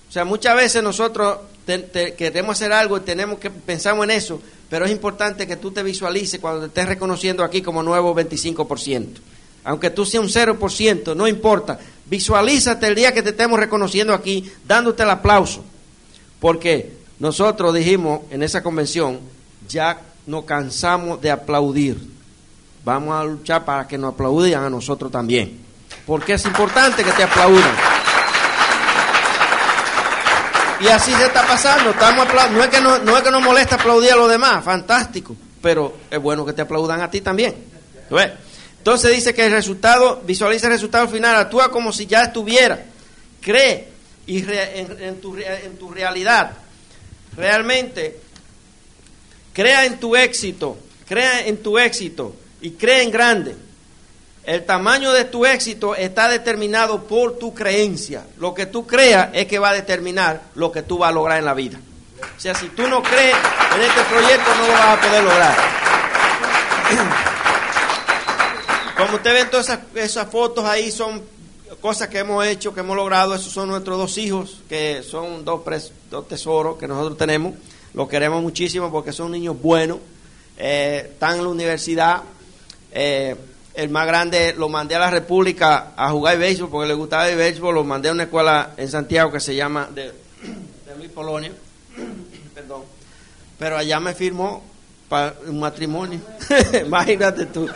O 0.09 0.13
sea, 0.13 0.25
muchas 0.25 0.57
veces 0.57 0.83
nosotros 0.83 1.39
queremos 2.17 2.57
hacer 2.57 2.73
algo 2.73 2.97
y 2.97 3.01
tenemos 3.01 3.39
que 3.39 3.51
pensamos 3.51 4.05
en 4.05 4.13
eso, 4.13 4.41
pero 4.71 4.85
es 4.85 4.91
importante 4.91 5.47
que 5.47 5.57
tú 5.57 5.71
te 5.71 5.83
visualices 5.83 6.41
cuando 6.41 6.61
te 6.61 6.67
estés 6.69 6.89
reconociendo 6.89 7.43
aquí 7.43 7.61
como 7.61 7.83
nuevo 7.83 8.15
25%. 8.15 9.07
Aunque 9.65 9.91
tú 9.91 10.07
seas 10.07 10.23
un 10.23 10.31
0%, 10.31 11.15
no 11.15 11.27
importa. 11.27 11.79
Visualízate 12.07 12.87
el 12.87 12.95
día 12.95 13.13
que 13.13 13.23
te 13.23 13.31
estemos 13.31 13.59
reconociendo 13.59 14.15
aquí, 14.15 14.51
dándote 14.67 15.03
el 15.03 15.11
aplauso. 15.11 15.65
Porque 16.41 16.99
nosotros 17.19 17.75
dijimos 17.75 18.21
en 18.31 18.43
esa 18.43 18.63
convención, 18.63 19.21
ya 19.69 20.01
nos 20.27 20.45
cansamos 20.45 21.21
de 21.21 21.31
aplaudir. 21.31 21.99
Vamos 22.85 23.15
a 23.15 23.25
luchar 23.25 23.65
para 23.65 23.87
que 23.89 23.99
nos 23.99 24.15
aplaudan 24.15 24.65
a 24.65 24.71
nosotros 24.71 25.11
también. 25.11 25.59
Porque 26.07 26.35
es 26.35 26.45
importante 26.45 27.03
que 27.03 27.13
te 27.13 27.23
aplaudan. 27.23 27.75
Y 30.81 30.87
así 30.87 31.13
se 31.13 31.25
está 31.25 31.47
pasando. 31.47 31.91
Estamos 31.91 32.27
no, 32.53 32.63
es 32.63 32.69
que 32.69 32.81
no, 32.81 32.99
no 32.99 33.17
es 33.17 33.23
que 33.23 33.31
nos 33.31 33.43
molesta 33.43 33.75
aplaudir 33.75 34.13
a 34.13 34.17
los 34.17 34.31
demás, 34.31 34.65
fantástico. 34.65 35.35
Pero 35.61 35.97
es 36.11 36.21
bueno 36.21 36.47
que 36.47 36.53
te 36.53 36.63
aplaudan 36.63 37.01
a 37.01 37.11
ti 37.11 37.21
también. 37.21 37.55
Entonces 38.79 39.11
dice 39.11 39.35
que 39.35 39.47
el 39.47 39.53
resultado, 39.53 40.23
visualiza 40.25 40.69
el 40.69 40.75
resultado 40.75 41.09
final, 41.09 41.37
actúa 41.37 41.71
como 41.71 41.93
si 41.93 42.07
ya 42.07 42.23
estuviera. 42.23 42.81
Cree 43.41 43.98
y 44.29 44.45
en, 44.47 45.21
tu, 45.21 45.37
en 45.39 45.77
tu 45.79 45.91
realidad. 45.91 46.53
Realmente, 47.35 48.21
crea 49.55 49.87
en 49.87 49.99
tu 49.99 50.15
éxito, 50.15 50.77
crea 51.09 51.47
en 51.47 51.63
tu 51.63 51.79
éxito 51.79 52.37
y 52.61 52.73
cree 52.73 53.03
en 53.03 53.11
grande. 53.11 53.57
El 54.45 54.67
tamaño 54.67 55.13
de 55.13 55.25
tu 55.25 55.47
éxito 55.47 55.95
está 55.95 56.29
determinado 56.29 57.05
por 57.05 57.39
tu 57.39 57.55
creencia. 57.55 58.27
Lo 58.39 58.53
que 58.55 58.67
tú 58.67 58.87
creas 58.87 59.31
es 59.33 59.47
que 59.47 59.59
va 59.59 59.71
a 59.71 59.75
determinar 59.75 60.43
lo 60.55 60.71
que 60.71 60.83
tú 60.83 60.99
vas 60.99 61.09
a 61.09 61.13
lograr 61.13 61.39
en 61.39 61.47
la 61.47 61.55
vida. 61.55 61.81
O 62.37 62.41
sea, 62.41 62.55
si 62.55 62.69
tú 62.69 62.87
no 62.87 63.03
crees 63.03 63.35
en 63.75 63.81
este 63.81 64.03
proyecto, 64.11 64.55
no 64.57 64.67
lo 64.67 64.73
vas 64.75 64.99
a 64.99 65.01
poder 65.01 65.25
lograr. 65.25 65.57
como 68.99 69.17
usted 69.17 69.33
ven 69.33 69.51
todas 69.51 69.79
esas 69.95 70.31
fotos 70.31 70.65
ahí 70.65 70.91
son 70.91 71.23
cosas 71.81 72.09
que 72.09 72.19
hemos 72.19 72.45
hecho, 72.47 72.73
que 72.75 72.81
hemos 72.81 72.97
logrado, 72.97 73.35
esos 73.35 73.53
son 73.53 73.69
nuestros 73.69 73.99
dos 73.99 74.19
hijos, 74.19 74.63
que 74.69 75.03
son 75.03 75.45
dos, 75.45 75.61
pres- 75.65 75.91
dos 76.11 76.27
tesoros 76.29 76.79
que 76.79 76.89
nosotros 76.89 77.17
tenemos, 77.19 77.55
los 77.95 78.09
queremos 78.09 78.43
muchísimo 78.43 78.91
porque 78.91 79.13
son 79.13 79.33
niños 79.33 79.61
buenos, 79.61 79.99
eh, 80.57 81.11
están 81.13 81.37
en 81.39 81.43
la 81.45 81.49
universidad, 81.49 82.23
eh, 82.93 83.37
el 83.75 83.89
más 83.91 84.07
grande 84.07 84.55
lo 84.55 84.69
mandé 84.69 84.97
a 84.97 84.99
la 84.99 85.11
República 85.11 85.93
a 85.97 86.11
jugar 86.11 86.37
béisbol 86.39 86.69
porque 86.71 86.89
le 86.89 86.95
gustaba 86.95 87.29
el 87.29 87.37
béisbol, 87.37 87.75
lo 87.75 87.85
mandé 87.85 88.09
a 88.09 88.13
una 88.13 88.25
escuela 88.25 88.75
en 88.77 88.89
Santiago 88.91 89.31
que 89.31 89.41
se 89.41 89.55
llama 89.55 89.89
de, 89.95 90.05
de 90.87 90.97
Luis 90.97 91.11
Polonia, 91.11 91.53
perdón, 92.55 92.83
pero 93.59 93.77
allá 93.77 94.01
me 94.01 94.15
firmó 94.15 94.63
para 95.09 95.35
un 95.47 95.59
matrimonio, 95.59 96.21
imagínate 96.87 97.47
tú. 97.47 97.69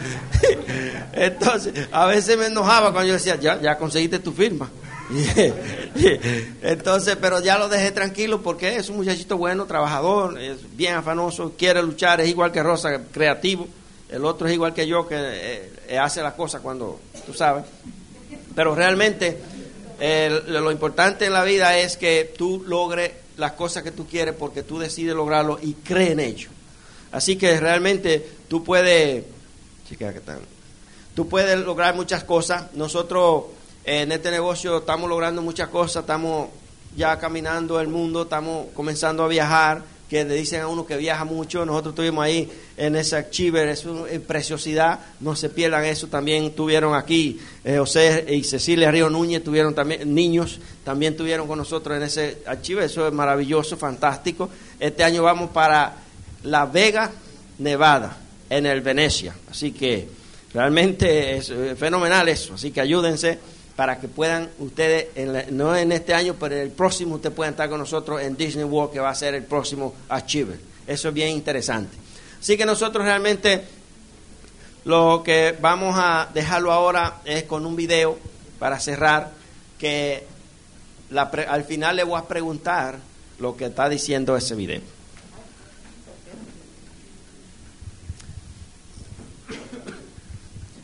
Entonces, 1.12 1.88
a 1.90 2.06
veces 2.06 2.36
me 2.36 2.46
enojaba 2.46 2.92
cuando 2.92 3.08
yo 3.08 3.14
decía, 3.14 3.36
ya, 3.36 3.60
ya 3.60 3.78
conseguiste 3.78 4.18
tu 4.18 4.32
firma. 4.32 4.70
Entonces, 6.62 7.16
pero 7.20 7.40
ya 7.40 7.58
lo 7.58 7.68
dejé 7.68 7.90
tranquilo 7.90 8.42
porque 8.42 8.76
es 8.76 8.88
un 8.88 8.96
muchachito 8.96 9.36
bueno, 9.36 9.66
trabajador, 9.66 10.40
es 10.40 10.76
bien 10.76 10.94
afanoso, 10.94 11.54
quiere 11.56 11.82
luchar, 11.82 12.20
es 12.20 12.28
igual 12.28 12.52
que 12.52 12.62
Rosa, 12.62 13.02
creativo. 13.10 13.66
El 14.10 14.24
otro 14.26 14.46
es 14.46 14.54
igual 14.54 14.74
que 14.74 14.86
yo, 14.86 15.08
que 15.08 15.16
eh, 15.18 15.98
hace 15.98 16.22
las 16.22 16.34
cosas 16.34 16.60
cuando, 16.60 17.00
tú 17.24 17.32
sabes. 17.32 17.64
Pero 18.54 18.74
realmente 18.74 19.38
lo 20.48 20.70
importante 20.70 21.26
en 21.26 21.32
la 21.32 21.44
vida 21.44 21.78
es 21.78 21.96
que 21.96 22.34
tú 22.36 22.62
logres 22.66 23.12
las 23.36 23.52
cosas 23.52 23.82
que 23.82 23.92
tú 23.92 24.06
quieres 24.06 24.34
porque 24.34 24.62
tú 24.62 24.78
decides 24.78 25.14
lograrlo 25.14 25.58
y 25.62 25.74
crees 25.74 26.10
en 26.10 26.20
ello. 26.20 26.50
Así 27.12 27.36
que 27.36 27.60
realmente 27.60 28.26
tú 28.48 28.64
puedes. 28.64 29.24
Tú 31.14 31.28
puedes 31.28 31.58
lograr 31.58 31.94
muchas 31.94 32.24
cosas. 32.24 32.72
Nosotros 32.74 33.44
en 33.84 34.12
este 34.12 34.30
negocio 34.30 34.78
estamos 34.78 35.08
logrando 35.08 35.42
muchas 35.42 35.68
cosas, 35.68 36.02
estamos 36.02 36.48
ya 36.96 37.18
caminando 37.18 37.80
el 37.80 37.88
mundo, 37.88 38.22
estamos 38.22 38.68
comenzando 38.74 39.24
a 39.24 39.28
viajar, 39.28 39.82
que 40.08 40.24
le 40.24 40.34
dicen 40.34 40.60
a 40.60 40.68
uno 40.68 40.86
que 40.86 40.96
viaja 40.96 41.24
mucho. 41.24 41.64
Nosotros 41.66 41.92
estuvimos 41.92 42.24
ahí 42.24 42.50
en 42.76 42.96
ese 42.96 43.16
archiver, 43.16 43.68
es 43.68 43.84
una 43.84 44.04
preciosidad, 44.26 45.00
no 45.20 45.34
se 45.34 45.48
pierdan 45.48 45.84
eso. 45.84 46.06
También 46.06 46.54
tuvieron 46.54 46.94
aquí 46.94 47.40
eh, 47.64 47.78
José 47.78 48.26
y 48.28 48.44
Cecilia 48.44 48.90
Río 48.90 49.10
Núñez, 49.10 49.42
tuvieron 49.42 49.74
también 49.74 50.14
niños, 50.14 50.60
también 50.84 51.16
tuvieron 51.16 51.46
con 51.46 51.58
nosotros 51.58 51.96
en 51.96 52.02
ese 52.04 52.42
archiver, 52.46 52.84
eso 52.84 53.06
es 53.06 53.12
maravilloso, 53.12 53.76
fantástico. 53.76 54.48
Este 54.78 55.02
año 55.02 55.22
vamos 55.22 55.50
para 55.50 56.01
La 56.44 56.66
Vega, 56.66 57.10
Nevada, 57.58 58.16
en 58.50 58.66
el 58.66 58.80
Venecia. 58.80 59.34
Así 59.50 59.72
que 59.72 60.08
realmente 60.52 61.36
es 61.36 61.50
eh, 61.50 61.74
fenomenal 61.76 62.28
eso. 62.28 62.54
Así 62.54 62.70
que 62.70 62.80
ayúdense 62.80 63.38
para 63.76 63.98
que 63.98 64.08
puedan 64.08 64.50
ustedes, 64.58 65.06
en 65.14 65.32
la- 65.32 65.44
no 65.50 65.74
en 65.76 65.92
este 65.92 66.12
año, 66.14 66.34
pero 66.38 66.54
en 66.54 66.62
el 66.62 66.70
próximo, 66.70 67.14
ustedes 67.14 67.34
puedan 67.34 67.54
estar 67.54 67.68
con 67.70 67.78
nosotros 67.78 68.20
en 68.20 68.36
Disney 68.36 68.64
World, 68.64 68.92
que 68.92 69.00
va 69.00 69.10
a 69.10 69.14
ser 69.14 69.34
el 69.34 69.44
próximo 69.44 69.94
Achiever. 70.08 70.58
Eso 70.86 71.08
es 71.08 71.14
bien 71.14 71.30
interesante. 71.30 71.96
Así 72.40 72.56
que 72.56 72.66
nosotros 72.66 73.04
realmente 73.04 73.62
lo 74.84 75.22
que 75.24 75.56
vamos 75.60 75.94
a 75.96 76.28
dejarlo 76.34 76.72
ahora 76.72 77.18
es 77.24 77.44
con 77.44 77.64
un 77.64 77.76
video 77.76 78.18
para 78.58 78.78
cerrar, 78.80 79.30
que 79.78 80.24
la 81.10 81.30
pre- 81.30 81.46
al 81.46 81.64
final 81.64 81.96
le 81.96 82.04
voy 82.04 82.18
a 82.18 82.24
preguntar 82.24 82.98
lo 83.38 83.56
que 83.56 83.66
está 83.66 83.88
diciendo 83.88 84.36
ese 84.36 84.54
video. 84.54 84.80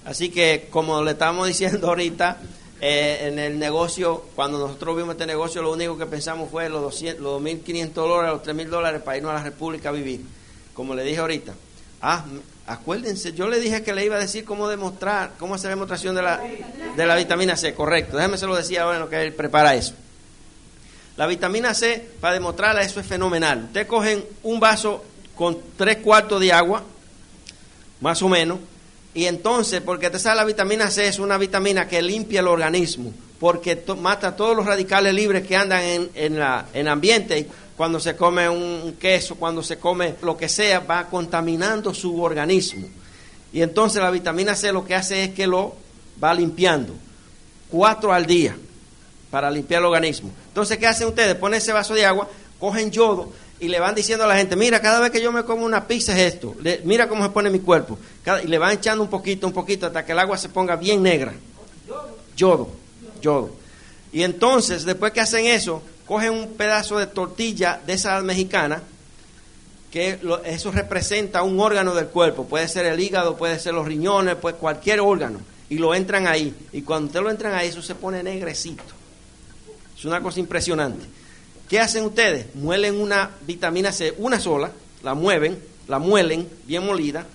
Así 0.09 0.31
que, 0.31 0.69
como 0.71 1.03
le 1.03 1.11
estamos 1.11 1.47
diciendo 1.47 1.89
ahorita, 1.89 2.39
eh, 2.81 3.29
en 3.29 3.39
el 3.39 3.59
negocio, 3.59 4.25
cuando 4.35 4.59
nosotros 4.59 4.97
vimos 4.97 5.13
este 5.13 5.27
negocio, 5.27 5.61
lo 5.61 5.73
único 5.73 5.99
que 5.99 6.07
pensamos 6.07 6.51
fue 6.51 6.71
los, 6.71 6.81
200, 6.81 7.23
los 7.23 7.43
2.500 7.43 7.93
dólares, 7.93 8.33
los 8.33 8.57
3.000 8.57 8.69
dólares 8.69 9.03
para 9.03 9.19
irnos 9.19 9.33
a 9.33 9.35
la 9.35 9.43
República 9.43 9.91
a 9.91 9.93
vivir. 9.93 10.25
Como 10.73 10.95
le 10.95 11.05
dije 11.05 11.19
ahorita. 11.19 11.53
Ah, 12.01 12.25
acuérdense, 12.67 13.35
yo 13.35 13.49
le 13.49 13.61
dije 13.61 13.83
que 13.83 13.93
le 13.93 14.05
iba 14.05 14.17
a 14.17 14.21
decir 14.21 14.45
cómo 14.45 14.69
demostrar, 14.69 15.33
cómo 15.39 15.57
hacer 15.57 15.71
demostración 15.71 16.15
de 16.15 16.23
la, 16.23 16.41
de 16.97 17.07
la 17.07 17.15
vitamina 17.17 17.57
C, 17.57 17.75
correcto. 17.75 18.17
Déjeme 18.17 18.39
se 18.39 18.47
lo 18.47 18.57
decía 18.57 18.85
ahora 18.85 18.97
en 18.97 19.03
lo 19.03 19.11
que 19.11 19.21
él 19.21 19.35
prepara 19.35 19.75
eso. 19.75 19.93
La 21.17 21.27
vitamina 21.27 21.75
C, 21.75 22.09
para 22.21 22.35
demostrarla, 22.35 22.81
eso 22.81 23.01
es 23.01 23.07
fenomenal. 23.07 23.65
Ustedes 23.65 23.87
cogen 23.87 24.25
un 24.45 24.59
vaso 24.59 25.05
con 25.35 25.59
tres 25.77 25.99
cuartos 25.99 26.41
de 26.41 26.53
agua, 26.53 26.83
más 28.01 28.23
o 28.23 28.29
menos, 28.29 28.59
y 29.19 29.27
entonces, 29.27 29.81
porque 29.81 30.11
te 30.11 30.21
sabe 30.21 30.37
la 30.37 30.45
vitamina 30.45 30.89
C 30.93 31.09
es 31.09 31.19
una 31.19 31.39
vitamina 31.39 31.89
que 31.89 32.01
limpia 32.01 32.39
el 32.39 32.47
organismo, 32.47 33.13
porque 33.41 33.83
mata 34.01 34.37
todos 34.37 34.55
los 34.55 34.65
radicales 34.65 35.13
libres 35.13 35.45
que 35.45 35.57
andan 35.57 35.83
en, 35.83 36.11
en, 36.15 36.37
en 36.37 36.65
el 36.73 36.87
ambiente. 36.87 37.49
Cuando 37.77 37.99
se 37.99 38.15
come 38.15 38.49
un 38.49 38.97
queso, 38.97 39.35
cuando 39.35 39.61
se 39.61 39.77
come 39.77 40.15
lo 40.23 40.37
que 40.37 40.49
sea, 40.49 40.79
va 40.79 41.09
contaminando 41.09 41.93
su 41.93 42.23
organismo. 42.23 42.87
Y 43.53 43.61
entonces 43.61 44.01
la 44.01 44.13
vitamina 44.13 44.55
C 44.55 44.71
lo 44.71 44.85
que 44.85 44.95
hace 44.95 45.25
es 45.25 45.31
que 45.31 45.49
lo 45.49 45.75
va 46.23 46.33
limpiando. 46.33 46.95
Cuatro 47.69 48.13
al 48.13 48.25
día 48.25 48.57
para 49.33 49.51
limpiar 49.51 49.81
el 49.81 49.87
organismo. 49.87 50.31
Entonces, 50.47 50.79
¿qué 50.79 50.87
hacen 50.87 51.09
ustedes? 51.09 51.35
Ponen 51.35 51.59
ese 51.59 51.73
vaso 51.73 51.93
de 51.93 52.07
agua, 52.07 52.29
cogen 52.61 52.93
yodo 52.93 53.33
y 53.61 53.69
le 53.69 53.81
van 53.81 53.95
diciendo 53.95 54.25
a 54.25 54.29
la 54.29 54.37
gente, 54.37 54.55
mira, 54.57 54.81
cada 54.81 55.01
vez 55.01 55.11
que 55.11 55.21
yo 55.21 55.33
me 55.33 55.45
como 55.45 55.65
una 55.65 55.87
pizza 55.89 56.13
es 56.19 56.35
esto, 56.35 56.55
Le- 56.63 56.81
mira 56.85 57.09
cómo 57.09 57.25
se 57.25 57.31
pone 57.31 57.51
mi 57.51 57.61
cuerpo. 57.61 57.99
Y 58.45 58.47
le 58.47 58.59
van 58.59 58.73
echando 58.73 59.03
un 59.03 59.11
poquito, 59.11 59.47
un 59.47 59.53
poquito, 59.53 59.87
hasta 59.87 60.05
que 60.05 60.13
el 60.13 60.19
agua 60.19 60.37
se 60.39 60.49
ponga 60.49 60.77
bien 60.77 61.03
negra. 61.03 61.33
Yodo, 62.37 62.69
yodo. 63.21 63.51
Y 64.13 64.23
entonces, 64.23 64.85
después 64.85 65.13
que 65.13 65.21
hacen 65.21 65.47
eso, 65.47 65.83
cogen 66.07 66.33
un 66.33 66.55
pedazo 66.55 66.99
de 66.99 67.07
tortilla 67.07 67.81
de 67.87 67.95
esa 67.95 68.21
mexicana, 68.23 68.83
que 69.91 70.19
eso 70.45 70.71
representa 70.71 71.43
un 71.43 71.59
órgano 71.61 71.95
del 71.95 72.07
cuerpo, 72.09 72.45
puede 72.45 72.69
ser 72.69 72.87
el 72.87 73.01
hígado, 73.01 73.37
puede 73.37 73.59
ser 73.59 73.75
los 73.75 73.87
riñones, 73.87 74.37
pues 74.37 74.55
cualquier 74.55 75.01
órgano, 75.01 75.41
y 75.71 75.79
lo 75.79 75.95
entran 75.95 76.27
ahí. 76.27 76.55
Y 76.73 76.83
cuando 76.83 77.07
ustedes 77.07 77.25
lo 77.25 77.31
entran 77.31 77.55
ahí, 77.55 77.69
eso 77.69 77.83
se 77.83 77.95
pone 77.95 78.23
negrecito. 78.23 78.85
Es 79.99 80.05
una 80.05 80.21
cosa 80.23 80.39
impresionante. 80.41 81.05
¿Qué 81.69 81.81
hacen 81.81 82.05
ustedes? 82.05 82.55
Muelen 82.55 83.01
una 83.01 83.31
vitamina 83.43 83.93
C, 83.93 84.15
una 84.19 84.41
sola, 84.41 84.71
la 85.03 85.15
mueven, 85.15 85.63
la 85.87 85.99
muelen, 85.99 86.49
bien 86.65 86.85
molida, 86.87 87.27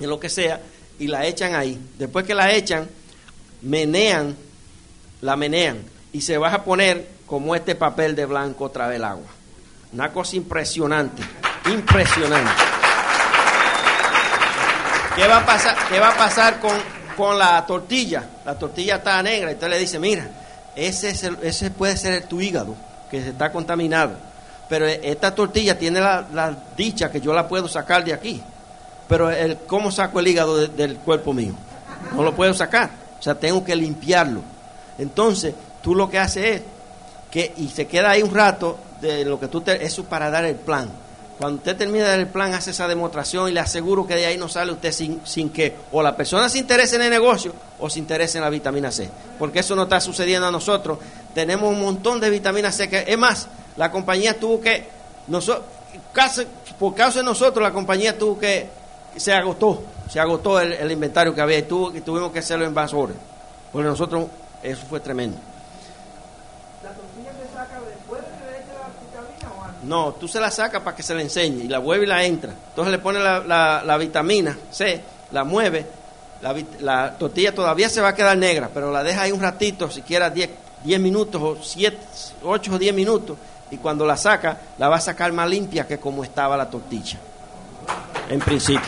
en 0.00 0.08
lo 0.10 0.18
que 0.18 0.28
sea, 0.28 0.60
y 0.98 1.06
la 1.06 1.26
echan 1.26 1.54
ahí. 1.54 1.78
Después 1.98 2.26
que 2.26 2.34
la 2.34 2.52
echan, 2.52 2.88
menean, 3.62 4.36
la 5.20 5.36
menean, 5.36 5.78
y 6.12 6.20
se 6.22 6.38
va 6.38 6.52
a 6.52 6.64
poner 6.64 7.08
como 7.26 7.54
este 7.54 7.74
papel 7.76 8.16
de 8.16 8.26
blanco 8.26 8.64
otra 8.64 8.88
vez 8.88 8.96
el 8.96 9.04
agua. 9.04 9.26
Una 9.92 10.12
cosa 10.12 10.36
impresionante, 10.36 11.22
impresionante. 11.70 12.50
¿Qué 15.16 15.26
va 15.28 15.38
a 15.38 15.46
pasar, 15.46 15.76
qué 15.88 16.00
va 16.00 16.08
a 16.08 16.16
pasar 16.16 16.58
con, 16.58 16.72
con 17.16 17.38
la 17.38 17.64
tortilla? 17.66 18.24
La 18.46 18.58
tortilla 18.58 18.96
está 18.96 19.22
negra 19.22 19.50
y 19.50 19.54
usted 19.54 19.68
le 19.68 19.78
dice, 19.78 19.98
mira, 19.98 20.30
ese, 20.74 21.10
es 21.10 21.22
el- 21.24 21.38
ese 21.42 21.70
puede 21.70 21.96
ser 21.98 22.26
tu 22.26 22.40
hígado, 22.40 22.74
que 23.12 23.22
se 23.22 23.28
está 23.28 23.52
contaminado. 23.52 24.14
Pero 24.68 24.86
esta 24.88 25.32
tortilla 25.34 25.78
tiene 25.78 26.00
la, 26.00 26.56
dicha 26.76 27.12
que 27.12 27.20
yo 27.20 27.32
la 27.32 27.46
puedo 27.46 27.68
sacar 27.68 28.04
de 28.04 28.12
aquí. 28.14 28.42
Pero 29.06 29.30
el, 29.30 29.58
¿cómo 29.66 29.90
saco 29.92 30.18
el 30.18 30.26
hígado 30.28 30.56
de- 30.56 30.68
del 30.68 30.96
cuerpo 30.96 31.32
mío? 31.32 31.52
No 32.16 32.22
lo 32.22 32.34
puedo 32.34 32.54
sacar. 32.54 32.90
O 33.20 33.22
sea, 33.22 33.34
tengo 33.34 33.62
que 33.62 33.76
limpiarlo. 33.76 34.40
Entonces, 34.98 35.54
tú 35.82 35.94
lo 35.94 36.08
que 36.10 36.18
haces 36.18 36.44
es 36.56 36.62
que, 37.30 37.52
y 37.58 37.68
se 37.68 37.86
queda 37.86 38.10
ahí 38.10 38.22
un 38.22 38.34
rato 38.34 38.78
de 39.00 39.24
lo 39.24 39.38
que 39.38 39.48
tú 39.48 39.60
te, 39.60 39.84
eso 39.84 40.04
para 40.04 40.30
dar 40.30 40.44
el 40.46 40.56
plan. 40.56 40.88
Cuando 41.38 41.58
usted 41.58 41.76
termina 41.76 42.14
el 42.14 42.28
plan, 42.28 42.52
hace 42.54 42.70
esa 42.70 42.86
demostración 42.86 43.48
y 43.48 43.52
le 43.52 43.60
aseguro 43.60 44.06
que 44.06 44.14
de 44.14 44.26
ahí 44.26 44.36
no 44.38 44.48
sale 44.48 44.70
usted 44.72 44.92
sin, 44.92 45.20
sin 45.24 45.50
que 45.50 45.74
o 45.90 46.02
la 46.02 46.16
persona 46.16 46.48
se 46.48 46.58
interese 46.58 46.96
en 46.96 47.02
el 47.02 47.10
negocio 47.10 47.52
o 47.80 47.90
se 47.90 47.98
interese 47.98 48.38
en 48.38 48.44
la 48.44 48.50
vitamina 48.50 48.92
C. 48.92 49.08
Porque 49.38 49.60
eso 49.60 49.74
no 49.74 49.84
está 49.84 50.00
sucediendo 50.00 50.46
a 50.46 50.50
nosotros. 50.50 50.98
Tenemos 51.34 51.68
un 51.70 51.80
montón 51.80 52.20
de 52.20 52.30
vitamina 52.30 52.70
C 52.70 52.88
que, 52.88 53.04
es 53.08 53.18
más, 53.18 53.48
la 53.76 53.90
compañía 53.90 54.38
tuvo 54.38 54.60
que, 54.60 54.86
noso- 55.28 55.62
casi- 56.12 56.46
por 56.78 56.94
causa 56.94 57.20
de 57.20 57.24
nosotros, 57.24 57.62
la 57.62 57.72
compañía 57.72 58.16
tuvo 58.16 58.38
que, 58.38 58.68
se 59.16 59.32
agotó, 59.32 59.82
se 60.10 60.20
agotó 60.20 60.60
el, 60.60 60.90
inventario 60.90 61.34
que 61.34 61.40
había 61.40 61.58
y, 61.58 61.62
tuvo, 61.62 61.94
y 61.96 62.00
tuvimos 62.02 62.30
que 62.30 62.38
hacerlo 62.40 62.64
en 62.66 62.74
vasores. 62.74 63.16
Porque 63.72 63.88
nosotros, 63.88 64.26
eso 64.62 64.82
fue 64.88 65.00
tremendo. 65.00 65.38
No, 69.92 70.12
tú 70.14 70.26
se 70.26 70.40
la 70.40 70.50
sacas 70.50 70.80
para 70.80 70.96
que 70.96 71.02
se 71.02 71.14
la 71.14 71.20
enseñe 71.20 71.64
y 71.64 71.68
la 71.68 71.78
vuelve 71.78 72.06
y 72.06 72.08
la 72.08 72.24
entra. 72.24 72.50
Entonces 72.70 72.90
le 72.92 72.98
pone 72.98 73.18
la, 73.20 73.40
la- 73.84 73.96
vitamina 73.98 74.56
C, 74.70 75.02
la 75.32 75.44
mueve, 75.44 75.84
la, 76.40 76.54
la 76.80 77.18
tortilla 77.18 77.54
todavía 77.54 77.90
se 77.90 78.00
va 78.00 78.08
a 78.08 78.14
quedar 78.14 78.38
negra, 78.38 78.70
pero 78.72 78.90
la 78.90 79.02
deja 79.02 79.20
ahí 79.20 79.32
un 79.32 79.42
ratito, 79.42 79.90
siquiera 79.90 80.30
10 80.30 80.48
10 80.82 80.98
minutos 80.98 81.42
o 81.42 81.58
7, 81.62 81.98
8 82.42 82.72
o 82.72 82.78
10 82.78 82.94
minutos, 82.94 83.36
y 83.70 83.76
cuando 83.76 84.06
la 84.06 84.16
saca, 84.16 84.56
la 84.78 84.88
va 84.88 84.96
a 84.96 85.00
sacar 85.00 85.30
más 85.30 85.46
limpia 85.46 85.86
que 85.86 85.98
como 85.98 86.24
estaba 86.24 86.56
la 86.56 86.70
tortilla, 86.70 87.18
en 88.30 88.40
principio. 88.40 88.80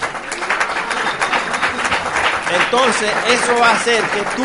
Entonces, 2.64 3.11
eso 3.28 3.55
va 3.61 3.68
a 3.70 3.74
hacer 3.76 4.02
que 4.05 4.20
tú, 4.36 4.44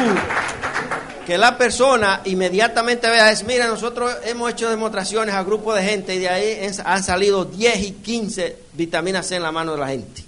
que 1.29 1.37
la 1.37 1.59
persona 1.59 2.21
inmediatamente 2.25 3.07
vea, 3.07 3.31
es, 3.31 3.43
mira, 3.43 3.67
nosotros 3.67 4.11
hemos 4.25 4.51
hecho 4.51 4.67
demostraciones 4.67 5.35
a 5.35 5.43
grupos 5.43 5.75
de 5.75 5.83
gente 5.83 6.15
y 6.15 6.17
de 6.17 6.27
ahí 6.27 6.67
han 6.83 7.03
salido 7.03 7.45
10 7.45 7.83
y 7.83 7.91
15 7.91 8.57
vitaminas 8.73 9.27
C 9.27 9.35
en 9.35 9.43
la 9.43 9.51
mano 9.51 9.73
de 9.73 9.77
la 9.77 9.89
gente. 9.89 10.23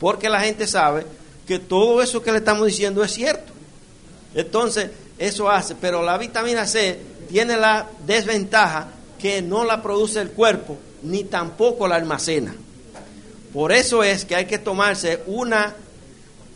Porque 0.00 0.28
la 0.28 0.40
gente 0.40 0.66
sabe 0.66 1.06
que 1.46 1.60
todo 1.60 2.02
eso 2.02 2.20
que 2.20 2.32
le 2.32 2.38
estamos 2.38 2.66
diciendo 2.66 3.04
es 3.04 3.12
cierto. 3.12 3.52
Entonces, 4.34 4.90
eso 5.20 5.48
hace, 5.48 5.76
pero 5.76 6.02
la 6.02 6.18
vitamina 6.18 6.66
C 6.66 6.98
tiene 7.28 7.56
la 7.56 7.86
desventaja 8.04 8.88
que 9.20 9.42
no 9.42 9.64
la 9.64 9.80
produce 9.80 10.20
el 10.20 10.32
cuerpo, 10.32 10.76
ni 11.04 11.22
tampoco 11.22 11.86
la 11.86 11.94
almacena. 11.94 12.52
Por 13.52 13.70
eso 13.70 14.02
es 14.02 14.24
que 14.24 14.34
hay 14.34 14.46
que 14.46 14.58
tomarse 14.58 15.22
una 15.28 15.76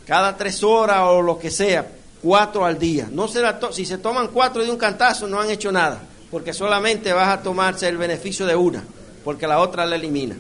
cada 0.05 0.37
tres 0.37 0.65
horas 0.65 1.03
o 1.03 1.23
lo 1.23 1.39
que 1.39 1.53
sea, 1.53 1.87
cuatro 2.25 2.65
al 2.65 2.79
día. 2.79 3.07
No 3.13 3.29
se 3.29 3.43
si 3.73 3.85
se 3.85 3.99
toman 3.99 4.29
cuatro 4.29 4.65
de 4.65 4.71
un 4.71 4.79
cantazo 4.79 5.29
no 5.29 5.39
han 5.39 5.51
hecho 5.51 5.71
nada, 5.71 6.01
porque 6.31 6.55
solamente 6.55 7.13
vas 7.13 7.29
a 7.29 7.43
tomarse 7.43 7.87
el 7.87 7.99
beneficio 7.99 8.47
de 8.47 8.57
una, 8.57 8.83
porque 9.23 9.47
la 9.47 9.61
otra 9.61 9.85
la 9.85 9.97
elimina. 9.97 10.35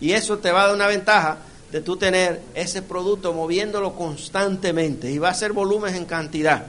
Y 0.00 0.12
eso 0.12 0.38
te 0.38 0.50
va 0.50 0.62
a 0.62 0.66
dar 0.68 0.74
una 0.74 0.86
ventaja 0.86 1.36
de 1.70 1.82
tú 1.82 1.98
tener 1.98 2.40
ese 2.54 2.80
producto 2.80 3.34
moviéndolo 3.34 3.94
constantemente 3.94 5.10
y 5.10 5.18
va 5.18 5.28
a 5.28 5.34
ser 5.34 5.52
volumen 5.52 5.94
en 5.94 6.06
cantidad. 6.06 6.64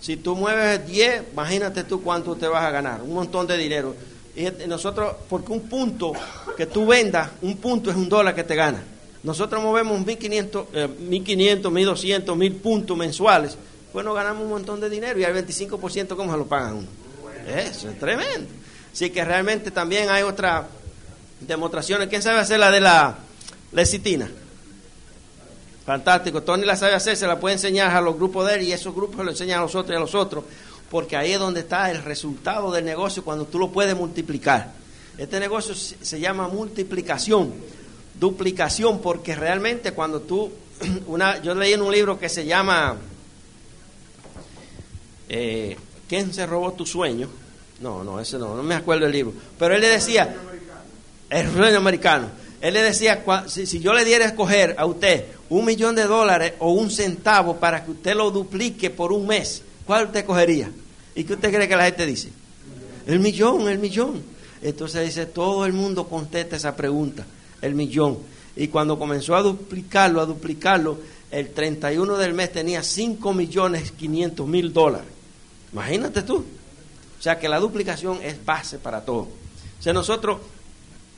Si 0.00 0.18
tú 0.18 0.36
mueves 0.36 0.86
10, 0.86 1.32
imagínate 1.32 1.84
tú 1.84 2.02
cuánto 2.02 2.36
te 2.36 2.46
vas 2.46 2.64
a 2.64 2.70
ganar, 2.70 3.00
un 3.00 3.14
montón 3.14 3.46
de 3.46 3.56
dinero. 3.56 3.94
Y 4.36 4.44
nosotros, 4.68 5.14
porque 5.30 5.50
un 5.50 5.62
punto 5.62 6.12
que 6.58 6.66
tú 6.66 6.86
vendas, 6.86 7.30
un 7.40 7.56
punto 7.56 7.90
es 7.90 7.96
un 7.96 8.08
dólar 8.08 8.34
que 8.34 8.44
te 8.44 8.54
gana. 8.54 8.84
Nosotros 9.22 9.62
movemos 9.62 9.98
1.500, 10.00 10.66
eh, 10.74 10.88
1.500, 11.08 11.62
1.200, 11.62 12.24
1.000 12.24 12.54
puntos 12.60 12.96
mensuales. 12.96 13.56
Pues 13.98 14.06
nos 14.06 14.14
ganamos 14.14 14.44
un 14.44 14.50
montón 14.50 14.78
de 14.78 14.88
dinero 14.88 15.18
y 15.18 15.24
al 15.24 15.34
25% 15.34 16.14
¿cómo 16.14 16.30
se 16.30 16.38
lo 16.38 16.46
pagan 16.46 16.76
uno? 16.76 16.86
Eso 17.48 17.90
es 17.90 17.98
tremendo. 17.98 18.46
Así 18.92 19.10
que 19.10 19.24
realmente 19.24 19.72
también 19.72 20.08
hay 20.08 20.22
otras 20.22 20.66
demostraciones. 21.40 22.06
¿Quién 22.06 22.22
sabe 22.22 22.38
hacer 22.38 22.60
la 22.60 22.70
de 22.70 22.80
la 22.80 23.18
lecitina? 23.72 24.30
Fantástico. 25.84 26.44
Tony 26.44 26.64
la 26.64 26.76
sabe 26.76 26.94
hacer, 26.94 27.16
se 27.16 27.26
la 27.26 27.40
puede 27.40 27.54
enseñar 27.56 27.90
a 27.90 28.00
los 28.00 28.14
grupos 28.14 28.46
de 28.46 28.54
él 28.54 28.62
y 28.62 28.72
esos 28.72 28.94
grupos 28.94 29.24
lo 29.24 29.32
enseñan 29.32 29.58
a 29.58 29.62
los 29.62 29.74
otros 29.74 29.92
y 29.92 29.96
a 29.96 29.98
los 30.00 30.14
otros, 30.14 30.44
porque 30.92 31.16
ahí 31.16 31.32
es 31.32 31.40
donde 31.40 31.58
está 31.58 31.90
el 31.90 32.00
resultado 32.04 32.70
del 32.70 32.84
negocio 32.84 33.24
cuando 33.24 33.46
tú 33.46 33.58
lo 33.58 33.72
puedes 33.72 33.96
multiplicar. 33.96 34.74
Este 35.18 35.40
negocio 35.40 35.74
se 35.74 36.20
llama 36.20 36.46
multiplicación 36.46 37.52
duplicación, 38.20 39.00
porque 39.00 39.34
realmente 39.34 39.90
cuando 39.90 40.20
tú, 40.20 40.52
una, 41.08 41.42
yo 41.42 41.52
leí 41.56 41.72
en 41.72 41.82
un 41.82 41.92
libro 41.92 42.16
que 42.16 42.28
se 42.28 42.46
llama 42.46 42.96
eh, 45.28 45.76
¿Quién 46.08 46.32
se 46.32 46.46
robó 46.46 46.72
tu 46.72 46.86
sueño? 46.86 47.28
No, 47.80 48.02
no, 48.02 48.18
ese 48.18 48.38
no, 48.38 48.56
no 48.56 48.62
me 48.62 48.74
acuerdo 48.74 49.06
el 49.06 49.12
libro. 49.12 49.34
Pero 49.58 49.74
él 49.74 49.80
le 49.80 49.88
decía, 49.88 50.34
el 51.30 51.52
sueño 51.52 51.76
americano, 51.76 52.28
él 52.60 52.74
le 52.74 52.82
decía, 52.82 53.22
si, 53.46 53.66
si, 53.66 53.78
yo 53.80 53.92
le 53.92 54.04
diera 54.04 54.24
a 54.24 54.28
escoger 54.28 54.74
a 54.78 54.86
usted 54.86 55.26
un 55.50 55.64
millón 55.64 55.94
de 55.94 56.04
dólares 56.04 56.54
o 56.58 56.72
un 56.72 56.90
centavo 56.90 57.56
para 57.56 57.84
que 57.84 57.92
usted 57.92 58.14
lo 58.14 58.30
duplique 58.30 58.90
por 58.90 59.12
un 59.12 59.26
mes, 59.26 59.62
¿cuál 59.86 60.06
usted 60.06 60.24
cogería? 60.24 60.70
¿Y 61.14 61.24
qué 61.24 61.34
usted 61.34 61.52
cree 61.52 61.68
que 61.68 61.76
la 61.76 61.84
gente 61.84 62.06
dice? 62.06 62.30
El 63.06 63.20
millón, 63.20 63.68
el 63.68 63.78
millón. 63.78 64.22
Entonces 64.62 65.04
dice, 65.04 65.26
todo 65.26 65.66
el 65.66 65.72
mundo 65.72 66.08
contesta 66.08 66.56
esa 66.56 66.74
pregunta 66.74 67.24
el 67.62 67.74
millón. 67.74 68.18
Y 68.56 68.68
cuando 68.68 68.98
comenzó 68.98 69.36
a 69.36 69.42
duplicarlo, 69.42 70.20
a 70.20 70.26
duplicarlo, 70.26 70.98
el 71.30 71.50
31 71.50 72.16
del 72.16 72.34
mes 72.34 72.52
tenía 72.52 72.82
5 72.82 73.32
millones 73.34 73.92
500 73.92 74.46
mil 74.46 74.72
dólares. 74.72 75.17
Imagínate 75.72 76.22
tú. 76.22 76.44
O 77.18 77.22
sea 77.22 77.38
que 77.38 77.48
la 77.48 77.58
duplicación 77.58 78.20
es 78.22 78.44
base 78.44 78.78
para 78.78 79.04
todo. 79.04 79.28
O 79.78 79.82
sea, 79.82 79.92
nosotros, 79.92 80.38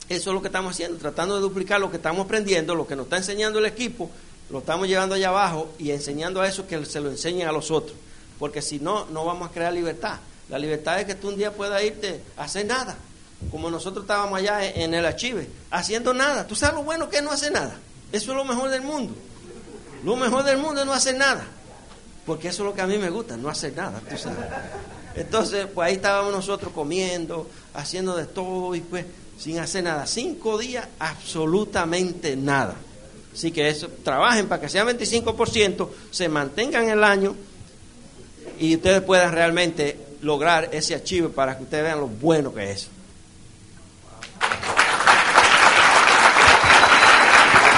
eso 0.08 0.30
es 0.30 0.34
lo 0.34 0.40
que 0.40 0.48
estamos 0.48 0.72
haciendo, 0.72 0.98
tratando 0.98 1.36
de 1.36 1.40
duplicar 1.40 1.80
lo 1.80 1.90
que 1.90 1.96
estamos 1.96 2.24
aprendiendo, 2.24 2.74
lo 2.74 2.86
que 2.86 2.96
nos 2.96 3.04
está 3.04 3.18
enseñando 3.18 3.58
el 3.58 3.66
equipo, 3.66 4.10
lo 4.50 4.60
estamos 4.60 4.88
llevando 4.88 5.14
allá 5.14 5.28
abajo 5.28 5.70
y 5.78 5.90
enseñando 5.90 6.40
a 6.40 6.48
eso 6.48 6.66
que 6.66 6.84
se 6.84 7.00
lo 7.00 7.10
enseñen 7.10 7.48
a 7.48 7.52
los 7.52 7.70
otros. 7.70 7.96
Porque 8.38 8.62
si 8.62 8.80
no, 8.80 9.06
no 9.06 9.24
vamos 9.24 9.50
a 9.50 9.52
crear 9.52 9.72
libertad. 9.72 10.18
La 10.48 10.58
libertad 10.58 11.00
es 11.00 11.06
que 11.06 11.14
tú 11.14 11.28
un 11.28 11.36
día 11.36 11.52
puedas 11.52 11.82
irte 11.84 12.20
a 12.36 12.44
hacer 12.44 12.66
nada 12.66 12.96
como 13.50 13.70
nosotros 13.70 14.04
estábamos 14.04 14.38
allá 14.38 14.64
en 14.64 14.92
el 14.92 15.06
archive, 15.06 15.48
haciendo 15.70 16.12
nada. 16.12 16.46
¿Tú 16.46 16.54
sabes 16.54 16.74
lo 16.76 16.82
bueno 16.82 17.08
que 17.08 17.18
es 17.18 17.22
no 17.22 17.30
hacer 17.30 17.52
nada? 17.52 17.78
Eso 18.12 18.32
es 18.32 18.36
lo 18.36 18.44
mejor 18.44 18.70
del 18.70 18.82
mundo. 18.82 19.14
Lo 20.04 20.16
mejor 20.16 20.44
del 20.44 20.58
mundo 20.58 20.80
es 20.80 20.86
no 20.86 20.92
hacer 20.92 21.16
nada. 21.16 21.46
Porque 22.30 22.46
eso 22.46 22.62
es 22.62 22.68
lo 22.68 22.74
que 22.76 22.80
a 22.80 22.86
mí 22.86 22.96
me 22.96 23.10
gusta, 23.10 23.36
no 23.36 23.48
hacer 23.48 23.76
nada, 23.76 24.00
tú 24.08 24.16
sabes. 24.16 24.38
Entonces, 25.16 25.66
pues 25.74 25.88
ahí 25.88 25.94
estábamos 25.94 26.30
nosotros 26.30 26.72
comiendo, 26.72 27.50
haciendo 27.74 28.16
de 28.16 28.26
todo 28.26 28.72
y 28.76 28.82
pues 28.82 29.04
sin 29.36 29.58
hacer 29.58 29.82
nada. 29.82 30.06
Cinco 30.06 30.56
días, 30.56 30.86
absolutamente 31.00 32.36
nada. 32.36 32.76
Así 33.34 33.50
que 33.50 33.68
eso, 33.68 33.88
trabajen 34.04 34.46
para 34.46 34.60
que 34.60 34.68
sea 34.68 34.84
25%, 34.84 35.88
se 36.12 36.28
mantengan 36.28 36.88
el 36.88 37.02
año 37.02 37.34
y 38.60 38.76
ustedes 38.76 39.02
puedan 39.02 39.32
realmente 39.32 39.98
lograr 40.22 40.68
ese 40.70 40.94
archivo 40.94 41.30
para 41.30 41.56
que 41.56 41.64
ustedes 41.64 41.82
vean 41.82 41.98
lo 41.98 42.06
bueno 42.06 42.54
que 42.54 42.70
es. 42.70 42.88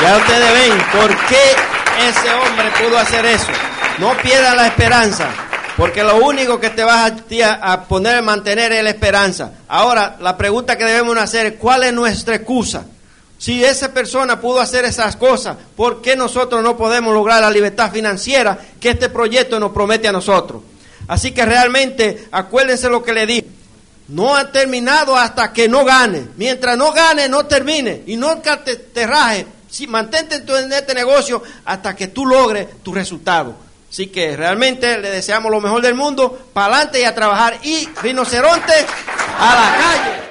Ya 0.03 0.17
ustedes 0.19 0.53
ven 0.53 0.79
por 0.93 1.09
qué 1.27 2.07
ese 2.07 2.35
hombre 2.35 2.71
pudo 2.79 2.99
hacer 2.99 3.25
eso. 3.25 3.72
No 3.99 4.17
pierda 4.23 4.55
la 4.55 4.67
esperanza, 4.67 5.29
porque 5.77 6.03
lo 6.03 6.17
único 6.17 6.59
que 6.59 6.71
te 6.71 6.83
vas 6.83 7.13
a, 7.13 7.73
a 7.73 7.85
poner 7.85 8.23
mantener 8.23 8.73
es 8.73 8.83
la 8.83 8.91
esperanza. 8.91 9.53
Ahora, 9.69 10.17
la 10.21 10.37
pregunta 10.37 10.77
que 10.77 10.85
debemos 10.85 11.17
hacer 11.17 11.47
es, 11.47 11.53
¿cuál 11.59 11.85
es 11.85 11.93
nuestra 11.93 12.37
excusa? 12.37 12.87
Si 13.39 13.65
esa 13.65 13.93
persona 13.93 14.41
pudo 14.41 14.61
hacer 14.61 14.85
esas 14.85 15.17
cosas, 15.17 15.57
¿por 15.77 16.01
qué 16.01 16.15
nosotros 16.15 16.63
no 16.63 16.77
podemos 16.77 17.13
lograr 17.13 17.41
la 17.41 17.51
libertad 17.51 17.91
financiera 17.91 18.59
que 18.81 18.91
este 18.91 19.09
proyecto 19.09 19.59
nos 19.59 19.73
promete 19.73 20.09
a 20.09 20.13
nosotros? 20.13 20.63
Así 21.09 21.33
que 21.33 21.45
realmente, 21.45 22.29
acuérdense 22.31 22.89
lo 22.89 23.03
que 23.03 23.13
le 23.13 23.27
dije. 23.27 23.47
No 24.09 24.37
ha 24.37 24.53
terminado 24.53 25.17
hasta 25.17 25.53
que 25.53 25.69
no 25.69 25.85
gane. 25.85 26.29
Mientras 26.37 26.77
no 26.77 26.93
gane, 26.93 27.29
no 27.29 27.47
termine. 27.47 28.03
Y 28.07 28.17
nunca 28.17 28.63
te, 28.63 28.77
te 28.77 29.07
raje 29.07 29.47
si, 29.73 29.87
mantente 29.87 30.37
en 30.37 30.73
este 30.73 30.95
negocio 30.95 31.43
hasta 31.65 31.97
que 31.97 32.09
tú 32.09 32.27
logres 32.27 32.69
tu 32.83 32.93
resultado. 32.93 33.57
Así 33.93 34.07
que 34.07 34.39
realmente 34.39 34.97
le 34.97 35.11
deseamos 35.11 35.53
lo 35.53 35.61
mejor 35.61 35.83
del 35.83 35.95
mundo, 35.95 36.47
para 36.55 36.77
adelante 36.77 37.03
y 37.03 37.05
a 37.05 37.15
trabajar. 37.15 37.59
Y 37.63 37.87
rinoceronte 38.01 38.73
a 39.39 39.55
la 39.55 39.77
calle. 39.77 40.22